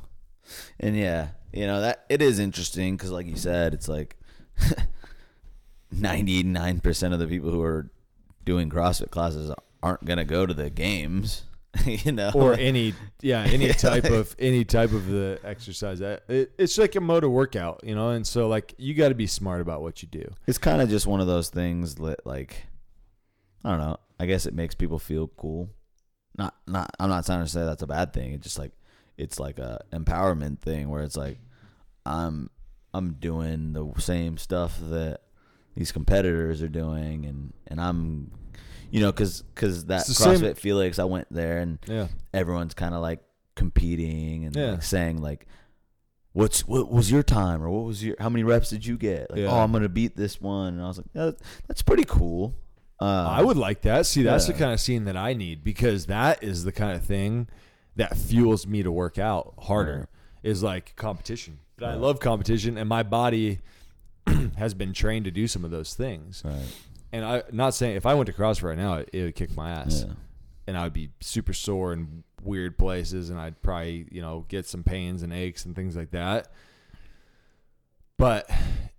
And 0.80 0.96
yeah, 0.96 1.28
you 1.52 1.66
know 1.66 1.80
that 1.82 2.06
it 2.08 2.22
is 2.22 2.38
interesting 2.38 2.96
because, 2.96 3.10
like 3.10 3.26
you 3.26 3.36
said, 3.36 3.74
it's 3.74 3.88
like 3.88 4.16
ninety 6.00 6.42
nine 6.42 6.80
percent 6.80 7.14
of 7.14 7.20
the 7.20 7.26
people 7.26 7.50
who 7.50 7.62
are 7.62 7.90
doing 8.44 8.70
CrossFit 8.70 9.10
classes 9.10 9.52
aren't 9.82 10.04
gonna 10.04 10.24
go 10.24 10.46
to 10.46 10.54
the 10.54 10.70
games. 10.70 11.44
you 11.86 12.12
know, 12.12 12.30
or 12.36 12.54
any 12.54 12.94
yeah 13.20 13.40
any 13.48 13.72
type 13.72 14.04
of 14.04 14.36
any 14.38 14.64
type 14.64 14.92
of 14.92 15.08
the 15.08 15.40
exercise 15.42 16.00
it, 16.00 16.52
it's 16.56 16.78
like 16.78 16.94
a 16.94 17.00
motor 17.00 17.28
workout 17.28 17.80
you 17.82 17.96
know 17.96 18.10
and 18.10 18.24
so 18.24 18.46
like 18.46 18.76
you 18.78 18.94
got 18.94 19.08
to 19.08 19.14
be 19.16 19.26
smart 19.26 19.60
about 19.60 19.82
what 19.82 20.00
you 20.00 20.06
do 20.06 20.24
it's 20.46 20.58
kind 20.58 20.80
of 20.80 20.88
just 20.88 21.06
one 21.06 21.20
of 21.20 21.26
those 21.26 21.48
things 21.48 21.96
that, 21.96 22.24
like, 22.26 22.66
I 23.64 23.70
don't 23.70 23.80
know. 23.80 23.96
I 24.20 24.26
guess 24.26 24.46
it 24.46 24.54
makes 24.54 24.74
people 24.74 24.98
feel 24.98 25.28
cool. 25.36 25.68
Not, 26.36 26.54
not. 26.66 26.94
I'm 27.00 27.08
not 27.08 27.26
trying 27.26 27.44
to 27.44 27.50
say 27.50 27.64
that's 27.64 27.82
a 27.82 27.86
bad 27.86 28.12
thing. 28.12 28.32
It's 28.32 28.44
just 28.44 28.58
like, 28.58 28.72
it's 29.16 29.40
like 29.40 29.58
a 29.58 29.84
empowerment 29.92 30.60
thing 30.60 30.88
where 30.90 31.02
it's 31.02 31.16
like, 31.16 31.38
I'm, 32.06 32.50
I'm 32.92 33.14
doing 33.14 33.72
the 33.72 33.92
same 34.00 34.38
stuff 34.38 34.78
that 34.80 35.20
these 35.76 35.92
competitors 35.92 36.62
are 36.62 36.68
doing, 36.68 37.26
and 37.26 37.52
and 37.66 37.80
I'm, 37.80 38.30
you 38.90 39.00
know, 39.00 39.10
because 39.12 39.42
because 39.42 39.86
that 39.86 40.06
the 40.06 40.14
same- 40.14 40.40
CrossFit 40.40 40.56
Felix, 40.56 40.98
I 40.98 41.04
went 41.04 41.28
there 41.30 41.58
and 41.58 41.78
yeah 41.86 42.08
everyone's 42.32 42.74
kind 42.74 42.94
of 42.94 43.02
like 43.02 43.20
competing 43.54 44.44
and 44.44 44.54
Yeah. 44.56 44.72
like 44.72 44.82
saying 44.82 45.22
like 45.22 45.46
what's 46.32 46.66
what 46.66 46.90
was 46.90 47.10
your 47.10 47.22
time 47.22 47.62
or 47.62 47.70
what 47.70 47.84
was 47.84 48.02
your 48.04 48.16
how 48.18 48.28
many 48.28 48.42
reps 48.42 48.68
did 48.70 48.84
you 48.84 48.96
get 48.98 49.30
like 49.30 49.38
Yeah. 49.38 49.52
oh 49.52 49.60
i'm 49.60 49.70
gonna 49.70 49.88
beat 49.88 50.16
this 50.16 50.40
one 50.40 50.74
and 50.74 50.82
i 50.82 50.88
was 50.88 50.98
like 50.98 51.06
yeah, 51.14 51.30
that's 51.68 51.80
pretty 51.82 52.04
cool 52.04 52.54
uh, 53.00 53.04
I 53.28 53.42
would 53.42 53.56
like 53.56 53.82
that. 53.82 54.06
See, 54.06 54.22
that's 54.22 54.46
the 54.46 54.52
kind 54.52 54.72
of 54.72 54.78
scene 54.80 55.04
that 55.06 55.16
I 55.16 55.34
need 55.34 55.64
because 55.64 56.06
that 56.06 56.42
is 56.44 56.62
the 56.62 56.70
kind 56.70 56.96
of 56.96 57.04
thing 57.04 57.48
that 57.96 58.16
fuels 58.16 58.68
me 58.68 58.84
to 58.84 58.92
work 58.92 59.18
out 59.18 59.52
harder. 59.58 60.08
Is 60.44 60.62
like 60.62 60.94
competition. 60.94 61.58
But 61.76 61.88
I 61.88 61.94
love 61.94 62.20
competition, 62.20 62.78
and 62.78 62.88
my 62.88 63.02
body 63.02 63.58
has 64.56 64.74
been 64.74 64.92
trained 64.92 65.24
to 65.24 65.30
do 65.30 65.46
some 65.46 65.64
of 65.64 65.70
those 65.70 65.94
things. 65.94 66.42
right 66.44 66.66
And 67.12 67.24
I 67.24 67.42
not 67.52 67.74
saying 67.74 67.96
if 67.96 68.06
I 68.06 68.14
went 68.14 68.26
to 68.26 68.32
CrossFit 68.32 68.64
right 68.64 68.78
now, 68.78 68.94
it, 68.94 69.10
it 69.12 69.22
would 69.22 69.34
kick 69.34 69.56
my 69.56 69.70
ass, 69.70 70.04
yeah 70.06 70.14
and 70.66 70.76
I 70.76 70.84
would 70.84 70.92
be 70.92 71.10
super 71.20 71.52
sore 71.52 71.92
in 71.92 72.24
weird 72.42 72.78
places, 72.78 73.30
and 73.30 73.38
I'd 73.38 73.60
probably 73.62 74.06
you 74.10 74.20
know 74.20 74.44
get 74.48 74.66
some 74.66 74.82
pains 74.82 75.22
and 75.22 75.32
aches 75.32 75.64
and 75.64 75.74
things 75.74 75.96
like 75.96 76.10
that. 76.12 76.48
But 78.16 78.48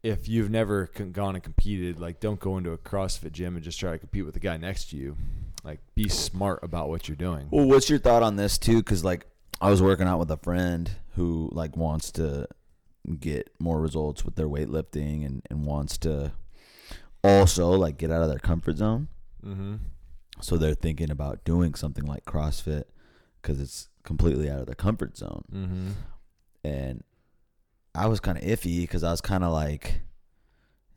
if 0.04 0.28
you've 0.28 0.50
never 0.50 0.88
con- 0.88 1.12
gone 1.12 1.36
and 1.36 1.44
competed, 1.44 2.00
like 2.00 2.20
don't 2.20 2.40
go 2.40 2.58
into 2.58 2.72
a 2.72 2.78
CrossFit 2.78 3.32
gym 3.32 3.56
and 3.56 3.64
just 3.64 3.80
try 3.80 3.92
to 3.92 3.98
compete 3.98 4.26
with 4.26 4.34
the 4.34 4.40
guy 4.40 4.58
next 4.58 4.90
to 4.92 4.98
you. 4.98 5.16
Like 5.64 5.80
be 5.96 6.10
smart 6.10 6.60
about 6.64 6.90
what 6.90 7.08
you're 7.08 7.16
doing. 7.16 7.48
Well, 7.50 7.66
what's 7.66 7.90
your 7.90 8.00
thought 8.00 8.22
on 8.22 8.36
this 8.36 8.58
too? 8.58 8.78
Because 8.78 9.04
like 9.04 9.26
I 9.62 9.70
was 9.70 9.82
working 9.82 10.08
out 10.08 10.20
with 10.20 10.30
a 10.30 10.38
friend 10.38 10.92
who 11.16 11.50
like 11.54 11.76
wants 11.76 12.12
to 12.14 12.48
get 13.20 13.52
more 13.60 13.80
results 13.80 14.26
with 14.26 14.36
their 14.36 14.48
weightlifting 14.48 15.26
and 15.26 15.42
and 15.50 15.66
wants 15.66 15.98
to 16.00 16.32
also 17.24 17.72
like 17.72 17.98
get 17.98 18.12
out 18.12 18.22
of 18.22 18.30
their 18.30 18.40
comfort 18.40 18.78
zone. 18.78 19.08
Mm-hmm. 19.44 19.76
So 20.42 20.58
they're 20.58 20.74
thinking 20.74 21.10
about 21.10 21.44
doing 21.44 21.76
something 21.76 22.06
like 22.06 22.26
CrossFit 22.26 22.84
because 23.42 23.60
it's 23.60 23.90
completely 24.04 24.50
out 24.50 24.60
of 24.60 24.66
their 24.66 24.76
comfort 24.76 25.18
zone. 25.18 25.44
Mm-hmm. 25.52 25.90
And 26.64 27.04
I 27.94 28.08
was 28.08 28.20
kind 28.20 28.38
of 28.38 28.44
iffy 28.44 28.82
because 28.82 29.04
I 29.04 29.12
was 29.12 29.22
kind 29.22 29.44
of 29.44 29.54
like, 29.54 30.02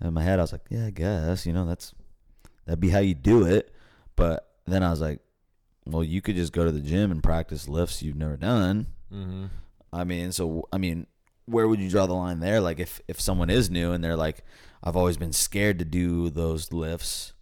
in 0.03 0.15
my 0.15 0.23
head, 0.23 0.39
I 0.39 0.43
was 0.43 0.53
like, 0.53 0.67
yeah, 0.71 0.87
I 0.87 0.91
guess, 0.91 1.47
you 1.47 1.53
know, 1.53 1.67
that's, 1.67 1.95
that'd 2.67 2.81
be 2.81 2.91
how 2.91 2.99
you 2.99 3.15
do 3.15 3.45
it. 3.45 3.73
But 4.17 4.49
then 4.67 4.83
I 4.83 4.91
was 4.91 5.01
like, 5.01 5.21
well, 5.85 6.03
you 6.03 6.21
could 6.21 6.37
just 6.37 6.53
go 6.53 6.65
to 6.65 6.73
the 6.73 6.81
gym 6.81 7.11
and 7.11 7.23
practice 7.23 7.69
lifts 7.69 8.03
you've 8.03 8.17
never 8.17 8.37
done. 8.37 8.87
Mm-hmm. 9.13 9.47
I 9.93 10.05
mean, 10.05 10.33
so, 10.33 10.69
I 10.73 10.79
mean, 10.79 11.07
where 11.49 11.66
would 11.68 11.80
you 11.80 11.88
draw 11.90 12.07
the 12.07 12.14
line 12.14 12.40
there? 12.40 12.61
Like, 12.61 12.78
if, 12.78 13.01
if 13.09 13.20
someone 13.20 13.51
is 13.51 13.70
new 13.70 13.92
and 13.92 14.03
they're 14.05 14.16
like, 14.16 14.44
I've 14.82 14.96
always 14.96 15.16
been 15.16 15.32
scared 15.32 15.78
to 15.80 15.84
do 15.84 16.30
those 16.30 16.72
lifts, 16.72 17.32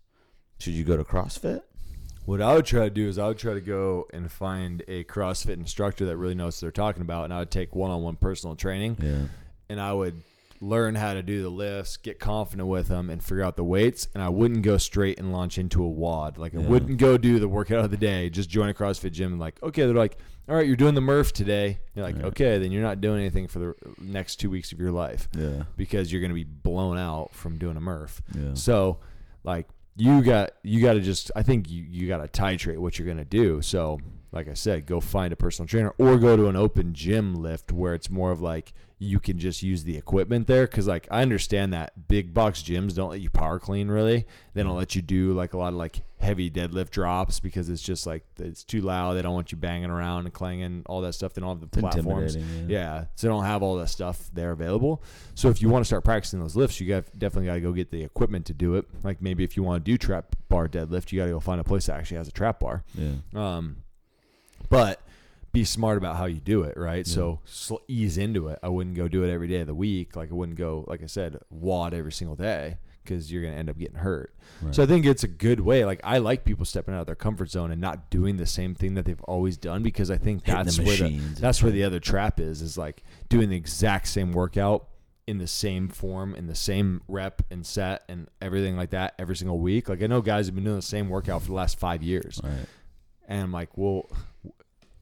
should 0.59 0.72
you 0.74 0.84
go 0.84 0.96
to 0.96 1.04
CrossFit? 1.04 1.62
What 2.24 2.40
I 2.42 2.54
would 2.54 2.64
try 2.66 2.84
to 2.84 2.90
do 2.90 3.09
is 3.09 3.18
I 3.18 3.28
would 3.28 3.38
try 3.38 3.54
to 3.54 3.61
go 3.61 4.07
and 4.12 4.30
find 4.32 4.82
a 4.88 5.04
CrossFit 5.04 5.54
instructor 5.54 6.07
that 6.07 6.16
really 6.16 6.34
knows 6.34 6.57
what 6.57 6.61
they're 6.62 6.70
talking 6.72 7.02
about, 7.02 7.24
and 7.24 7.32
I 7.34 7.38
would 7.40 7.50
take 7.50 7.74
one-on-one 7.74 8.16
personal 8.16 8.57
training, 8.57 8.96
Yeah. 9.00 9.26
and 9.68 9.80
I 9.80 9.92
would 9.92 10.22
learn 10.61 10.94
how 10.94 11.14
to 11.14 11.22
do 11.22 11.42
the 11.42 11.48
lifts, 11.48 11.96
get 11.96 12.18
confident 12.18 12.68
with 12.68 12.88
them, 12.88 13.11
and 13.11 13.22
figure 13.22 13.42
out 13.42 13.57
the 13.57 13.64
weights. 13.64 14.09
And 14.14 14.22
I 14.22 14.28
wouldn't 14.28 14.62
go 14.62 14.76
straight 14.78 15.18
and 15.18 15.32
launch 15.32 15.59
into 15.59 15.82
a 15.84 15.88
WOD. 15.88 16.38
Like 16.38 16.54
I 16.54 16.61
Yeah. 16.61 16.68
wouldn't 16.68 16.98
go 16.98 17.16
do 17.18 17.38
the 17.38 17.48
workout 17.48 17.84
of 17.84 17.90
the 17.90 17.96
day. 17.96 18.30
Just 18.30 18.48
join 18.50 18.68
a 18.68 18.74
CrossFit 18.74 19.12
gym 19.12 19.32
and 19.32 19.40
like, 19.40 19.62
okay, 19.62 19.82
they're 19.84 19.94
like, 19.94 20.18
all 20.48 20.54
right, 20.54 20.66
you're 20.66 20.76
doing 20.76 20.94
the 20.94 21.00
Murph 21.00 21.32
today. 21.32 21.80
You're 21.94 22.04
like, 22.04 22.16
Right. 22.16 22.24
okay, 22.26 22.59
then 22.59 22.70
you're 22.72 22.82
not 22.82 23.00
doing 23.00 23.20
anything 23.20 23.48
for 23.48 23.59
the 23.59 23.74
next 24.00 24.36
two 24.36 24.48
weeks 24.50 24.70
of 24.72 24.78
your 24.78 24.92
life 24.92 25.28
Yeah. 25.36 25.64
because 25.76 26.12
you're 26.12 26.20
going 26.20 26.30
to 26.30 26.34
be 26.36 26.44
blown 26.44 26.98
out 26.98 27.34
from 27.34 27.59
doing 27.59 27.76
a 27.76 27.80
Murph. 27.80 28.22
Yeah. 28.34 28.54
So, 28.54 28.98
like 29.44 29.68
you 29.98 30.22
got 30.22 30.50
you 30.62 30.82
got 30.82 30.92
to 30.92 31.00
just 31.00 31.30
I 31.34 31.42
think 31.42 31.70
you 31.70 31.82
you 31.88 32.07
got 32.07 32.18
to 32.18 32.28
titrate 32.42 32.76
what 32.78 32.98
you're 32.98 33.09
gonna 33.09 33.24
do. 33.24 33.62
So, 33.62 33.98
like 34.30 34.46
I 34.46 34.52
said, 34.52 34.84
go 34.84 35.00
find 35.00 35.32
a 35.32 35.36
personal 35.36 35.66
trainer 35.66 35.94
or 35.98 36.18
go 36.18 36.36
to 36.36 36.48
an 36.48 36.57
open 36.57 36.92
gym 36.92 37.34
lift 37.34 37.72
where 37.72 37.94
it's 37.94 38.11
more 38.11 38.30
of 38.30 38.42
like 38.42 38.74
you 38.99 39.20
can 39.20 39.38
just 39.38 39.62
use 39.62 39.84
the 39.84 39.97
equipment 39.99 40.47
there. 40.47 40.66
Because 40.66 40.86
like 40.86 41.07
I 41.11 41.20
understand 41.22 41.72
that 41.74 42.09
big 42.09 42.32
box 42.32 42.62
gyms 42.62 42.94
don't 42.94 43.11
let 43.11 43.20
you 43.20 43.28
power 43.30 43.59
clean 43.59 43.88
really. 43.88 44.26
They 44.55 44.62
don't 44.62 44.76
let 44.76 44.94
you 44.97 45.03
do 45.03 45.34
like 45.34 45.53
a 45.53 45.59
lot 45.59 45.68
of 45.68 45.74
like 45.74 46.01
heavy 46.18 46.51
deadlift 46.51 46.88
drops 46.90 47.38
because 47.38 47.68
it's 47.68 47.82
just 47.82 48.07
like 48.07 48.24
it's 48.38 48.64
too 48.64 48.80
loud. 48.80 49.12
They 49.12 49.20
don't 49.22 49.34
want 49.34 49.53
you 49.53 49.59
banging 49.59 49.90
around 49.90 50.24
and 50.24 50.32
clanging 50.32 50.82
all 50.86 51.03
that 51.03 51.12
stuff. 51.12 51.34
They 51.34 51.40
don't 51.42 51.61
have 51.61 51.61
the 51.61 51.66
It's 51.78 51.78
platforms. 51.94 52.36
intimidating, 52.36 52.70
Yeah, 52.70 53.05
so 53.16 53.26
they 53.26 53.30
don't 53.34 53.44
have 53.44 53.62
all 53.62 53.76
that 53.76 53.88
stuff 53.88 54.30
there 54.32 54.53
available. 54.53 55.03
So 55.34 55.51
if 55.51 55.61
you 55.61 55.68
want 55.68 55.82
to 55.84 55.86
start 55.86 56.03
practicing 56.03 56.40
those 56.40 56.57
lifts, 56.57 56.80
you 56.80 56.88
got 56.88 57.05
definitely 57.18 57.49
got 57.49 57.55
to 57.57 57.61
go 57.61 57.72
get 57.72 57.90
the 57.90 58.03
equipment 58.03 58.47
to 58.47 58.55
do 58.55 58.76
it. 58.76 58.86
Like 59.05 59.20
maybe 59.20 59.44
if 59.44 59.59
you 59.59 59.62
want 59.62 59.84
to 59.84 59.90
do 59.90 59.99
trap 59.99 60.34
bar 60.49 60.68
deadlift, 60.68 61.12
you 61.12 61.20
got 61.20 61.26
to 61.26 61.32
go 61.32 61.40
find 61.40 61.61
a 61.61 61.64
place 61.64 61.84
that 61.86 61.99
actually 61.99 62.16
has 62.16 62.28
a 62.28 62.32
trap 62.32 62.61
bar. 62.61 62.82
Yeah. 62.94 63.16
Um, 63.34 63.82
but 64.70 65.01
be 65.57 65.64
smart 65.64 65.96
about 65.96 66.16
how 66.16 66.26
you 66.26 66.38
do 66.40 66.62
it, 66.64 66.76
right? 66.76 67.07
So 67.07 67.40
sl- 67.46 67.76
ease 67.88 68.18
into 68.18 68.48
it. 68.48 68.59
I 68.62 68.68
wouldn't 68.68 68.94
go 68.94 69.09
do 69.09 69.24
it 69.24 69.30
every 69.32 69.48
day 69.48 69.61
of 69.61 69.66
the 69.66 69.74
week. 69.74 70.14
Like 70.14 70.30
I 70.30 70.34
wouldn't 70.34 70.59
go, 70.59 70.84
like 70.86 71.02
I 71.02 71.07
said, 71.07 71.38
WOD 71.50 71.94
every 71.94 72.12
single 72.12 72.36
day 72.36 72.76
because 73.02 73.32
you're 73.32 73.42
gonna 73.42 73.54
end 73.57 73.70
up 73.70 73.78
getting 73.78 73.96
hurt. 73.96 74.34
Right. 74.61 74.74
So 74.74 74.82
I 74.82 74.86
think 74.86 75.07
it's 75.07 75.24
a 75.24 75.28
good 75.28 75.61
way. 75.61 75.84
Like 75.86 76.00
I 76.04 76.18
like 76.18 76.44
people 76.44 76.64
stepping 76.66 76.92
out 76.94 77.00
of 77.00 77.07
their 77.07 77.14
comfort 77.14 77.50
zone 77.50 77.70
and 77.70 77.80
not 77.80 78.11
doing 78.11 78.36
the 78.36 78.44
same 78.46 78.74
thing 78.74 78.94
that 78.94 79.04
they've 79.07 79.20
always 79.22 79.57
done 79.57 79.82
because 79.82 80.11
I 80.11 80.18
think 80.18 80.44
Hitting 80.44 80.59
the 80.59 80.64
that's 80.64 80.78
where 80.80 80.96
the, 81.09 81.18
that's 81.40 81.62
where 81.62 81.72
the 81.72 81.84
other 81.84 82.00
trap 82.00 82.38
is. 82.38 82.61
Is 82.61 82.76
like 82.76 83.02
doing 83.30 83.48
the 83.48 83.57
exact 83.57 84.09
same 84.09 84.32
workout 84.32 84.88
in 85.26 85.38
the 85.38 85.46
same 85.46 85.88
form, 85.88 86.34
in 86.34 86.46
the 86.48 86.54
same 86.54 87.00
rep 87.09 87.40
and 87.50 87.64
set 87.64 88.02
and 88.09 88.28
everything 88.42 88.76
like 88.76 88.90
that 88.90 89.14
every 89.18 89.36
single 89.36 89.59
week. 89.59 89.88
Like 89.88 90.02
I 90.02 90.07
know 90.07 90.20
guys 90.20 90.46
have 90.46 90.54
been 90.54 90.64
doing 90.64 90.76
the 90.76 90.82
same 90.82 91.09
workout 91.09 91.40
for 91.40 91.48
the 91.48 91.54
last 91.54 91.78
five 91.78 92.02
years, 92.02 92.40
Right. 92.44 92.66
and 93.26 93.40
I'm 93.42 93.52
like, 93.52 93.76
well, 93.78 94.11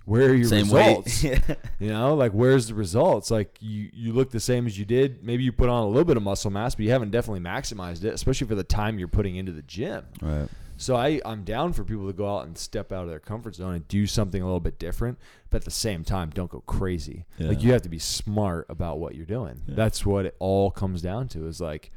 where 0.05 0.29
are 0.31 0.35
your 0.35 0.49
Same 0.49 0.71
results? 0.71 1.25
You 1.81 1.89
know, 1.91 2.15
like 2.15 2.33
where's 2.33 2.69
the 2.69 2.75
results? 2.75 3.31
Like 3.31 3.57
you 3.61 3.91
you 3.93 4.13
look 4.13 4.31
the 4.31 4.41
same 4.41 4.67
as 4.67 4.79
you 4.79 4.85
did. 4.85 5.23
Maybe 5.25 5.43
you 5.45 5.53
put 5.53 5.69
on 5.69 5.83
a 5.83 5.87
little 5.89 6.05
bit 6.05 6.17
of 6.17 6.23
muscle 6.23 6.51
mass, 6.51 6.75
but 6.75 6.85
you 6.85 6.91
haven't 6.91 7.11
definitely 7.11 7.41
maximized 7.41 8.05
it, 8.05 8.15
especially 8.15 8.47
for 8.47 8.55
the 8.55 8.65
time 8.65 8.99
you're 8.99 9.09
putting 9.09 9.37
into 9.37 9.53
the 9.53 9.63
gym. 9.63 10.05
right. 10.23 10.49
So 10.77 10.97
I 10.97 11.21
I'm 11.25 11.45
down 11.45 11.73
for 11.73 11.85
people 11.85 12.07
to 12.09 12.13
go 12.13 12.29
out 12.37 12.47
and 12.47 12.59
step 12.59 12.91
out 12.91 13.05
of 13.05 13.09
their 13.09 13.21
comfort 13.21 13.55
zone 13.55 13.75
and 13.75 13.87
do 13.87 14.07
something 14.07 14.43
a 14.43 14.45
little 14.45 14.61
bit 14.61 14.79
different, 14.79 15.19
but 15.51 15.59
at 15.59 15.65
the 15.65 15.71
same 15.71 16.03
time, 16.05 16.31
don't 16.31 16.51
go 16.51 16.61
crazy. 16.67 17.27
Like 17.39 17.63
you 17.63 17.73
have 17.73 17.83
to 17.83 17.89
be 17.89 18.01
smart 18.01 18.67
about 18.69 18.99
what 18.99 19.15
you're 19.15 19.25
doing. 19.25 19.63
Yeah. 19.69 19.75
That's 19.77 20.05
what 20.05 20.27
it 20.27 20.35
all 20.41 20.71
comes 20.73 21.01
down 21.01 21.29
to. 21.29 21.47
Is 21.47 21.61
like 21.61 21.91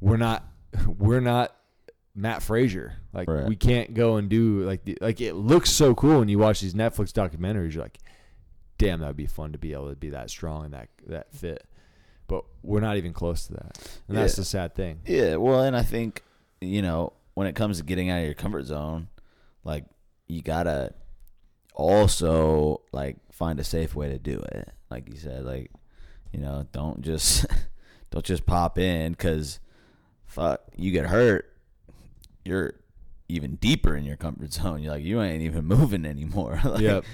we're 0.00 0.16
not 0.16 0.44
we're 0.98 1.20
not 1.20 1.54
Mat 2.14 2.42
Fraser. 2.42 2.94
Like 3.12 3.28
Right. 3.28 3.46
we 3.46 3.56
can't 3.56 3.94
go 3.94 4.16
and 4.16 4.28
do 4.28 4.60
like 4.64 4.84
the, 4.84 4.98
like 5.00 5.20
it 5.20 5.34
looks 5.34 5.70
so 5.70 5.94
cool 5.94 6.18
when 6.20 6.28
you 6.28 6.38
watch 6.38 6.60
these 6.60 6.74
Netflix 6.74 7.10
documentaries. 7.12 7.72
You're 7.74 7.82
like, 7.84 7.98
damn, 8.78 9.00
that 9.00 9.06
would 9.06 9.16
be 9.16 9.26
fun 9.26 9.52
to 9.52 9.58
be 9.58 9.72
able 9.72 9.90
to 9.90 9.96
be 9.96 10.10
that 10.10 10.28
strong 10.30 10.64
and 10.66 10.74
that 10.74 10.88
that 11.06 11.32
fit. 11.34 11.64
But 12.28 12.44
we're 12.62 12.80
not 12.80 12.96
even 12.96 13.12
close 13.12 13.46
to 13.46 13.54
that, 13.54 13.78
and 14.08 14.16
that's 14.16 14.34
Yeah. 14.34 14.40
the 14.40 14.44
sad 14.44 14.74
thing. 14.74 15.00
Yeah, 15.06 15.36
well, 15.36 15.62
and 15.62 15.76
I 15.76 15.82
think 15.82 16.22
you 16.60 16.82
know 16.82 17.12
when 17.34 17.46
it 17.46 17.54
comes 17.54 17.78
to 17.78 17.84
getting 17.84 18.10
out 18.10 18.18
of 18.20 18.24
your 18.24 18.34
comfort 18.34 18.64
zone, 18.64 19.08
like 19.64 19.84
you 20.28 20.42
gotta 20.42 20.94
also 21.74 22.82
like 22.92 23.16
find 23.32 23.58
a 23.60 23.64
safe 23.64 23.94
way 23.94 24.08
to 24.08 24.18
do 24.18 24.38
it. 24.52 24.68
Like 24.90 25.08
you 25.08 25.16
said, 25.18 25.44
like 25.44 25.70
you 26.32 26.40
know, 26.40 26.66
don't 26.72 27.00
just 27.02 27.46
don't 28.10 28.24
just 28.24 28.46
pop 28.46 28.78
in 28.78 29.12
because 29.12 29.60
fuck, 30.26 30.62
you 30.76 30.90
get 30.92 31.06
hurt, 31.06 31.51
you're 32.44 32.74
even 33.28 33.56
deeper 33.56 33.96
in 33.96 34.04
your 34.04 34.16
comfort 34.16 34.52
zone. 34.52 34.82
You're 34.82 34.92
like 34.92 35.04
you 35.04 35.20
ain't 35.20 35.42
even 35.42 35.64
moving 35.64 36.04
anymore. 36.04 36.60
like, 36.64 36.80
Yep. 36.80 37.04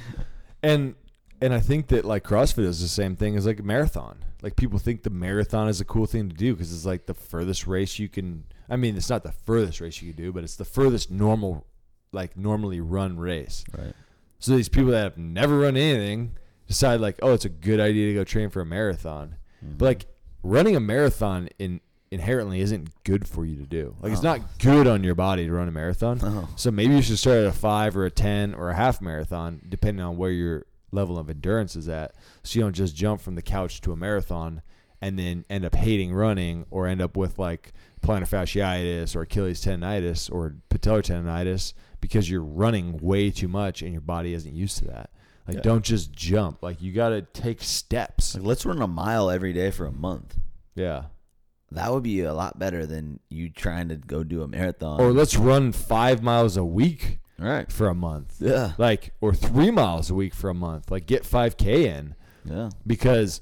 And 0.62 0.94
and 1.40 1.54
I 1.54 1.60
think 1.60 1.88
that 1.88 2.04
like 2.04 2.24
CrossFit 2.24 2.64
is 2.64 2.80
the 2.80 2.88
same 2.88 3.16
thing 3.16 3.36
as 3.36 3.46
like 3.46 3.60
a 3.60 3.62
marathon. 3.62 4.24
Like 4.42 4.56
people 4.56 4.78
think 4.78 5.02
the 5.02 5.10
marathon 5.10 5.68
is 5.68 5.80
a 5.80 5.84
cool 5.84 6.06
thing 6.06 6.28
to 6.28 6.34
do 6.34 6.54
because 6.54 6.72
it's 6.72 6.86
like 6.86 7.06
the 7.06 7.14
furthest 7.14 7.66
race 7.66 7.98
you 7.98 8.08
can. 8.08 8.44
I 8.68 8.76
mean, 8.76 8.96
it's 8.96 9.10
not 9.10 9.22
the 9.22 9.32
furthest 9.32 9.80
race 9.80 10.02
you 10.02 10.12
can 10.12 10.22
do, 10.24 10.32
but 10.32 10.44
it's 10.44 10.56
the 10.56 10.64
furthest 10.64 11.10
normal, 11.10 11.66
like 12.12 12.36
normally 12.36 12.80
run 12.80 13.18
race. 13.18 13.64
Right. 13.76 13.94
So 14.38 14.54
these 14.54 14.68
people 14.68 14.90
that 14.90 15.02
have 15.02 15.18
never 15.18 15.60
run 15.60 15.76
anything 15.76 16.36
decide 16.66 17.00
like, 17.00 17.18
oh, 17.22 17.32
it's 17.32 17.44
a 17.44 17.50
good 17.50 17.80
idea 17.80 18.08
to 18.08 18.14
go 18.14 18.24
train 18.24 18.50
for 18.50 18.60
a 18.60 18.66
marathon. 18.66 19.36
But 19.60 19.68
mm-hmm. 19.68 19.84
like 19.84 20.06
running 20.42 20.76
a 20.76 20.80
marathon 20.80 21.48
in 21.58 21.80
inherently 22.10 22.60
isn't 22.60 22.90
good 23.04 23.28
for 23.28 23.44
you 23.44 23.56
to 23.56 23.66
do. 23.66 23.94
Like 24.00 24.12
it's 24.12 24.24
uh-huh. 24.24 24.38
not 24.38 24.58
good 24.58 24.86
on 24.86 25.04
your 25.04 25.14
body 25.14 25.46
to 25.46 25.52
run 25.52 25.68
a 25.68 25.72
marathon. 25.72 26.18
No. 26.18 26.48
So 26.56 26.70
maybe 26.70 26.94
you 26.94 27.02
should 27.02 27.18
start 27.18 27.38
at 27.38 27.46
a 27.46 27.52
five 27.52 27.96
or 27.96 28.04
a 28.04 28.10
ten 28.10 28.54
or 28.54 28.70
a 28.70 28.74
half 28.74 29.00
marathon, 29.00 29.60
depending 29.68 30.04
on 30.04 30.16
where 30.16 30.30
your 30.30 30.66
level 30.90 31.18
of 31.18 31.28
endurance 31.28 31.76
is 31.76 31.88
at. 31.88 32.14
So 32.42 32.58
you 32.58 32.64
don't 32.64 32.74
just 32.74 32.96
jump 32.96 33.20
from 33.20 33.34
the 33.34 33.42
couch 33.42 33.80
to 33.82 33.92
a 33.92 33.96
marathon 33.96 34.62
and 35.00 35.18
then 35.18 35.44
end 35.48 35.64
up 35.64 35.74
hating 35.74 36.12
running 36.12 36.66
or 36.70 36.86
end 36.86 37.00
up 37.00 37.16
with 37.16 37.38
like 37.38 37.72
plantar 38.02 38.28
fasciitis 38.28 39.14
or 39.14 39.22
Achilles 39.22 39.64
tendonitis 39.64 40.32
or 40.32 40.56
patellar 40.70 41.02
tendonitis 41.02 41.72
because 42.00 42.30
you're 42.30 42.42
running 42.42 42.96
way 42.98 43.30
too 43.30 43.48
much 43.48 43.82
and 43.82 43.92
your 43.92 44.00
body 44.00 44.34
isn't 44.34 44.54
used 44.54 44.78
to 44.78 44.84
that. 44.86 45.10
Like 45.46 45.56
Yeah. 45.56 45.62
don't 45.62 45.84
just 45.84 46.12
jump. 46.12 46.62
Like 46.62 46.82
you 46.82 46.92
got 46.92 47.10
to 47.10 47.22
take 47.22 47.62
steps. 47.62 48.34
Like 48.34 48.44
let's 48.44 48.66
run 48.66 48.82
a 48.82 48.86
mile 48.86 49.30
every 49.30 49.52
day 49.52 49.70
for 49.70 49.86
a 49.86 49.92
month. 49.92 50.38
Yeah. 50.74 51.04
That 51.70 51.92
would 51.92 52.02
be 52.02 52.22
a 52.22 52.32
lot 52.32 52.58
better 52.58 52.86
than 52.86 53.20
you 53.28 53.50
trying 53.50 53.88
to 53.88 53.96
go 53.96 54.24
do 54.24 54.42
a 54.42 54.48
marathon. 54.48 55.00
Or 55.00 55.12
let's 55.12 55.36
run 55.36 55.72
5 55.72 56.22
miles 56.22 56.56
a 56.56 56.64
week 56.64 57.18
right. 57.38 57.70
for 57.70 57.88
a 57.88 57.94
month. 57.94 58.36
Yeah. 58.40 58.72
Like 58.78 59.12
or 59.20 59.34
3 59.34 59.70
miles 59.70 60.10
a 60.10 60.14
week 60.14 60.34
for 60.34 60.48
a 60.48 60.54
month. 60.54 60.90
Like 60.90 61.06
get 61.06 61.24
5k 61.24 61.66
in. 61.66 62.14
Yeah. 62.44 62.70
because 62.86 63.40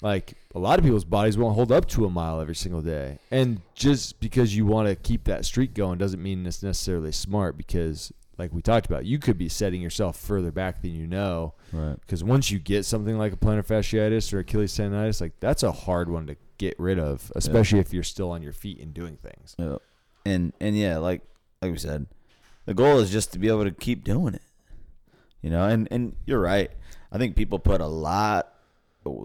like 0.00 0.34
a 0.54 0.58
lot 0.58 0.78
of 0.78 0.84
people's 0.84 1.04
bodies 1.04 1.36
won't 1.36 1.54
hold 1.54 1.70
up 1.70 1.86
to 1.88 2.06
a 2.06 2.10
mile 2.10 2.40
every 2.40 2.54
single 2.54 2.80
day 2.80 3.18
and 3.30 3.60
just 3.74 4.20
because 4.20 4.56
you 4.56 4.64
want 4.64 4.88
to 4.88 4.96
keep 4.96 5.24
that 5.24 5.44
streak 5.44 5.74
going 5.74 5.98
doesn't 5.98 6.22
mean 6.22 6.46
it's 6.46 6.62
necessarily 6.62 7.12
smart 7.12 7.56
because 7.56 8.12
like 8.38 8.52
we 8.52 8.62
talked 8.62 8.86
about 8.86 9.04
you 9.04 9.18
could 9.18 9.36
be 9.36 9.48
setting 9.48 9.82
yourself 9.82 10.16
further 10.18 10.50
back 10.50 10.80
than 10.82 10.94
you 10.94 11.06
know 11.06 11.54
Right. 11.72 11.96
because 12.00 12.22
once 12.24 12.50
you 12.50 12.58
get 12.58 12.84
something 12.84 13.18
like 13.18 13.32
a 13.32 13.36
plantar 13.36 13.66
fasciitis 13.66 14.32
or 14.32 14.38
achilles 14.38 14.72
tendonitis 14.72 15.20
like 15.20 15.32
that's 15.40 15.62
a 15.62 15.72
hard 15.72 16.08
one 16.08 16.26
to 16.28 16.36
get 16.56 16.78
rid 16.78 16.98
of 16.98 17.30
especially 17.36 17.78
if 17.80 17.92
you're 17.92 18.02
still 18.02 18.30
on 18.30 18.42
your 18.42 18.52
feet 18.52 18.80
and 18.80 18.94
doing 18.94 19.16
things 19.16 19.54
Yeah. 19.58 19.76
And 20.24 20.52
and 20.60 20.76
yeah, 20.76 20.98
like 20.98 21.22
like 21.62 21.72
we 21.72 21.78
said, 21.78 22.06
the 22.66 22.74
goal 22.74 22.98
is 22.98 23.10
just 23.10 23.32
to 23.32 23.38
be 23.38 23.48
able 23.48 23.64
to 23.64 23.70
keep 23.70 24.04
doing 24.04 24.34
it. 24.34 24.42
You 25.40 25.48
know, 25.50 25.64
and 25.64 25.88
and 25.90 26.14
you're 26.26 26.40
right. 26.40 26.70
I 27.10 27.16
think 27.18 27.34
people 27.34 27.58
put 27.58 27.80
a 27.80 27.86
lot 27.86 28.52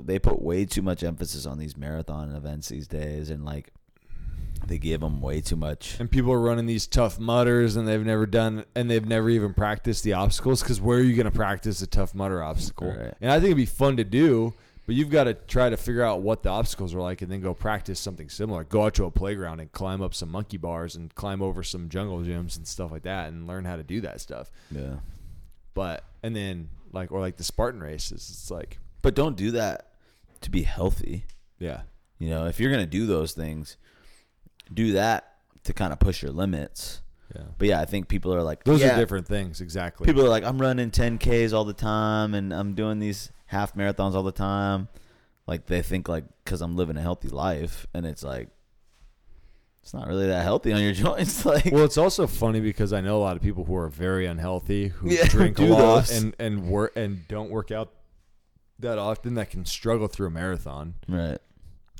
they 0.06 0.18
put 0.18 0.42
way 0.42 0.64
too 0.66 0.82
much 0.82 1.04
emphasis 1.04 1.46
on 1.46 1.58
these 1.58 1.76
marathon 1.76 2.34
events 2.34 2.70
these 2.70 2.88
days, 2.88 3.30
and 3.30 3.44
like 3.44 3.74
they 4.68 4.78
give 4.78 5.02
them 5.02 5.22
way 5.22 5.42
too 5.42 5.56
much. 5.56 6.00
And 6.00 6.10
people 6.10 6.32
are 6.32 6.40
running 6.40 6.66
these 6.66 6.88
Tough 6.88 7.20
Mudders, 7.20 7.76
and 7.76 7.88
they've 7.88 8.06
never 8.06 8.26
done, 8.26 8.66
and 8.76 8.90
they've 8.90 9.06
never 9.06 9.30
even 9.30 9.54
practiced 9.54 10.04
the 10.04 10.14
obstacles. 10.14 10.62
Because 10.62 10.80
where 10.82 11.00
are 11.00 11.04
you 11.04 11.16
going 11.16 11.26
to 11.26 11.32
practice 11.32 11.82
a 11.82 11.88
Tough 11.88 12.16
Mudder 12.16 12.42
obstacle? 12.44 12.88
Right. 12.90 13.14
And 13.22 13.32
I 13.32 13.36
think 13.36 13.46
it'd 13.48 13.58
be 13.58 13.66
fun 13.66 13.98
to 13.98 14.04
do, 14.04 14.54
but 14.86 14.96
you've 14.96 15.10
got 15.10 15.26
to 15.26 15.34
try 15.34 15.70
to 15.70 15.78
figure 15.78 16.04
out 16.04 16.22
what 16.22 16.44
the 16.44 16.50
obstacles 16.50 16.94
are 16.94 17.02
like, 17.02 17.22
and 17.22 17.32
then 17.32 17.42
go 17.42 17.54
practice 17.54 18.00
something 18.00 18.30
similar. 18.30 18.64
Go 18.64 18.84
out 18.86 18.94
to 18.96 19.06
a 19.06 19.12
playground 19.12 19.60
and 19.60 19.72
climb 19.72 20.02
up 20.02 20.14
some 20.14 20.30
monkey 20.30 20.58
bars, 20.58 20.96
and 20.96 21.14
climb 21.16 21.42
over 21.42 21.64
some 21.64 21.90
jungle 21.90 22.20
gyms 22.20 22.56
and 22.58 22.68
stuff 22.68 22.92
like 22.92 23.04
that, 23.04 23.30
and 23.30 23.48
learn 23.48 23.66
how 23.66 23.76
to 23.76 23.84
do 23.84 24.02
that 24.02 24.22
stuff. 24.22 24.50
Yeah, 24.72 24.96
But 25.74 26.04
and 26.22 26.36
then 26.36 26.70
like 26.92 27.12
or 27.12 27.20
like 27.20 27.38
the 27.38 27.44
Spartan 27.44 27.82
races, 27.82 28.30
it's 28.32 28.52
like 28.52 28.80
but 29.02 29.16
don't 29.16 29.36
do 29.36 29.52
that 29.52 29.90
to 30.42 30.50
be 30.52 30.64
healthy. 30.64 31.26
yeah, 31.60 31.82
You 32.20 32.30
know, 32.30 32.46
if 32.48 32.60
you're 32.60 32.72
gonna 32.72 32.86
do 32.86 33.06
those 33.06 33.32
things, 33.34 33.78
do 34.72 34.94
that 34.94 35.34
to 35.64 35.74
kind 35.74 35.92
of 35.94 36.00
push 36.00 36.22
your 36.22 36.32
limits. 36.32 37.02
yeah. 37.36 37.44
But 37.58 37.68
yeah, 37.70 37.82
I 37.82 37.86
think 37.86 38.08
people 38.08 38.34
are 38.34 38.44
like, 38.44 38.64
Those 38.64 38.82
yeah, 38.82 38.96
are 38.96 39.00
different 39.00 39.28
things, 39.28 39.62
exactly. 39.62 40.06
People 40.06 40.24
are 40.26 40.30
like, 40.30 40.44
I'm 40.44 40.60
running 40.62 40.92
10Ks 40.92 41.54
all 41.54 41.64
the 41.66 41.74
time 41.74 42.34
and 42.34 42.54
I'm 42.54 42.74
doing 42.76 43.00
these 43.00 43.32
half 43.48 43.76
marathons 43.76 44.14
all 44.16 44.24
the 44.24 44.32
time. 44.32 44.88
Like 45.48 45.66
they 45.66 45.82
think 45.82 46.08
like 46.08 46.26
because 46.44 46.62
I'm 46.62 46.76
living 46.76 46.96
a 46.98 47.02
healthy 47.02 47.28
life, 47.28 47.86
and 47.94 48.06
it's 48.06 48.24
like 48.24 48.48
it's 49.82 49.94
not 49.94 50.08
really 50.08 50.28
that 50.28 50.44
healthy 50.44 50.72
on 50.72 50.82
your 50.82 50.94
joints. 51.06 51.46
Like, 51.46 51.66
Well, 51.66 51.84
it's 51.84 51.98
also 51.98 52.28
funny 52.28 52.62
because 52.62 52.94
I 52.94 53.02
know 53.02 53.18
a 53.18 53.20
lot 53.24 53.36
of 53.36 53.42
people 53.42 53.66
who 53.66 53.76
are 53.76 53.90
very 53.90 54.26
unhealthy, 54.26 54.88
who 54.88 55.10
Yeah, 55.10 55.26
drink 55.28 55.60
a 55.60 55.64
lot 55.64 56.06
those. 56.08 56.12
and 56.24 56.34
and 56.40 56.70
work 56.70 56.94
and 56.96 57.28
don't 57.28 57.50
work 57.50 57.72
out 57.72 57.92
that 58.80 58.98
often 58.98 59.34
that 59.36 59.50
can 59.50 59.66
struggle 59.66 60.08
through 60.08 60.28
a 60.28 60.32
marathon 60.32 60.96
right? 61.10 61.38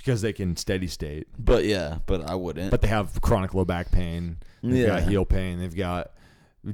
Because 0.04 0.22
they 0.22 0.34
can 0.34 0.56
steady 0.58 0.88
state, 0.88 1.28
But 1.40 1.64
yeah, 1.66 2.00
but 2.06 2.30
I 2.30 2.36
wouldn't. 2.36 2.72
but 2.72 2.82
they 2.82 2.90
have 2.90 3.22
chronic 3.22 3.54
low 3.54 3.64
back 3.66 3.90
pain, 3.92 4.38
they've 4.62 4.76
yeah, 4.76 4.88
got 4.88 5.04
heel 5.04 5.24
pain, 5.26 5.60
they've 5.60 5.76
got 5.76 6.12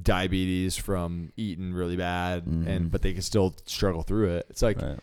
diabetes 0.02 0.76
from 0.78 1.32
eating 1.38 1.74
really 1.74 1.96
bad, 1.96 2.46
Mhm. 2.46 2.68
and 2.68 2.92
but 2.92 3.02
they 3.02 3.14
can 3.14 3.22
still 3.22 3.56
struggle 3.66 4.02
through 4.04 4.30
it. 4.30 4.46
It's 4.50 4.62
like 4.62 4.82
right. 4.82 5.00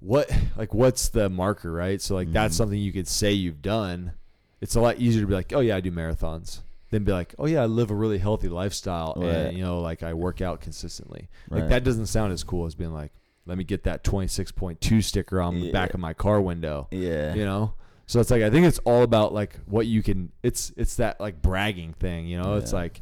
what 0.00 0.30
like 0.56 0.74
what's 0.74 1.08
the 1.08 1.28
marker, 1.28 1.72
right? 1.72 2.00
So 2.00 2.14
like 2.14 2.32
that's 2.32 2.54
Mhm. 2.54 2.58
something 2.58 2.78
you 2.78 2.92
could 2.92 3.08
say 3.08 3.32
you've 3.32 3.62
done. 3.62 4.12
It's 4.60 4.74
a 4.76 4.80
lot 4.80 4.98
easier 4.98 5.20
to 5.22 5.26
be 5.26 5.34
like, 5.34 5.52
oh 5.52 5.60
yeah, 5.60 5.76
I 5.76 5.80
do 5.80 5.90
marathons, 5.90 6.60
than 6.90 7.04
be 7.04 7.12
like, 7.12 7.34
oh 7.38 7.46
yeah, 7.46 7.62
I 7.62 7.66
live 7.66 7.90
a 7.90 7.94
really 7.94 8.18
healthy 8.18 8.48
lifestyle, 8.48 9.14
Right. 9.16 9.28
and 9.28 9.56
you 9.58 9.64
know, 9.64 9.80
like 9.80 10.02
I 10.02 10.14
work 10.14 10.40
out 10.40 10.60
consistently. 10.60 11.28
Like 11.50 11.68
that 11.68 11.84
doesn't 11.84 12.06
sound 12.06 12.32
as 12.32 12.44
cool 12.44 12.66
as 12.66 12.74
being 12.74 12.92
like, 12.92 13.12
let 13.46 13.58
me 13.58 13.64
get 13.64 13.84
that 13.84 14.04
twenty 14.04 14.28
six 14.28 14.50
point 14.52 14.80
two 14.80 15.02
sticker 15.02 15.40
on 15.40 15.60
the 15.60 15.70
back 15.72 15.94
of 15.94 16.00
my 16.00 16.12
car 16.14 16.40
window, 16.40 16.88
Yeah, 16.90 17.34
you 17.34 17.44
know. 17.44 17.74
So 18.06 18.20
it's 18.20 18.30
like 18.30 18.42
I 18.42 18.50
think 18.50 18.66
it's 18.66 18.78
all 18.80 19.02
about 19.02 19.32
like 19.32 19.56
what 19.66 19.86
you 19.86 20.02
can. 20.02 20.30
It's 20.42 20.72
it's 20.76 20.96
that 20.96 21.20
like 21.20 21.40
bragging 21.42 21.94
thing, 21.94 22.26
you 22.26 22.40
know. 22.40 22.54
It's 22.56 22.72
like 22.72 23.00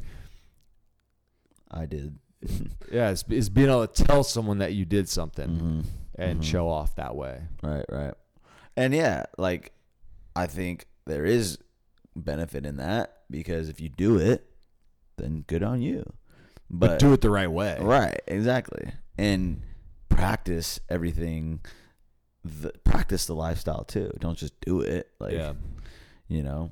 I 1.71 1.85
did. 1.85 2.17
yeah, 2.91 3.09
it's, 3.11 3.23
it's 3.29 3.49
being 3.49 3.69
able 3.69 3.87
to 3.87 4.03
tell 4.03 4.23
someone 4.23 4.59
that 4.59 4.73
you 4.73 4.85
did 4.85 5.07
something 5.09 5.49
Mhm. 5.49 5.85
and 6.15 6.39
Mhm. 6.39 6.43
show 6.43 6.69
off 6.69 6.95
that 6.95 7.15
way. 7.15 7.41
Right, 7.61 7.85
right. 7.89 8.13
And 8.75 8.93
yeah, 8.93 9.25
like 9.37 9.71
I 10.35 10.47
think 10.47 10.87
there 11.05 11.25
is 11.25 11.57
benefit 12.15 12.65
in 12.65 12.77
that 12.77 13.21
because 13.29 13.69
if 13.69 13.79
you 13.79 13.89
do 13.89 14.17
it, 14.17 14.45
then 15.17 15.43
good 15.47 15.63
on 15.63 15.81
you. 15.81 16.11
But, 16.69 16.91
But, 16.91 16.99
do 16.99 17.13
it 17.13 17.21
the 17.21 17.29
right 17.29 17.51
way. 17.51 17.77
right, 17.79 18.19
exactly. 18.27 18.91
And 19.17 19.61
practice 20.15 20.79
everything 20.89 21.61
the, 22.43 22.71
practice 22.83 23.25
the 23.25 23.35
lifestyle 23.35 23.83
too. 23.83 24.11
Don't 24.19 24.37
just 24.37 24.59
do 24.61 24.81
it. 24.81 25.09
Like 25.19 25.33
yeah. 25.33 25.53
you 26.27 26.43
know, 26.43 26.71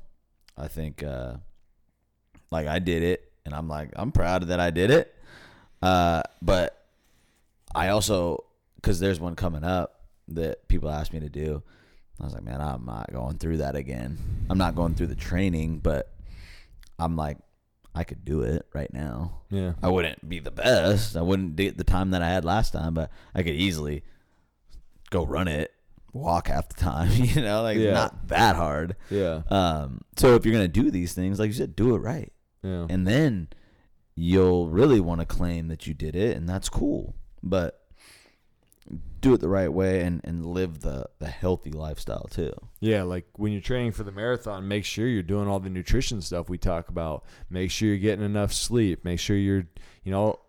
I 0.56 0.68
think 0.68 1.02
uh 1.02 1.34
like 2.50 2.66
I 2.66 2.78
did 2.78 3.02
it 3.02 3.32
and 3.44 3.54
I'm 3.54 3.68
like 3.68 3.90
I'm 3.96 4.12
proud 4.12 4.48
that 4.48 4.60
I 4.60 4.70
did 4.70 4.90
it. 4.90 5.14
Uh 5.80 6.22
but 6.40 6.84
I 7.74 7.88
also 7.88 8.44
cuz 8.82 8.98
there's 9.00 9.20
one 9.20 9.34
coming 9.34 9.64
up 9.64 10.02
that 10.28 10.68
people 10.68 10.90
asked 10.90 11.12
me 11.12 11.20
to 11.20 11.28
do. 11.28 11.62
I 12.20 12.24
was 12.24 12.34
like, 12.34 12.44
man, 12.44 12.60
I'm 12.60 12.84
not 12.84 13.12
going 13.12 13.38
through 13.38 13.58
that 13.58 13.74
again. 13.74 14.16
I'm 14.48 14.58
not 14.58 14.76
going 14.76 14.94
through 14.94 15.08
the 15.08 15.16
training, 15.16 15.78
but 15.78 16.12
I'm 16.98 17.16
like 17.16 17.38
I 17.94 18.04
could 18.04 18.24
do 18.24 18.40
it 18.42 18.66
right 18.72 18.92
now. 18.92 19.42
Yeah. 19.50 19.74
I 19.82 19.88
wouldn't 19.88 20.26
be 20.28 20.38
the 20.38 20.50
best. 20.50 21.16
I 21.16 21.20
wouldn't 21.22 21.56
get 21.56 21.76
the 21.76 21.84
time 21.84 22.10
that 22.12 22.22
I 22.22 22.28
had 22.28 22.44
last 22.44 22.72
time, 22.72 22.94
but 22.94 23.10
I 23.34 23.42
could 23.42 23.54
easily 23.54 24.02
go 25.10 25.26
run 25.26 25.46
it, 25.48 25.72
walk 26.14 26.48
half 26.48 26.68
the 26.70 26.74
time, 26.80 27.10
you 27.12 27.42
know, 27.42 27.62
like 27.62 27.76
Yeah. 27.76 27.92
not 27.92 28.28
that 28.28 28.56
hard. 28.56 28.96
Yeah. 29.10 29.42
Um, 29.50 30.00
so 30.16 30.34
if 30.34 30.46
you're 30.46 30.54
gonna 30.54 30.68
do 30.68 30.90
these 30.90 31.12
things, 31.12 31.38
like 31.38 31.48
you 31.48 31.52
said, 31.54 31.76
do 31.76 31.94
it 31.94 31.98
right, 31.98 32.32
Yeah. 32.62 32.86
and 32.88 33.06
then 33.06 33.48
you'll 34.14 34.68
really 34.70 35.00
want 35.00 35.20
to 35.20 35.26
claim 35.26 35.68
that 35.68 35.86
you 35.86 35.92
did 35.94 36.16
it, 36.16 36.36
and 36.36 36.48
that's 36.48 36.68
cool. 36.70 37.14
But 37.42 37.81
do 39.20 39.34
it 39.34 39.40
the 39.40 39.48
right 39.48 39.72
way 39.72 40.00
and, 40.00 40.20
and 40.24 40.44
live 40.44 40.80
the, 40.80 41.08
the 41.18 41.28
healthy 41.28 41.70
lifestyle 41.70 42.26
too. 42.30 42.52
Yeah, 42.80 43.04
like 43.04 43.26
when 43.36 43.52
you're 43.52 43.60
training 43.60 43.92
for 43.92 44.02
the 44.02 44.12
marathon, 44.12 44.66
make 44.66 44.84
sure 44.84 45.06
you're 45.06 45.22
doing 45.22 45.48
all 45.48 45.60
the 45.60 45.70
nutrition 45.70 46.20
stuff 46.20 46.48
we 46.48 46.58
talk 46.58 46.88
about. 46.88 47.24
Make 47.48 47.70
sure 47.70 47.88
you're 47.88 47.98
getting 47.98 48.24
enough 48.24 48.52
sleep. 48.52 49.04
Make 49.04 49.20
sure 49.20 49.36
you're, 49.36 49.66
you 50.02 50.10
know, 50.10 50.40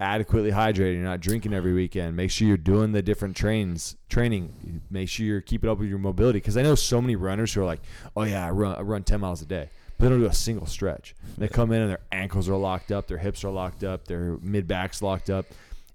adequately 0.00 0.50
hydrated. 0.50 0.94
You're 0.94 1.04
not 1.04 1.20
drinking 1.20 1.54
every 1.54 1.72
weekend. 1.72 2.16
Make 2.16 2.30
sure 2.30 2.46
you're 2.46 2.56
doing 2.56 2.92
the 2.92 3.02
different 3.02 3.36
trains, 3.36 3.96
training. 4.08 4.82
Make 4.90 5.08
sure 5.08 5.26
you're 5.26 5.40
keeping 5.40 5.70
up 5.70 5.78
with 5.78 5.88
your 5.88 5.98
mobility. 5.98 6.38
Because 6.38 6.56
I 6.56 6.62
know 6.62 6.74
so 6.74 7.00
many 7.00 7.16
runners 7.16 7.54
who 7.54 7.62
are 7.62 7.66
like, 7.66 7.80
oh 8.16 8.24
yeah, 8.24 8.46
I 8.46 8.50
run, 8.50 8.76
I 8.76 8.82
run 8.82 9.04
10 9.04 9.20
miles 9.20 9.42
a 9.42 9.46
day. 9.46 9.70
But 9.96 10.04
they 10.04 10.10
don't 10.10 10.20
do 10.20 10.26
a 10.26 10.34
single 10.34 10.66
stretch. 10.66 11.16
They 11.36 11.48
come 11.48 11.72
in 11.72 11.80
and 11.80 11.90
their 11.90 12.00
ankles 12.12 12.48
are 12.48 12.56
locked 12.56 12.92
up, 12.92 13.08
their 13.08 13.18
hips 13.18 13.42
are 13.42 13.50
locked 13.50 13.82
up, 13.82 14.06
their 14.06 14.38
mid 14.42 14.68
back's 14.68 15.02
locked 15.02 15.28
up, 15.28 15.46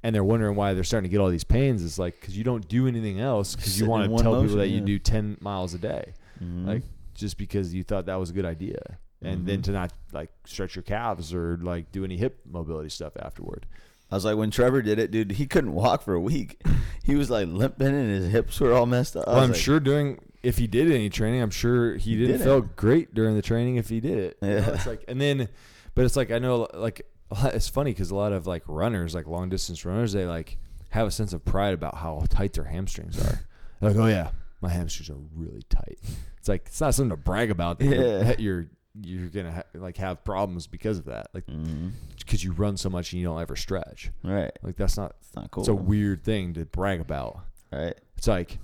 and 0.03 0.13
they're 0.13 0.23
wondering 0.23 0.55
why 0.55 0.73
they're 0.73 0.83
starting 0.83 1.09
to 1.09 1.11
get 1.11 1.21
all 1.21 1.29
these 1.29 1.43
pains. 1.45 1.83
It's 1.83 1.97
like 1.97 2.19
because 2.19 2.37
you 2.37 2.43
don't 2.43 2.67
do 2.67 2.87
anything 2.87 3.19
else 3.19 3.55
because 3.55 3.79
you 3.79 3.85
want 3.87 4.03
to 4.03 4.09
tell 4.09 4.33
people 4.33 4.43
motion, 4.43 4.57
that 4.57 4.67
you 4.69 4.81
do 4.81 4.99
10 4.99 5.37
miles 5.41 5.73
a 5.73 5.77
day 5.79 6.13
Mhm. 6.43 6.65
like 6.67 6.83
just 7.15 7.37
because 7.37 7.73
you 7.73 7.83
thought 7.83 8.05
that 8.07 8.15
was 8.15 8.29
a 8.31 8.33
good 8.33 8.45
idea 8.45 8.79
and 9.21 9.45
then 9.47 9.59
Mhm. 9.59 9.63
to 9.65 9.71
not 9.71 9.93
like 10.11 10.29
stretch 10.45 10.75
your 10.75 10.83
calves 10.83 11.33
or 11.33 11.57
like 11.61 11.91
do 11.91 12.03
any 12.03 12.17
hip 12.17 12.39
mobility 12.49 12.89
stuff 12.89 13.13
afterward 13.17 13.65
I 14.11 14.15
was 14.15 14.25
like, 14.25 14.37
when 14.37 14.51
Trevor 14.51 14.83
did 14.83 14.99
it, 14.99 15.09
dude, 15.09 15.31
he 15.31 15.47
couldn't 15.47 15.73
walk 15.73 16.03
for 16.03 16.13
a 16.13 16.19
week. 16.21 16.61
He 17.03 17.15
was 17.15 17.29
like 17.31 17.47
limping, 17.49 17.87
and 17.87 18.09
his 18.11 18.31
hips 18.31 18.59
were 18.61 18.71
all 18.73 18.85
messed 18.85 19.17
up. 19.17 19.27
Well 19.27 19.39
i'm 19.39 19.49
like, 19.51 19.59
sure 19.59 19.79
doing 19.81 20.19
if 20.41 20.57
he 20.57 20.67
did 20.67 20.89
any 20.91 21.09
training 21.09 21.41
i'm 21.41 21.49
sure 21.49 21.95
he, 21.95 22.11
He 22.11 22.17
didn't 22.17 22.37
did 22.37 22.43
feel 22.45 22.61
great 22.61 23.13
during 23.13 23.35
the 23.35 23.41
training 23.41 23.75
if 23.77 23.89
he 23.89 23.99
did 23.99 24.17
it 24.19 24.37
You 24.41 24.47
know, 24.49 24.55
Yeah. 24.55 24.69
it's 24.75 24.85
like 24.87 25.03
and 25.09 25.19
then 25.19 25.49
but 25.95 26.05
it's 26.05 26.15
like 26.15 26.31
i 26.31 26.39
know 26.39 26.67
like 26.73 27.05
lot- 27.43 27.53
it's 27.55 27.67
funny 27.69 27.91
because 27.91 28.11
a 28.11 28.15
lot 28.15 28.31
of 28.33 28.45
like 28.47 28.63
runners 28.67 29.13
like 29.15 29.27
long 29.27 29.49
distance 29.49 29.85
runners 29.85 30.13
they 30.13 30.25
like 30.25 30.57
have 30.89 31.07
a 31.07 31.11
sense 31.11 31.33
of 31.33 31.43
pride 31.43 31.73
about 31.73 31.95
how 31.95 32.23
tight 32.29 32.53
their 32.53 32.65
hamstrings 32.65 33.19
are 33.19 33.39
They're 33.79 33.89
like 33.91 33.97
oh 33.99 34.07
yeah 34.07 34.31
my 34.61 34.69
hamstrings 34.69 35.09
are 35.09 35.17
really 35.35 35.63
tight 35.69 35.99
it's 36.37 36.47
like 36.47 36.63
it's 36.67 36.79
not 36.81 36.93
something 36.93 37.09
to 37.09 37.17
brag 37.17 37.51
about 37.51 37.79
that 37.79 37.85
you're- 37.85 38.19
Yeah. 38.19 38.35
you're 38.37 38.67
you're 39.01 39.27
gonna 39.29 39.51
ha- 39.51 39.63
like 39.73 39.97
have 39.97 40.23
problems 40.23 40.67
because 40.67 40.99
of 40.99 41.05
that 41.05 41.27
like 41.33 41.47
mm-hmm. 41.47 41.87
because 42.19 42.43
you 42.43 42.51
run 42.51 42.77
so 42.77 42.89
much 42.91 43.11
and 43.11 43.19
you 43.19 43.27
don't 43.27 43.41
ever 43.41 43.55
stretch. 43.55 44.11
right, 44.23 44.51
Like 44.61 44.75
that's 44.75 44.97
not. 44.97 45.15
it's 45.19 45.35
not 45.35 45.49
cool. 45.49 45.63
It's 45.63 45.67
a 45.69 45.73
weird 45.73 46.23
thing 46.23 46.53
to 46.53 46.65
brag 46.65 47.01
about. 47.01 47.39
right? 47.71 47.95
It's 48.17 48.27
like, 48.27 48.59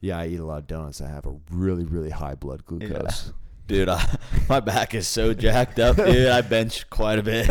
yeah, 0.00 0.16
I 0.16 0.28
eat 0.28 0.38
a 0.38 0.44
lot 0.44 0.58
of 0.58 0.68
donuts. 0.68 1.00
I 1.00 1.08
have 1.08 1.26
a 1.26 1.34
really 1.50 1.84
really 1.84 2.10
high 2.10 2.36
blood 2.36 2.64
glucose. 2.66 3.32
Dude, 3.68 3.88
I, 3.90 4.02
my 4.48 4.60
back 4.60 4.94
is 4.94 5.06
so 5.06 5.34
jacked 5.34 5.78
up, 5.78 5.96
dude. 5.96 6.28
I 6.28 6.40
bench 6.40 6.88
quite 6.90 7.18
a 7.18 7.22
bit. 7.22 7.46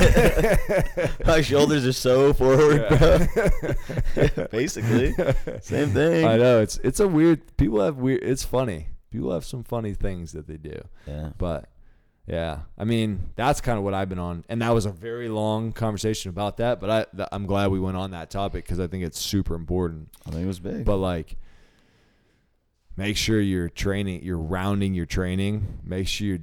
my 1.28 1.42
shoulders 1.42 1.86
are 1.86 1.94
so 1.94 2.34
forward, 2.34 2.88
bro. 2.90 4.48
Basically, 4.52 5.14
same 5.62 5.90
thing. 5.92 6.26
I 6.26 6.38
know 6.38 6.60
it's 6.62 6.78
it's 6.80 7.00
a 7.00 7.08
weird. 7.08 7.56
People 7.58 7.82
have 7.82 7.98
weird. 7.98 8.24
It's 8.24 8.44
funny. 8.44 8.88
People 9.12 9.32
have 9.32 9.46
some 9.46 9.64
funny 9.64 9.94
things 9.94 10.32
that 10.34 10.48
they 10.48 10.58
do. 10.58 10.82
Yeah, 11.08 11.30
But 11.38 11.70
yeah, 12.28 12.60
I 12.78 12.84
mean 12.84 13.30
that's 13.36 13.62
kind 13.62 13.78
of 13.78 13.84
what 13.84 13.94
I've 13.94 14.10
been 14.10 14.20
on, 14.20 14.44
and 14.50 14.62
that 14.62 14.74
was 14.74 14.86
a 14.86 14.92
very 14.92 15.30
long 15.30 15.72
conversation 15.72 16.30
about 16.30 16.58
that. 16.58 16.82
But 16.82 16.90
I 16.90 17.06
th- 17.16 17.30
I'm 17.32 17.46
glad 17.46 17.72
we 17.72 17.80
went 17.80 17.96
on 17.96 18.12
that 18.12 18.30
topic 18.30 18.66
because 18.66 18.80
I 18.80 18.88
think 18.88 19.04
it's 19.04 19.20
super 19.20 19.56
important. 19.56 20.10
I 20.26 20.32
think 20.32 20.44
it 20.44 20.48
was 20.48 20.60
big. 20.60 20.84
but 20.84 20.98
like 20.98 21.38
make 22.98 23.16
sure 23.16 23.40
you're 23.40 23.70
training 23.70 24.24
you're 24.24 24.38
rounding 24.38 24.94
your 24.94 25.06
training. 25.06 25.80
Make 25.84 26.08
sure 26.08 26.28
you're 26.28 26.40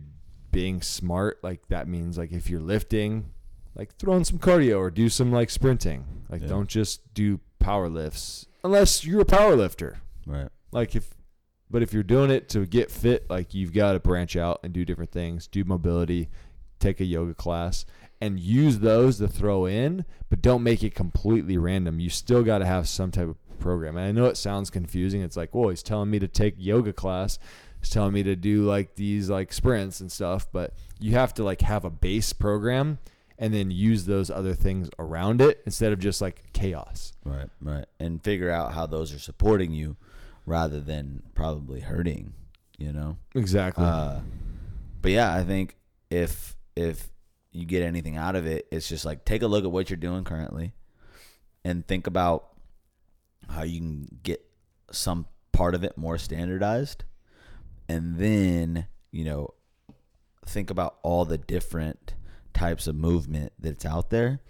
being 0.52 0.80
smart. 0.82 1.38
Like 1.42 1.66
that 1.68 1.88
means 1.88 2.16
like 2.16 2.32
if 2.32 2.48
you're 2.48 2.60
lifting 2.60 3.30
like 3.74 3.94
throw 3.96 4.14
in 4.14 4.24
some 4.24 4.38
cardio 4.38 4.78
or 4.78 4.90
do 4.90 5.08
some 5.08 5.32
like 5.32 5.50
sprinting. 5.50 6.04
Like 6.28 6.42
Yeah. 6.42 6.48
don't 6.48 6.68
just 6.68 7.12
do 7.12 7.40
power 7.58 7.88
lifts 7.88 8.46
unless 8.62 9.04
you're 9.04 9.20
a 9.22 9.24
power 9.26 9.56
lifter. 9.56 9.98
Right. 10.26 10.48
like 10.72 10.94
if 10.96 11.10
but 11.70 11.82
if 11.82 11.92
you're 11.92 12.02
doing 12.04 12.30
it 12.30 12.48
to 12.50 12.66
get 12.66 12.90
fit 12.90 13.28
like 13.28 13.52
you've 13.52 13.72
got 13.72 13.92
to 13.92 14.00
branch 14.00 14.36
out 14.36 14.60
and 14.62 14.72
do 14.72 14.84
different 14.84 15.10
things. 15.10 15.46
Do 15.48 15.64
mobility 15.64 16.28
take 16.78 17.00
a 17.00 17.04
yoga 17.04 17.34
class 17.34 17.84
and 18.20 18.38
use 18.38 18.78
those 18.78 19.18
to 19.18 19.26
throw 19.26 19.66
in 19.66 20.04
but 20.30 20.40
don't 20.40 20.62
make 20.62 20.82
it 20.84 20.94
completely 20.94 21.56
random. 21.58 21.98
You 21.98 22.10
still 22.10 22.42
got 22.44 22.58
to 22.58 22.66
have 22.66 22.88
some 22.88 23.10
type 23.10 23.28
of 23.28 23.36
program. 23.58 23.96
And 23.96 24.06
I 24.06 24.12
know 24.12 24.26
it 24.26 24.36
sounds 24.36 24.70
confusing. 24.70 25.22
It's 25.22 25.36
like, 25.36 25.54
well, 25.54 25.68
he's 25.70 25.82
telling 25.82 26.10
me 26.10 26.18
to 26.18 26.28
take 26.28 26.54
yoga 26.58 26.92
class. 26.92 27.38
He's 27.80 27.90
telling 27.90 28.12
me 28.12 28.22
to 28.22 28.36
do 28.36 28.64
like 28.64 28.94
these 28.94 29.28
like 29.28 29.52
sprints 29.52 30.00
and 30.00 30.10
stuff, 30.10 30.46
but 30.52 30.74
you 30.98 31.12
have 31.12 31.34
to 31.34 31.44
like 31.44 31.60
have 31.60 31.84
a 31.84 31.90
base 31.90 32.32
program 32.32 32.98
and 33.38 33.52
then 33.52 33.70
use 33.70 34.06
those 34.06 34.30
other 34.30 34.54
things 34.54 34.88
around 34.98 35.40
it 35.40 35.60
instead 35.66 35.92
of 35.92 35.98
just 35.98 36.20
like 36.20 36.52
chaos. 36.52 37.12
Right, 37.24 37.48
right. 37.60 37.86
And 37.98 38.22
figure 38.22 38.50
out 38.50 38.72
how 38.72 38.86
those 38.86 39.12
are 39.12 39.18
supporting 39.18 39.72
you 39.72 39.96
rather 40.46 40.80
than 40.80 41.22
probably 41.34 41.80
hurting, 41.80 42.34
you 42.78 42.92
know? 42.92 43.18
Exactly. 43.34 43.84
Uh, 43.84 44.20
but 45.02 45.10
yeah, 45.10 45.34
I 45.34 45.42
think 45.44 45.76
if 46.10 46.56
if 46.76 47.10
you 47.52 47.66
get 47.66 47.82
anything 47.82 48.16
out 48.16 48.36
of 48.36 48.46
it, 48.46 48.66
it's 48.70 48.88
just 48.88 49.04
like 49.04 49.24
take 49.24 49.42
a 49.42 49.46
look 49.46 49.64
at 49.64 49.70
what 49.70 49.90
you're 49.90 49.96
doing 49.96 50.24
currently 50.24 50.72
and 51.64 51.86
think 51.86 52.06
about 52.06 52.53
how 53.48 53.62
you 53.62 53.78
can 53.78 54.18
get 54.22 54.44
some 54.90 55.26
part 55.52 55.74
of 55.74 55.84
it 55.84 55.96
more 55.96 56.18
standardized 56.18 57.04
and 57.88 58.16
then, 58.18 58.86
you 59.10 59.24
know, 59.24 59.54
think 60.46 60.70
about 60.70 60.96
all 61.02 61.24
the 61.24 61.38
different 61.38 62.14
types 62.52 62.86
of 62.86 62.94
movement 62.94 63.52
that's 63.58 63.84
out 63.84 64.10
there. 64.10 64.40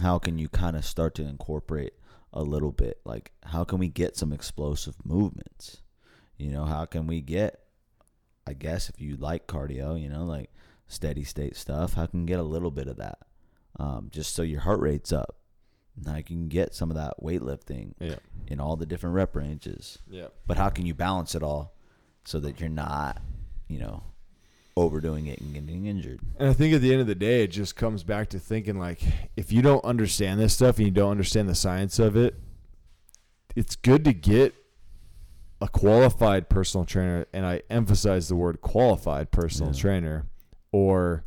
How 0.00 0.18
can 0.18 0.38
you 0.38 0.48
kind 0.48 0.76
of 0.76 0.84
start 0.84 1.14
to 1.16 1.22
incorporate 1.22 1.94
a 2.32 2.42
little 2.42 2.72
bit? 2.72 3.00
Like, 3.04 3.32
how 3.44 3.64
can 3.64 3.78
we 3.78 3.88
get 3.88 4.16
some 4.16 4.32
explosive 4.32 4.96
movements? 5.04 5.78
You 6.36 6.50
know, 6.50 6.64
how 6.64 6.84
can 6.84 7.06
we 7.06 7.20
get, 7.20 7.60
I 8.46 8.52
guess, 8.52 8.88
if 8.88 9.00
you 9.00 9.16
like 9.16 9.46
cardio, 9.46 10.00
you 10.00 10.08
know, 10.08 10.24
like 10.24 10.50
steady 10.86 11.24
state 11.24 11.56
stuff, 11.56 11.94
how 11.94 12.06
can 12.06 12.26
get 12.26 12.38
a 12.38 12.44
little 12.44 12.70
bit 12.70 12.88
of 12.88 12.96
that? 12.98 13.18
Um, 13.78 14.08
just 14.10 14.34
so 14.34 14.42
your 14.42 14.60
heart 14.60 14.80
rate's 14.80 15.12
up. 15.12 15.36
Now 16.04 16.16
you 16.16 16.22
can 16.22 16.48
get 16.48 16.74
some 16.74 16.90
of 16.90 16.96
that 16.96 17.14
weightlifting 17.22 17.94
yeah. 17.98 18.16
in 18.46 18.60
all 18.60 18.76
the 18.76 18.86
different 18.86 19.14
rep 19.14 19.34
ranges. 19.34 19.98
Yeah. 20.08 20.28
But 20.46 20.58
how 20.58 20.68
can 20.68 20.86
you 20.86 20.94
balance 20.94 21.34
it 21.34 21.42
all 21.42 21.74
so 22.24 22.38
that 22.40 22.60
you're 22.60 22.68
not, 22.68 23.22
you 23.68 23.78
know, 23.78 24.02
overdoing 24.76 25.26
it 25.26 25.40
and 25.40 25.54
getting 25.54 25.86
injured? 25.86 26.20
And 26.38 26.48
I 26.48 26.52
think 26.52 26.74
at 26.74 26.82
the 26.82 26.92
end 26.92 27.00
of 27.00 27.06
the 27.06 27.14
day, 27.14 27.44
it 27.44 27.48
just 27.48 27.76
comes 27.76 28.04
back 28.04 28.28
to 28.30 28.38
thinking 28.38 28.78
like, 28.78 29.00
if 29.36 29.52
you 29.52 29.62
don't 29.62 29.84
understand 29.84 30.38
this 30.38 30.54
stuff 30.54 30.76
and 30.76 30.86
you 30.86 30.92
don't 30.92 31.10
understand 31.10 31.48
the 31.48 31.54
science 31.54 31.98
of 31.98 32.16
it, 32.16 32.34
it's 33.54 33.74
good 33.74 34.04
to 34.04 34.12
get 34.12 34.54
a 35.62 35.68
qualified 35.68 36.50
personal 36.50 36.84
trainer, 36.84 37.24
and 37.32 37.46
I 37.46 37.62
emphasize 37.70 38.28
the 38.28 38.36
word 38.36 38.60
qualified 38.60 39.30
personal 39.30 39.72
Yeah. 39.72 39.80
trainer 39.80 40.26
or 40.72 41.24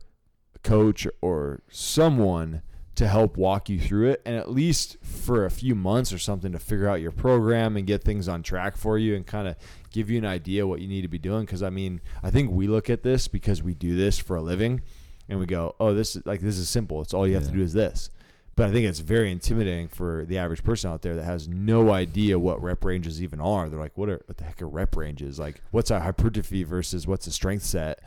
coach 0.62 1.08
or 1.22 1.64
someone 1.70 2.62
to 3.00 3.08
help 3.08 3.38
walk 3.38 3.70
you 3.70 3.80
through 3.80 4.10
it 4.10 4.22
and 4.26 4.36
at 4.36 4.52
least 4.52 4.98
for 5.02 5.46
a 5.46 5.50
few 5.50 5.74
months 5.74 6.12
or 6.12 6.20
something 6.20 6.52
to 6.52 6.60
figure 6.60 6.86
out 6.86 7.00
your 7.00 7.14
program 7.14 7.78
and 7.78 7.88
get 7.88 8.04
things 8.04 8.28
on 8.28 8.44
track 8.44 8.76
for 8.76 8.98
you 8.98 9.16
and 9.16 9.26
kind 9.26 9.48
of 9.48 9.56
give 9.90 10.10
you 10.10 10.18
an 10.18 10.26
idea 10.26 10.68
what 10.68 10.82
you 10.82 10.88
need 10.90 11.04
to 11.04 11.08
be 11.08 11.18
doing. 11.18 11.46
Because 11.46 11.64
I 11.64 11.70
mean 11.70 12.02
I 12.22 12.30
think 12.30 12.52
we 12.52 12.68
look 12.68 12.90
at 12.90 13.02
this 13.02 13.30
because 13.30 13.64
we 13.64 13.74
do 13.74 13.96
this 13.96 14.20
for 14.20 14.36
a 14.36 14.42
living 14.42 14.82
and 15.30 15.40
we 15.40 15.46
go 15.46 15.78
oh 15.80 15.94
this 15.94 16.18
is 16.18 16.26
like 16.26 16.42
this 16.42 16.58
is 16.58 16.68
simple. 16.68 17.02
It's 17.02 17.14
all 17.14 17.26
you 17.26 17.36
have 17.36 17.46
to 17.46 17.54
do 17.54 17.62
is 17.62 17.72
this. 17.72 18.10
But 18.58 18.68
I 18.68 18.74
think 18.74 18.86
it's 18.86 19.00
very 19.00 19.32
intimidating 19.32 19.88
for 19.88 20.26
the 20.26 20.38
average 20.38 20.66
person 20.66 20.92
out 20.92 21.02
there 21.02 21.16
that 21.16 21.24
has 21.24 21.48
no 21.48 21.94
idea 21.94 22.38
what 22.38 22.62
rep 22.62 22.84
ranges 22.84 23.24
even 23.24 23.40
are. 23.40 23.70
They're 23.70 23.80
like 23.80 23.98
what 23.98 24.10
are 24.10 24.22
what 24.26 24.36
the 24.36 24.44
heck 24.44 24.62
are 24.62 24.68
rep 24.68 24.98
ranges? 24.98 25.40
Like 25.40 25.62
what's 25.72 25.90
a 25.90 26.02
hypertrophy 26.02 26.66
versus 26.66 27.08
what's 27.08 27.28
a 27.28 27.32
strength 27.32 27.64
set? 27.64 28.04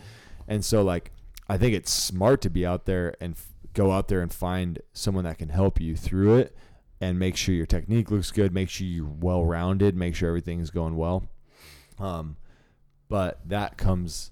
And 0.46 0.62
so 0.62 0.82
like 0.82 1.12
I 1.48 1.56
think 1.56 1.74
it's 1.74 1.90
smart 1.90 2.42
to 2.42 2.50
be 2.50 2.66
out 2.66 2.84
there 2.84 3.14
and 3.22 3.32
f- 3.32 3.51
go 3.74 3.90
out 3.92 4.08
there 4.08 4.20
and 4.20 4.32
find 4.32 4.80
someone 4.92 5.24
that 5.24 5.38
can 5.38 5.48
help 5.48 5.80
you 5.80 5.96
through 5.96 6.36
it 6.38 6.56
and 7.00 7.18
make 7.18 7.36
sure 7.36 7.54
your 7.54 7.66
technique 7.66 8.10
looks 8.10 8.30
good, 8.30 8.52
make 8.52 8.68
sure 8.68 8.86
you're 8.86 9.06
well 9.06 9.44
rounded, 9.44 9.96
make 9.96 10.14
sure 10.14 10.28
everything's 10.28 10.70
going 10.70 10.96
well. 10.96 11.24
Um, 11.98 12.36
but 13.08 13.40
that 13.46 13.76
comes 13.76 14.30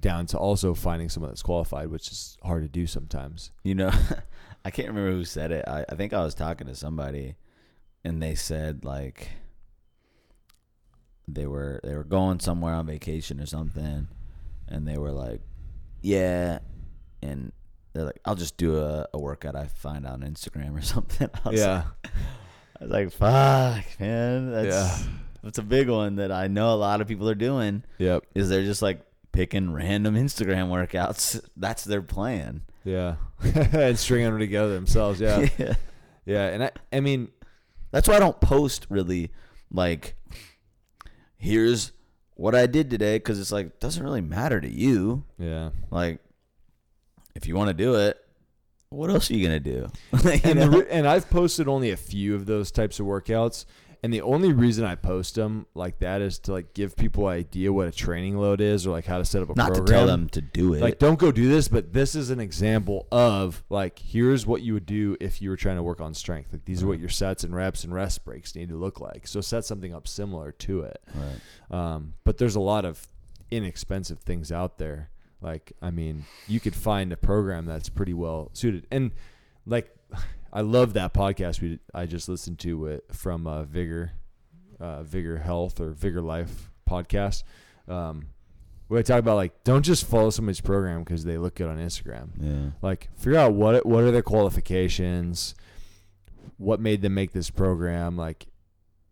down 0.00 0.26
to 0.26 0.38
also 0.38 0.74
finding 0.74 1.08
someone 1.08 1.30
that's 1.30 1.42
qualified, 1.42 1.88
which 1.88 2.10
is 2.10 2.38
hard 2.42 2.62
to 2.62 2.68
do 2.68 2.86
sometimes. 2.86 3.50
You 3.62 3.74
know, 3.74 3.90
I 4.64 4.70
can't 4.70 4.88
remember 4.88 5.12
who 5.12 5.24
said 5.24 5.52
it. 5.52 5.66
I, 5.66 5.84
I 5.88 5.94
think 5.94 6.12
I 6.12 6.22
was 6.22 6.34
talking 6.34 6.66
to 6.66 6.74
somebody, 6.74 7.36
and 8.04 8.22
they 8.22 8.34
said 8.34 8.84
like 8.84 9.30
they 11.28 11.46
were 11.46 11.80
they 11.82 11.94
were 11.94 12.04
going 12.04 12.40
somewhere 12.40 12.74
on 12.74 12.86
vacation 12.86 13.40
or 13.40 13.46
something, 13.46 14.08
and 14.68 14.86
they 14.86 14.96
were 14.96 15.12
like, 15.12 15.40
"Yeah," 16.00 16.60
and 17.22 17.52
they're 17.92 18.04
like, 18.04 18.20
"I'll 18.24 18.34
just 18.36 18.56
do 18.56 18.78
a, 18.78 19.06
a 19.12 19.18
workout 19.18 19.56
I 19.56 19.66
find 19.66 20.06
on 20.06 20.20
Instagram 20.20 20.76
or 20.78 20.82
something." 20.94 21.28
I 21.44 21.50
Yeah. 21.50 21.82
like, 22.02 22.12
I 22.80 22.84
was 22.84 22.90
like, 22.90 23.12
"Fuck, 23.12 24.00
man, 24.00 24.50
that's 24.52 24.68
Yeah. 24.68 24.98
that's 25.42 25.58
a 25.58 25.62
big 25.62 25.88
one 25.88 26.16
that 26.16 26.30
I 26.32 26.46
know 26.48 26.72
a 26.74 26.76
lot 26.76 27.00
of 27.00 27.08
people 27.08 27.28
are 27.28 27.34
doing." 27.34 27.82
Yep. 27.98 28.24
Is 28.34 28.48
they're 28.48 28.64
just 28.64 28.82
like 28.82 29.02
picking 29.32 29.72
random 29.72 30.14
Instagram 30.16 30.68
workouts. 30.70 31.40
That's 31.56 31.84
their 31.84 32.02
plan. 32.02 32.62
Yeah. 32.84 33.16
and 33.54 33.98
stringing 33.98 34.30
them 34.30 34.38
together 34.38 34.72
themselves. 34.74 35.20
Yeah. 35.20 35.48
yeah. 35.58 35.74
yeah. 36.24 36.46
And 36.48 36.64
I, 36.64 36.70
I 36.92 37.00
mean, 37.00 37.28
That's 37.92 38.08
why 38.08 38.16
I 38.16 38.18
don't 38.18 38.40
post 38.40 38.86
really 38.88 39.30
like 39.72 40.16
here's 41.36 41.92
what 42.34 42.54
I 42.54 42.66
did 42.66 42.90
today 42.90 43.18
cuz 43.20 43.38
it's 43.38 43.52
like 43.52 43.78
doesn't 43.80 44.02
really 44.02 44.20
matter 44.20 44.60
to 44.60 44.68
you. 44.68 45.24
yeah. 45.38 45.70
Like 45.90 46.20
if 47.40 47.46
you 47.46 47.54
want 47.54 47.68
to 47.68 47.74
do 47.74 47.94
it, 47.94 48.18
what 48.90 49.08
else 49.10 49.30
are 49.30 49.34
you 49.34 49.46
going 49.48 49.62
to 49.62 49.70
do? 49.72 49.88
And, 50.44 50.58
the, 50.60 50.86
and 50.90 51.06
I've 51.06 51.30
posted 51.30 51.68
only 51.68 51.90
a 51.90 51.96
few 51.96 52.34
of 52.34 52.46
those 52.46 52.70
types 52.70 52.98
of 53.00 53.06
workouts. 53.06 53.64
And 54.02 54.12
the 54.14 54.22
only 54.22 54.52
reason 54.52 54.84
I 54.86 54.94
post 54.94 55.34
them 55.34 55.66
like 55.74 55.98
that 55.98 56.22
is 56.22 56.38
to 56.40 56.52
like 56.52 56.72
give 56.72 56.96
people 56.96 57.28
an 57.28 57.34
idea 57.36 57.70
what 57.70 57.86
a 57.86 57.90
training 57.92 58.38
load 58.38 58.62
is 58.62 58.86
or 58.86 58.90
like 58.92 59.04
how 59.04 59.18
to 59.18 59.26
set 59.26 59.42
up 59.42 59.50
a 59.50 59.54
Not 59.54 59.68
program. 59.74 59.84
to 59.86 59.92
tell 59.92 60.06
them 60.06 60.28
to 60.30 60.40
do 60.40 60.72
it. 60.72 60.80
like 60.80 60.98
don't 60.98 61.18
go 61.18 61.30
do 61.30 61.48
this, 61.50 61.68
but 61.68 61.92
this 61.92 62.14
is 62.14 62.30
an 62.30 62.40
example 62.40 63.06
of 63.12 63.62
like 63.68 63.98
here's 63.98 64.46
what 64.46 64.62
you 64.62 64.72
would 64.72 64.86
do 64.86 65.18
if 65.20 65.42
you 65.42 65.50
were 65.50 65.56
trying 65.56 65.76
to 65.76 65.82
work 65.82 66.00
on 66.00 66.14
strength. 66.14 66.50
Like 66.50 66.64
these 66.64 66.82
are 66.82 66.86
what 66.86 66.98
your 66.98 67.10
sets 67.10 67.44
and 67.44 67.54
reps 67.54 67.84
and 67.84 67.92
rest 67.94 68.24
breaks 68.24 68.54
need 68.56 68.70
to 68.70 68.76
look 68.76 69.00
like. 69.00 69.26
So 69.26 69.42
set 69.42 69.66
something 69.66 69.94
up 69.94 70.08
similar 70.08 70.50
to 70.52 70.80
it. 70.80 70.98
right. 71.14 71.38
Um, 71.94 72.14
but 72.24 72.38
there's 72.38 72.56
a 72.56 72.60
lot 72.60 72.86
of 72.86 73.06
inexpensive 73.50 74.20
things 74.20 74.50
out 74.50 74.78
there. 74.78 75.10
Like, 75.40 75.72
I 75.80 75.90
mean, 75.90 76.24
you 76.46 76.60
could 76.60 76.74
find 76.74 77.12
a 77.12 77.16
program 77.16 77.66
that's 77.66 77.88
pretty 77.88 78.14
well 78.14 78.50
suited. 78.52 78.86
And 78.90 79.12
like, 79.66 79.94
I 80.52 80.62
love 80.62 80.94
that 80.94 81.14
podcast 81.14 81.60
we 81.60 81.78
I 81.94 82.06
just 82.06 82.28
listened 82.28 82.58
to 82.60 82.86
it 82.86 83.04
from 83.12 83.46
uh, 83.46 83.62
Vigor, 83.64 84.12
uh, 84.80 85.02
Vigor 85.04 85.38
Health 85.38 85.80
or 85.80 85.90
Vigor 85.90 86.20
Life 86.20 86.70
podcast. 86.88 87.44
Um, 87.88 88.26
where 88.88 88.98
I 88.98 89.02
talk 89.02 89.20
about 89.20 89.36
like, 89.36 89.62
don't 89.62 89.84
just 89.84 90.04
follow 90.04 90.30
somebody's 90.30 90.60
program 90.60 91.04
because 91.04 91.24
they 91.24 91.38
look 91.38 91.54
good 91.54 91.68
on 91.68 91.78
Instagram. 91.78 92.30
Yeah. 92.40 92.70
Like, 92.82 93.08
figure 93.16 93.38
out 93.38 93.52
what 93.52 93.86
what 93.86 94.02
are 94.02 94.10
their 94.10 94.22
qualifications, 94.22 95.54
what 96.56 96.80
made 96.80 97.00
them 97.00 97.14
make 97.14 97.32
this 97.32 97.50
program. 97.50 98.16
Like, 98.16 98.46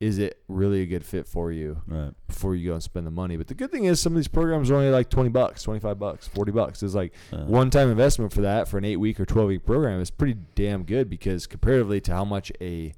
is 0.01 0.19
it 0.19 0.41
really 0.47 0.81
a 0.83 0.87
good 0.87 1.05
fit 1.05 1.27
for 1.27 1.51
you? 1.51 1.83
Right. 1.87 2.13
before 2.29 2.55
you 2.55 2.69
go 2.69 2.75
and 2.75 2.83
spend 2.83 3.05
the 3.07 3.11
money. 3.11 3.37
But 3.37 3.49
the 3.49 3.55
good 3.55 3.73
thing 3.73 3.85
is 3.87 4.01
some 4.01 4.13
of 4.13 4.17
these 4.17 4.29
programs 4.29 4.71
are 4.71 4.77
only 4.77 4.91
like 4.91 5.11
20 5.11 5.29
bucks, 5.31 5.63
25 5.65 5.99
bucks, 5.99 6.29
40 6.29 6.53
bucks. 6.53 6.83
It's 6.85 6.95
like 6.95 7.13
Uh, 7.33 7.39
one 7.47 7.69
time 7.71 7.91
investment 7.91 8.33
for 8.33 8.43
that 8.43 8.69
for 8.69 8.79
an 8.79 8.85
8 8.85 8.97
week 8.97 9.19
or 9.19 9.25
12 9.27 9.49
week 9.49 9.67
program 9.67 10.01
is 10.01 10.11
pretty 10.11 10.37
damn 10.55 10.85
good 10.85 11.11
because 11.11 11.47
comparatively 11.49 12.01
to 12.03 12.13
how 12.13 12.25
much 12.25 12.53
a 12.61 12.93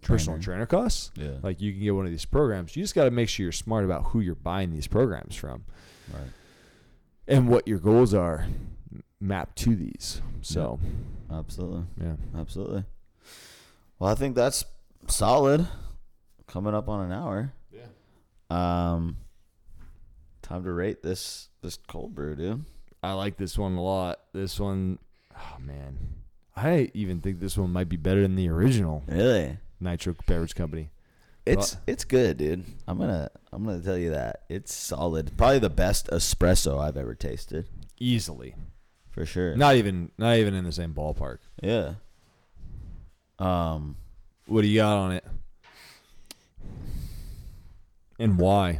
personal 0.00 0.38
Trainer. 0.38 0.64
trainer 0.64 0.66
costs, 0.66 1.10
Yeah. 1.16 1.38
like 1.42 1.60
you 1.60 1.72
can 1.72 1.82
get 1.82 1.94
one 1.94 2.06
of 2.06 2.10
these 2.10 2.24
programs. 2.24 2.74
You 2.76 2.82
just 2.84 2.94
got 2.94 3.04
to 3.04 3.10
make 3.10 3.28
sure 3.28 3.42
you're 3.44 3.52
smart 3.52 3.84
about 3.84 4.04
who 4.06 4.20
you're 4.20 4.34
buying 4.36 4.70
these 4.72 4.86
programs 4.86 5.34
from 5.36 5.64
right. 6.14 6.22
and 7.26 7.48
what 7.48 7.66
your 7.68 7.78
goals 7.80 8.14
are 8.14 8.46
mapped 9.20 9.58
to 9.58 9.74
these. 9.76 10.22
So, 10.40 10.78
Absolutely. 11.30 11.84
yeah. 12.00 12.14
Absolutely. 12.34 12.84
Well, 13.98 14.10
I 14.10 14.14
think 14.14 14.36
that's 14.36 14.64
solid. 15.08 15.66
Coming 16.48 16.74
up 16.74 16.88
on 16.88 17.00
an 17.06 17.12
hour. 17.12 17.52
Yeah. 17.70 17.84
Um, 18.50 19.18
time 20.42 20.64
to 20.64 20.72
rate 20.72 21.02
this 21.02 21.48
this 21.62 21.76
cold 21.88 22.14
brew, 22.14 22.34
dude. 22.34 22.64
I 23.02 23.12
like 23.12 23.36
this 23.36 23.56
one 23.56 23.74
a 23.76 23.82
lot. 23.82 24.18
This 24.32 24.58
one, 24.58 24.98
oh 25.36 25.56
man. 25.60 25.98
I 26.56 26.90
even 26.94 27.20
think 27.20 27.38
this 27.38 27.56
one 27.56 27.70
might 27.70 27.88
be 27.88 27.96
better 27.96 28.22
than 28.22 28.34
the 28.34 28.48
original 28.48 29.04
Really? 29.06 29.58
Nitro 29.78 30.16
Beverage 30.26 30.56
Company. 30.56 30.90
It's 31.46 31.76
it's 31.86 32.04
good, 32.04 32.36
dude. 32.38 32.64
I'm 32.86 32.98
gonna 32.98 33.30
I'm 33.52 33.64
gonna 33.64 33.80
tell 33.80 33.96
you 33.96 34.10
that 34.10 34.42
it's 34.48 34.74
solid. 34.74 35.36
Probably 35.36 35.60
the 35.60 35.70
best 35.70 36.08
espresso 36.08 36.78
I've 36.80 36.96
ever 36.96 37.14
tasted, 37.14 37.68
Easily. 38.00 38.54
for 39.10 39.24
sure. 39.24 39.54
Not 39.56 39.76
even 39.76 40.10
not 40.18 40.36
even 40.36 40.54
in 40.54 40.64
the 40.64 40.72
same 40.72 40.92
ballpark. 40.94 41.38
Yeah. 41.62 41.94
Um, 43.38 43.96
What 44.46 44.62
do 44.62 44.66
you 44.68 44.80
got 44.80 44.96
on 44.96 45.12
it? 45.12 45.24
And 48.18 48.38
why? 48.38 48.78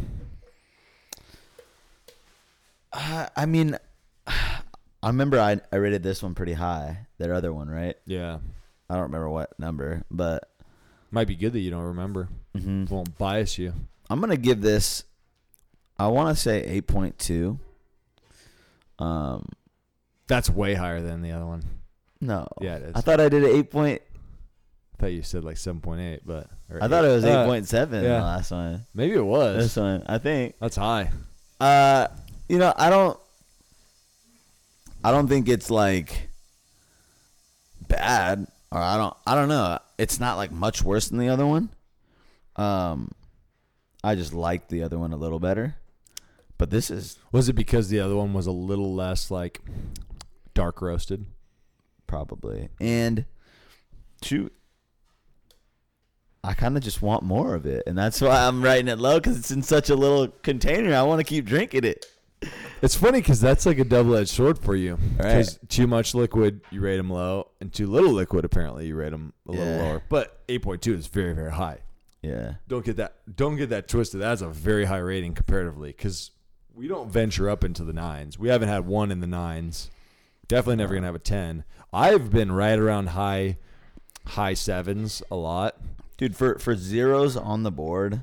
I, 2.93 3.28
I 3.36 3.47
mean, 3.47 3.76
I 4.26 5.07
remember 5.07 5.39
I 5.41 5.61
I 5.72 5.76
rated 5.76 6.03
this 6.03 6.22
one 6.22 6.34
pretty 6.34 6.55
high. 6.55 7.07
That 7.18 7.30
other 7.30 7.53
one, 7.53 7.68
right? 7.68 7.97
Yeah. 8.07 8.39
I 8.91 8.95
don't 8.95 9.05
remember 9.05 9.28
what 9.28 9.59
number, 9.59 10.03
but 10.11 10.49
Might 11.11 11.26
be 11.28 11.36
good 11.36 11.53
that 11.53 11.61
you 11.61 11.70
don't 11.70 11.82
remember. 11.84 12.28
hmm 12.57 12.84
It 12.84 12.91
won't 12.91 13.16
bias 13.18 13.59
you. 13.59 13.74
I'm 14.11 14.20
gonna 14.20 14.36
give 14.36 14.61
this. 14.61 15.05
I 15.99 16.09
want 16.09 16.34
to 16.34 16.41
say 16.41 16.62
eight 16.64 16.86
point 16.86 17.18
two. 17.18 17.59
Um, 18.99 19.49
That's 20.26 20.49
way 20.51 20.74
higher 20.74 21.01
than 21.03 21.22
the 21.22 21.32
other 21.32 21.47
one. 21.47 21.62
no. 22.20 22.49
Yeah, 22.61 22.76
it 22.76 22.82
is. 22.82 22.93
I 22.97 23.01
thought 23.01 23.20
I 23.20 23.28
did 23.28 23.45
eight 23.45 23.70
point. 23.70 24.03
I 24.99 25.03
thought 25.03 25.12
you 25.12 25.22
said 25.22 25.44
like 25.44 25.57
seven 25.57 25.80
point 25.80 26.01
eight, 26.01 26.22
but 26.26 26.49
I 26.80 26.88
thought 26.88 27.05
it 27.05 27.09
was 27.09 27.24
Uh, 27.24 27.28
eight 27.28 27.46
point 27.46 27.68
seven. 27.68 28.03
yeah. 28.03 28.18
The 28.18 28.24
last 28.24 28.51
one. 28.51 28.84
Maybe 28.94 29.14
it 29.14 29.24
was. 29.24 29.57
This 29.64 29.76
one, 29.76 30.03
I 30.07 30.18
think. 30.18 30.57
That's 30.61 30.74
high. 30.76 31.11
Uh, 31.61 32.09
you 32.49 32.59
know, 32.59 32.72
I 32.76 32.90
don't. 32.90 33.18
I 35.05 35.12
don't 35.12 35.28
think 35.28 35.49
it's 35.49 35.70
like 35.70 36.28
bad, 37.88 38.46
or 38.72 38.80
I 38.80 38.96
don't. 38.96 39.14
I 39.26 39.34
don't 39.34 39.49
know. 39.49 39.78
It's 39.99 40.18
not 40.20 40.36
like 40.36 40.51
much 40.51 40.82
worse 40.82 41.09
than 41.09 41.18
the 41.18 41.28
other 41.28 41.46
one. 41.46 41.68
Um, 42.57 43.12
I 44.03 44.14
just 44.16 44.32
liked 44.34 44.68
the 44.68 44.82
other 44.82 44.99
one 44.99 45.12
a 45.12 45.16
little 45.16 45.38
better, 45.38 45.76
but 46.59 46.70
this 46.70 46.90
is 46.90 47.18
Was 47.30 47.49
it 47.49 47.53
because 47.55 47.88
the 47.88 48.01
other 48.01 48.16
one 48.16 48.32
was 48.32 48.46
a 48.46 48.53
little 48.53 48.94
less 48.94 49.30
like 49.30 49.61
dark 50.55 50.82
roasted? 50.82 51.26
probably 52.09 52.70
and 52.80 53.26
shoot. 54.22 54.51
I 56.45 56.55
kind 56.55 56.76
of 56.76 56.82
just 56.82 57.03
want 57.03 57.22
more 57.24 57.55
of 57.55 57.66
it, 57.66 57.82
and 57.86 57.99
that's 57.99 58.20
why 58.20 58.47
I'm 58.47 58.62
writing 58.62 58.89
it 58.89 58.99
low 58.99 59.18
because 59.18 59.39
it's 59.39 59.51
in 59.51 59.62
such 59.62 59.91
a 59.91 59.97
little 59.97 60.28
container. 60.43 60.95
I 60.95 61.03
want 61.03 61.18
to 61.20 61.24
keep 61.24 61.45
drinking 61.45 61.84
it. 61.84 62.07
It's 62.80 62.95
funny 62.95 63.20
because 63.20 63.41
that's 63.41 63.66
like 63.66 63.80
a 63.80 63.84
double 63.84 64.14
edged 64.14 64.30
sword 64.30 64.59
for 64.61 64.76
you. 64.76 64.93
Right. 65.16 65.39
Because 65.39 65.59
too 65.68 65.89
much 65.89 66.14
liquid, 66.14 66.61
you 66.70 66.80
rate 66.80 66.97
them 66.99 67.11
low, 67.11 67.49
and 67.61 67.72
too 67.72 67.89
little 67.89 68.12
liquid, 68.12 68.45
apparently, 68.45 68.86
you 68.86 68.95
rate 68.95 69.11
them 69.11 69.32
a 69.49 69.51
little 69.51 69.66
Yeah. 69.66 69.82
lower. 69.82 70.03
But 70.09 70.41
eight 70.49 70.62
point 70.62 70.80
two 70.82 70.95
is 70.95 71.09
very, 71.09 71.32
very 71.34 71.51
high. 71.53 71.78
Yeah, 72.22 72.55
Don't 72.66 72.84
get 72.84 72.97
that. 72.97 73.14
Don't 73.36 73.57
get 73.57 73.70
that 73.70 73.86
twisted. 73.89 74.20
That's 74.20 74.41
a 74.43 74.49
very 74.49 74.84
high 74.86 74.99
rating 74.99 75.34
comparatively 75.34 75.91
because 75.91 76.30
we 76.74 76.86
don't 76.89 77.11
venture 77.11 77.49
up 77.51 77.62
into 77.64 77.84
the 77.84 77.93
nines. 77.93 78.39
We 78.39 78.49
haven't 78.49 78.68
had 78.68 78.86
one 78.86 79.11
in 79.12 79.20
the 79.20 79.26
nines. 79.28 79.91
Definitely 80.47 80.76
never 80.76 80.95
gonna 80.95 81.07
have 81.07 81.14
a 81.14 81.20
ten. 81.20 81.64
I've 81.93 82.30
been 82.30 82.51
right 82.53 82.78
around 82.78 83.11
high, 83.11 83.59
high 84.26 84.55
sevens 84.55 85.22
a 85.30 85.36
lot. 85.36 85.76
Dude. 86.18 86.36
For 86.36 86.58
for 86.58 86.76
zeros 86.76 87.36
on 87.36 87.62
the 87.62 87.70
board, 87.70 88.20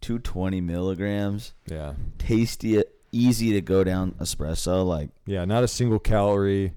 two 0.00 0.18
twenty 0.20 0.60
milligrams, 0.60 1.54
Yeah, 1.68 1.94
tasty, 2.18 2.82
easy 3.10 3.52
to 3.52 3.60
go 3.60 3.82
down 3.82 4.12
espresso. 4.20 4.86
Like 4.86 5.10
yeah. 5.26 5.44
Not 5.44 5.64
a 5.64 5.68
single 5.68 5.98
calorie. 5.98 6.74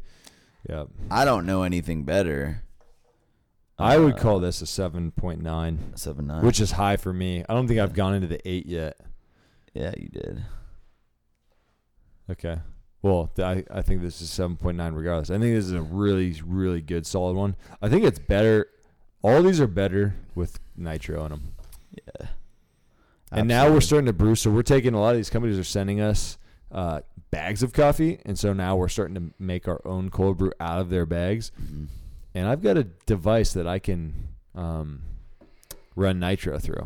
Yeah, 0.67 0.85
I 1.11 1.25
don't 1.25 1.45
know 1.45 1.61
anything 1.61 2.03
better. 2.05 2.63
I 3.77 3.97
would 3.99 4.15
Uh, 4.15 4.17
call 4.17 4.39
this 4.39 4.61
a 4.61 4.65
seven 4.65 5.11
point 5.11 5.41
nine, 5.43 5.93
seven 5.95 6.25
nine. 6.27 6.43
which 6.43 6.59
is 6.59 6.71
high 6.71 6.97
for 6.97 7.13
me. 7.13 7.43
I 7.47 7.53
don't 7.53 7.67
think 7.67 7.79
I've 7.79 7.93
gone 7.93 8.15
into 8.15 8.27
the 8.27 8.41
eight 8.49 8.65
yet. 8.65 8.97
yeah, 9.73 9.91
you 9.97 10.07
did. 10.09 10.43
Okay. 12.31 12.57
Well, 13.01 13.29
I, 13.37 13.63
I 13.69 13.83
think 13.83 14.01
this 14.01 14.19
is 14.19 14.29
7.9 14.31 14.95
regardless. 14.97 15.29
I 15.29 15.33
think 15.37 15.53
this 15.55 15.65
is 15.65 15.73
a 15.73 15.81
really, 15.83 16.41
really 16.43 16.81
good, 16.81 17.05
solid 17.05 17.35
one. 17.35 17.55
I 17.79 17.87
think 17.87 18.03
it's 18.03 18.17
better. 18.17 18.65
All 19.26 19.41
these 19.41 19.59
are 19.59 19.67
better 19.67 20.15
with 20.36 20.59
nitro 20.78 21.26
in 21.26 21.32
them. 21.32 21.53
Yeah. 21.91 22.28
And 23.32 23.47
now 23.47 23.71
we're 23.71 23.82
starting 23.82 24.05
to 24.05 24.13
brew. 24.13 24.36
So 24.36 24.51
we're 24.51 24.61
taking 24.61 24.93
a 24.93 24.99
lot 24.99 25.11
of 25.11 25.15
these 25.17 25.30
companies 25.32 25.57
are 25.57 25.63
sending 25.63 25.99
us 25.99 26.38
uh, 26.71 27.01
bags 27.32 27.63
of 27.63 27.73
coffee. 27.73 28.19
And 28.26 28.38
so 28.38 28.53
now 28.53 28.76
we're 28.76 28.88
starting 28.88 29.15
to 29.15 29.34
make 29.39 29.67
our 29.67 29.82
own 29.86 30.09
cold 30.11 30.38
brew 30.38 30.51
out 30.59 30.80
of 30.80 30.89
their 30.89 31.05
bags. 31.05 31.51
Mhm. 31.61 31.88
And 32.36 32.47
I've 32.47 32.61
got 32.61 32.78
a 32.78 32.84
device 32.84 33.53
that 33.53 33.65
I 33.65 33.80
can 33.80 34.28
um, 34.53 35.01
run 35.95 36.19
nitro 36.19 36.59
through. 36.59 36.86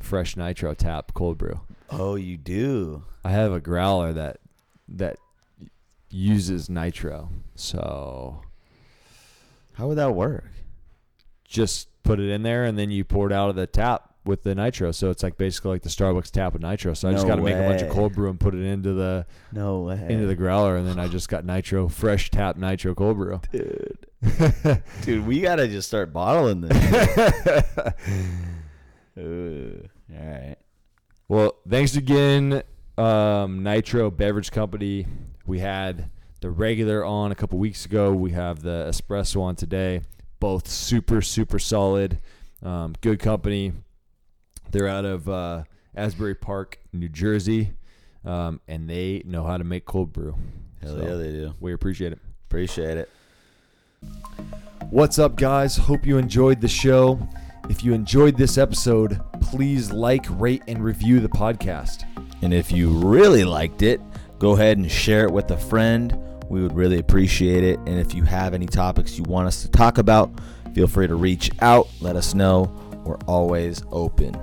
Fresh 0.00 0.36
nitro 0.36 0.72
tap 0.74 1.12
cold 1.14 1.36
brew. 1.36 1.60
Oh, 1.90 2.14
you 2.14 2.36
do. 2.38 3.04
I 3.24 3.30
have 3.30 3.52
a 3.52 3.60
growler 3.60 4.12
that 4.14 4.38
that 4.88 5.18
uses 6.10 6.70
nitro. 6.70 7.28
So 7.56 8.40
How 9.74 9.86
would 9.88 9.98
that 9.98 10.14
work? 10.14 10.46
Just 11.48 11.88
put 12.04 12.20
it 12.20 12.30
in 12.30 12.42
there 12.42 12.64
and 12.64 12.78
then 12.78 12.90
you 12.90 13.04
pour 13.04 13.26
it 13.26 13.32
out 13.32 13.50
of 13.50 13.56
the 13.56 13.66
tap 13.66 14.04
with 14.24 14.42
the 14.42 14.54
nitro. 14.54 14.92
So 14.92 15.10
it's 15.10 15.22
like 15.22 15.38
basically 15.38 15.70
like 15.72 15.82
the 15.82 15.88
Starbucks 15.88 16.30
tap 16.30 16.52
with 16.52 16.60
nitro. 16.62 16.92
So 16.94 17.08
I 17.08 17.12
just 17.12 17.24
No 17.24 17.28
got 17.30 17.36
to 17.36 17.42
make 17.42 17.54
a 17.56 17.62
bunch 17.66 17.80
of 17.82 17.88
way. 17.88 17.94
cold 17.94 18.12
brew 18.14 18.28
and 18.30 18.38
put 18.38 18.54
it 18.54 18.62
into 18.64 18.92
the 18.92 19.24
No 19.52 19.80
way. 19.80 20.06
into 20.08 20.26
the 20.26 20.34
growler 20.34 20.76
and 20.76 20.86
then 20.86 20.98
I 20.98 21.08
just 21.08 21.28
got 21.28 21.44
nitro 21.46 21.88
fresh 21.88 22.30
tap 22.30 22.56
nitro 22.56 22.94
cold 22.94 23.16
brew. 23.16 23.40
dude. 23.50 24.06
Dude, 25.02 25.26
we 25.26 25.40
gotta 25.40 25.68
just 25.68 25.86
start 25.88 26.12
bottling 26.12 26.60
this. 26.62 26.76
Ooh, 29.18 29.82
all 30.12 30.26
right. 30.26 30.56
well, 31.28 31.54
thanks 31.68 31.96
again 31.96 32.62
um, 32.96 33.62
Nitro 33.62 34.10
Beverage 34.10 34.50
Company. 34.50 35.06
We 35.46 35.60
had 35.60 36.10
the 36.40 36.50
regular 36.50 37.04
on 37.04 37.30
a 37.32 37.34
couple 37.34 37.58
weeks 37.58 37.84
ago. 37.86 38.12
We 38.12 38.32
have 38.32 38.62
the 38.62 38.86
espresso 38.90 39.40
on 39.42 39.54
today. 39.56 40.02
Both 40.40 40.68
super 40.68 41.20
super 41.22 41.58
solid. 41.58 42.18
Um, 42.62 42.94
good 43.00 43.18
company. 43.20 43.72
They're 44.70 44.88
out 44.88 45.04
of 45.04 45.28
uh, 45.28 45.64
Asbury 45.94 46.34
Park, 46.34 46.78
New 46.92 47.08
Jersey, 47.08 47.72
um, 48.24 48.60
and 48.68 48.88
they 48.88 49.22
know 49.24 49.44
how 49.44 49.56
to 49.56 49.64
make 49.64 49.84
cold 49.84 50.12
brew. 50.12 50.36
Hell 50.82 50.96
So, 50.96 51.02
yeah, 51.06 51.14
they 51.14 51.32
do. 51.32 51.54
We 51.60 51.72
appreciate 51.72 52.12
it. 52.12 52.18
Appreciate 52.48 52.98
it. 52.98 53.10
What's 54.90 55.18
up, 55.18 55.36
guys? 55.36 55.76
Hope 55.76 56.06
you 56.06 56.18
enjoyed 56.18 56.60
the 56.60 56.68
show. 56.68 57.18
If 57.68 57.84
you 57.84 57.92
enjoyed 57.92 58.36
this 58.36 58.56
episode, 58.56 59.20
please 59.40 59.90
like, 59.90 60.24
rate, 60.30 60.62
and 60.68 60.82
review 60.82 61.20
the 61.20 61.28
podcast. 61.28 62.04
And 62.42 62.54
if 62.54 62.72
you 62.72 62.90
really 62.90 63.44
liked 63.44 63.82
it, 63.82 64.00
go 64.38 64.52
ahead 64.52 64.78
and 64.78 64.90
share 64.90 65.24
it 65.24 65.32
with 65.32 65.50
a 65.50 65.56
friend. 65.56 66.18
We 66.48 66.62
would 66.62 66.74
really 66.74 66.98
appreciate 66.98 67.64
it. 67.64 67.78
And 67.80 67.98
if 67.98 68.14
you 68.14 68.22
have 68.24 68.54
any 68.54 68.66
topics 68.66 69.18
you 69.18 69.24
want 69.24 69.48
us 69.48 69.62
to 69.62 69.70
talk 69.70 69.98
about, 69.98 70.30
feel 70.74 70.86
free 70.86 71.06
to 71.06 71.14
reach 71.14 71.50
out. 71.60 71.88
Let 72.00 72.16
us 72.16 72.34
know. 72.34 72.72
We're 73.04 73.18
always 73.26 73.82
open. 73.90 74.36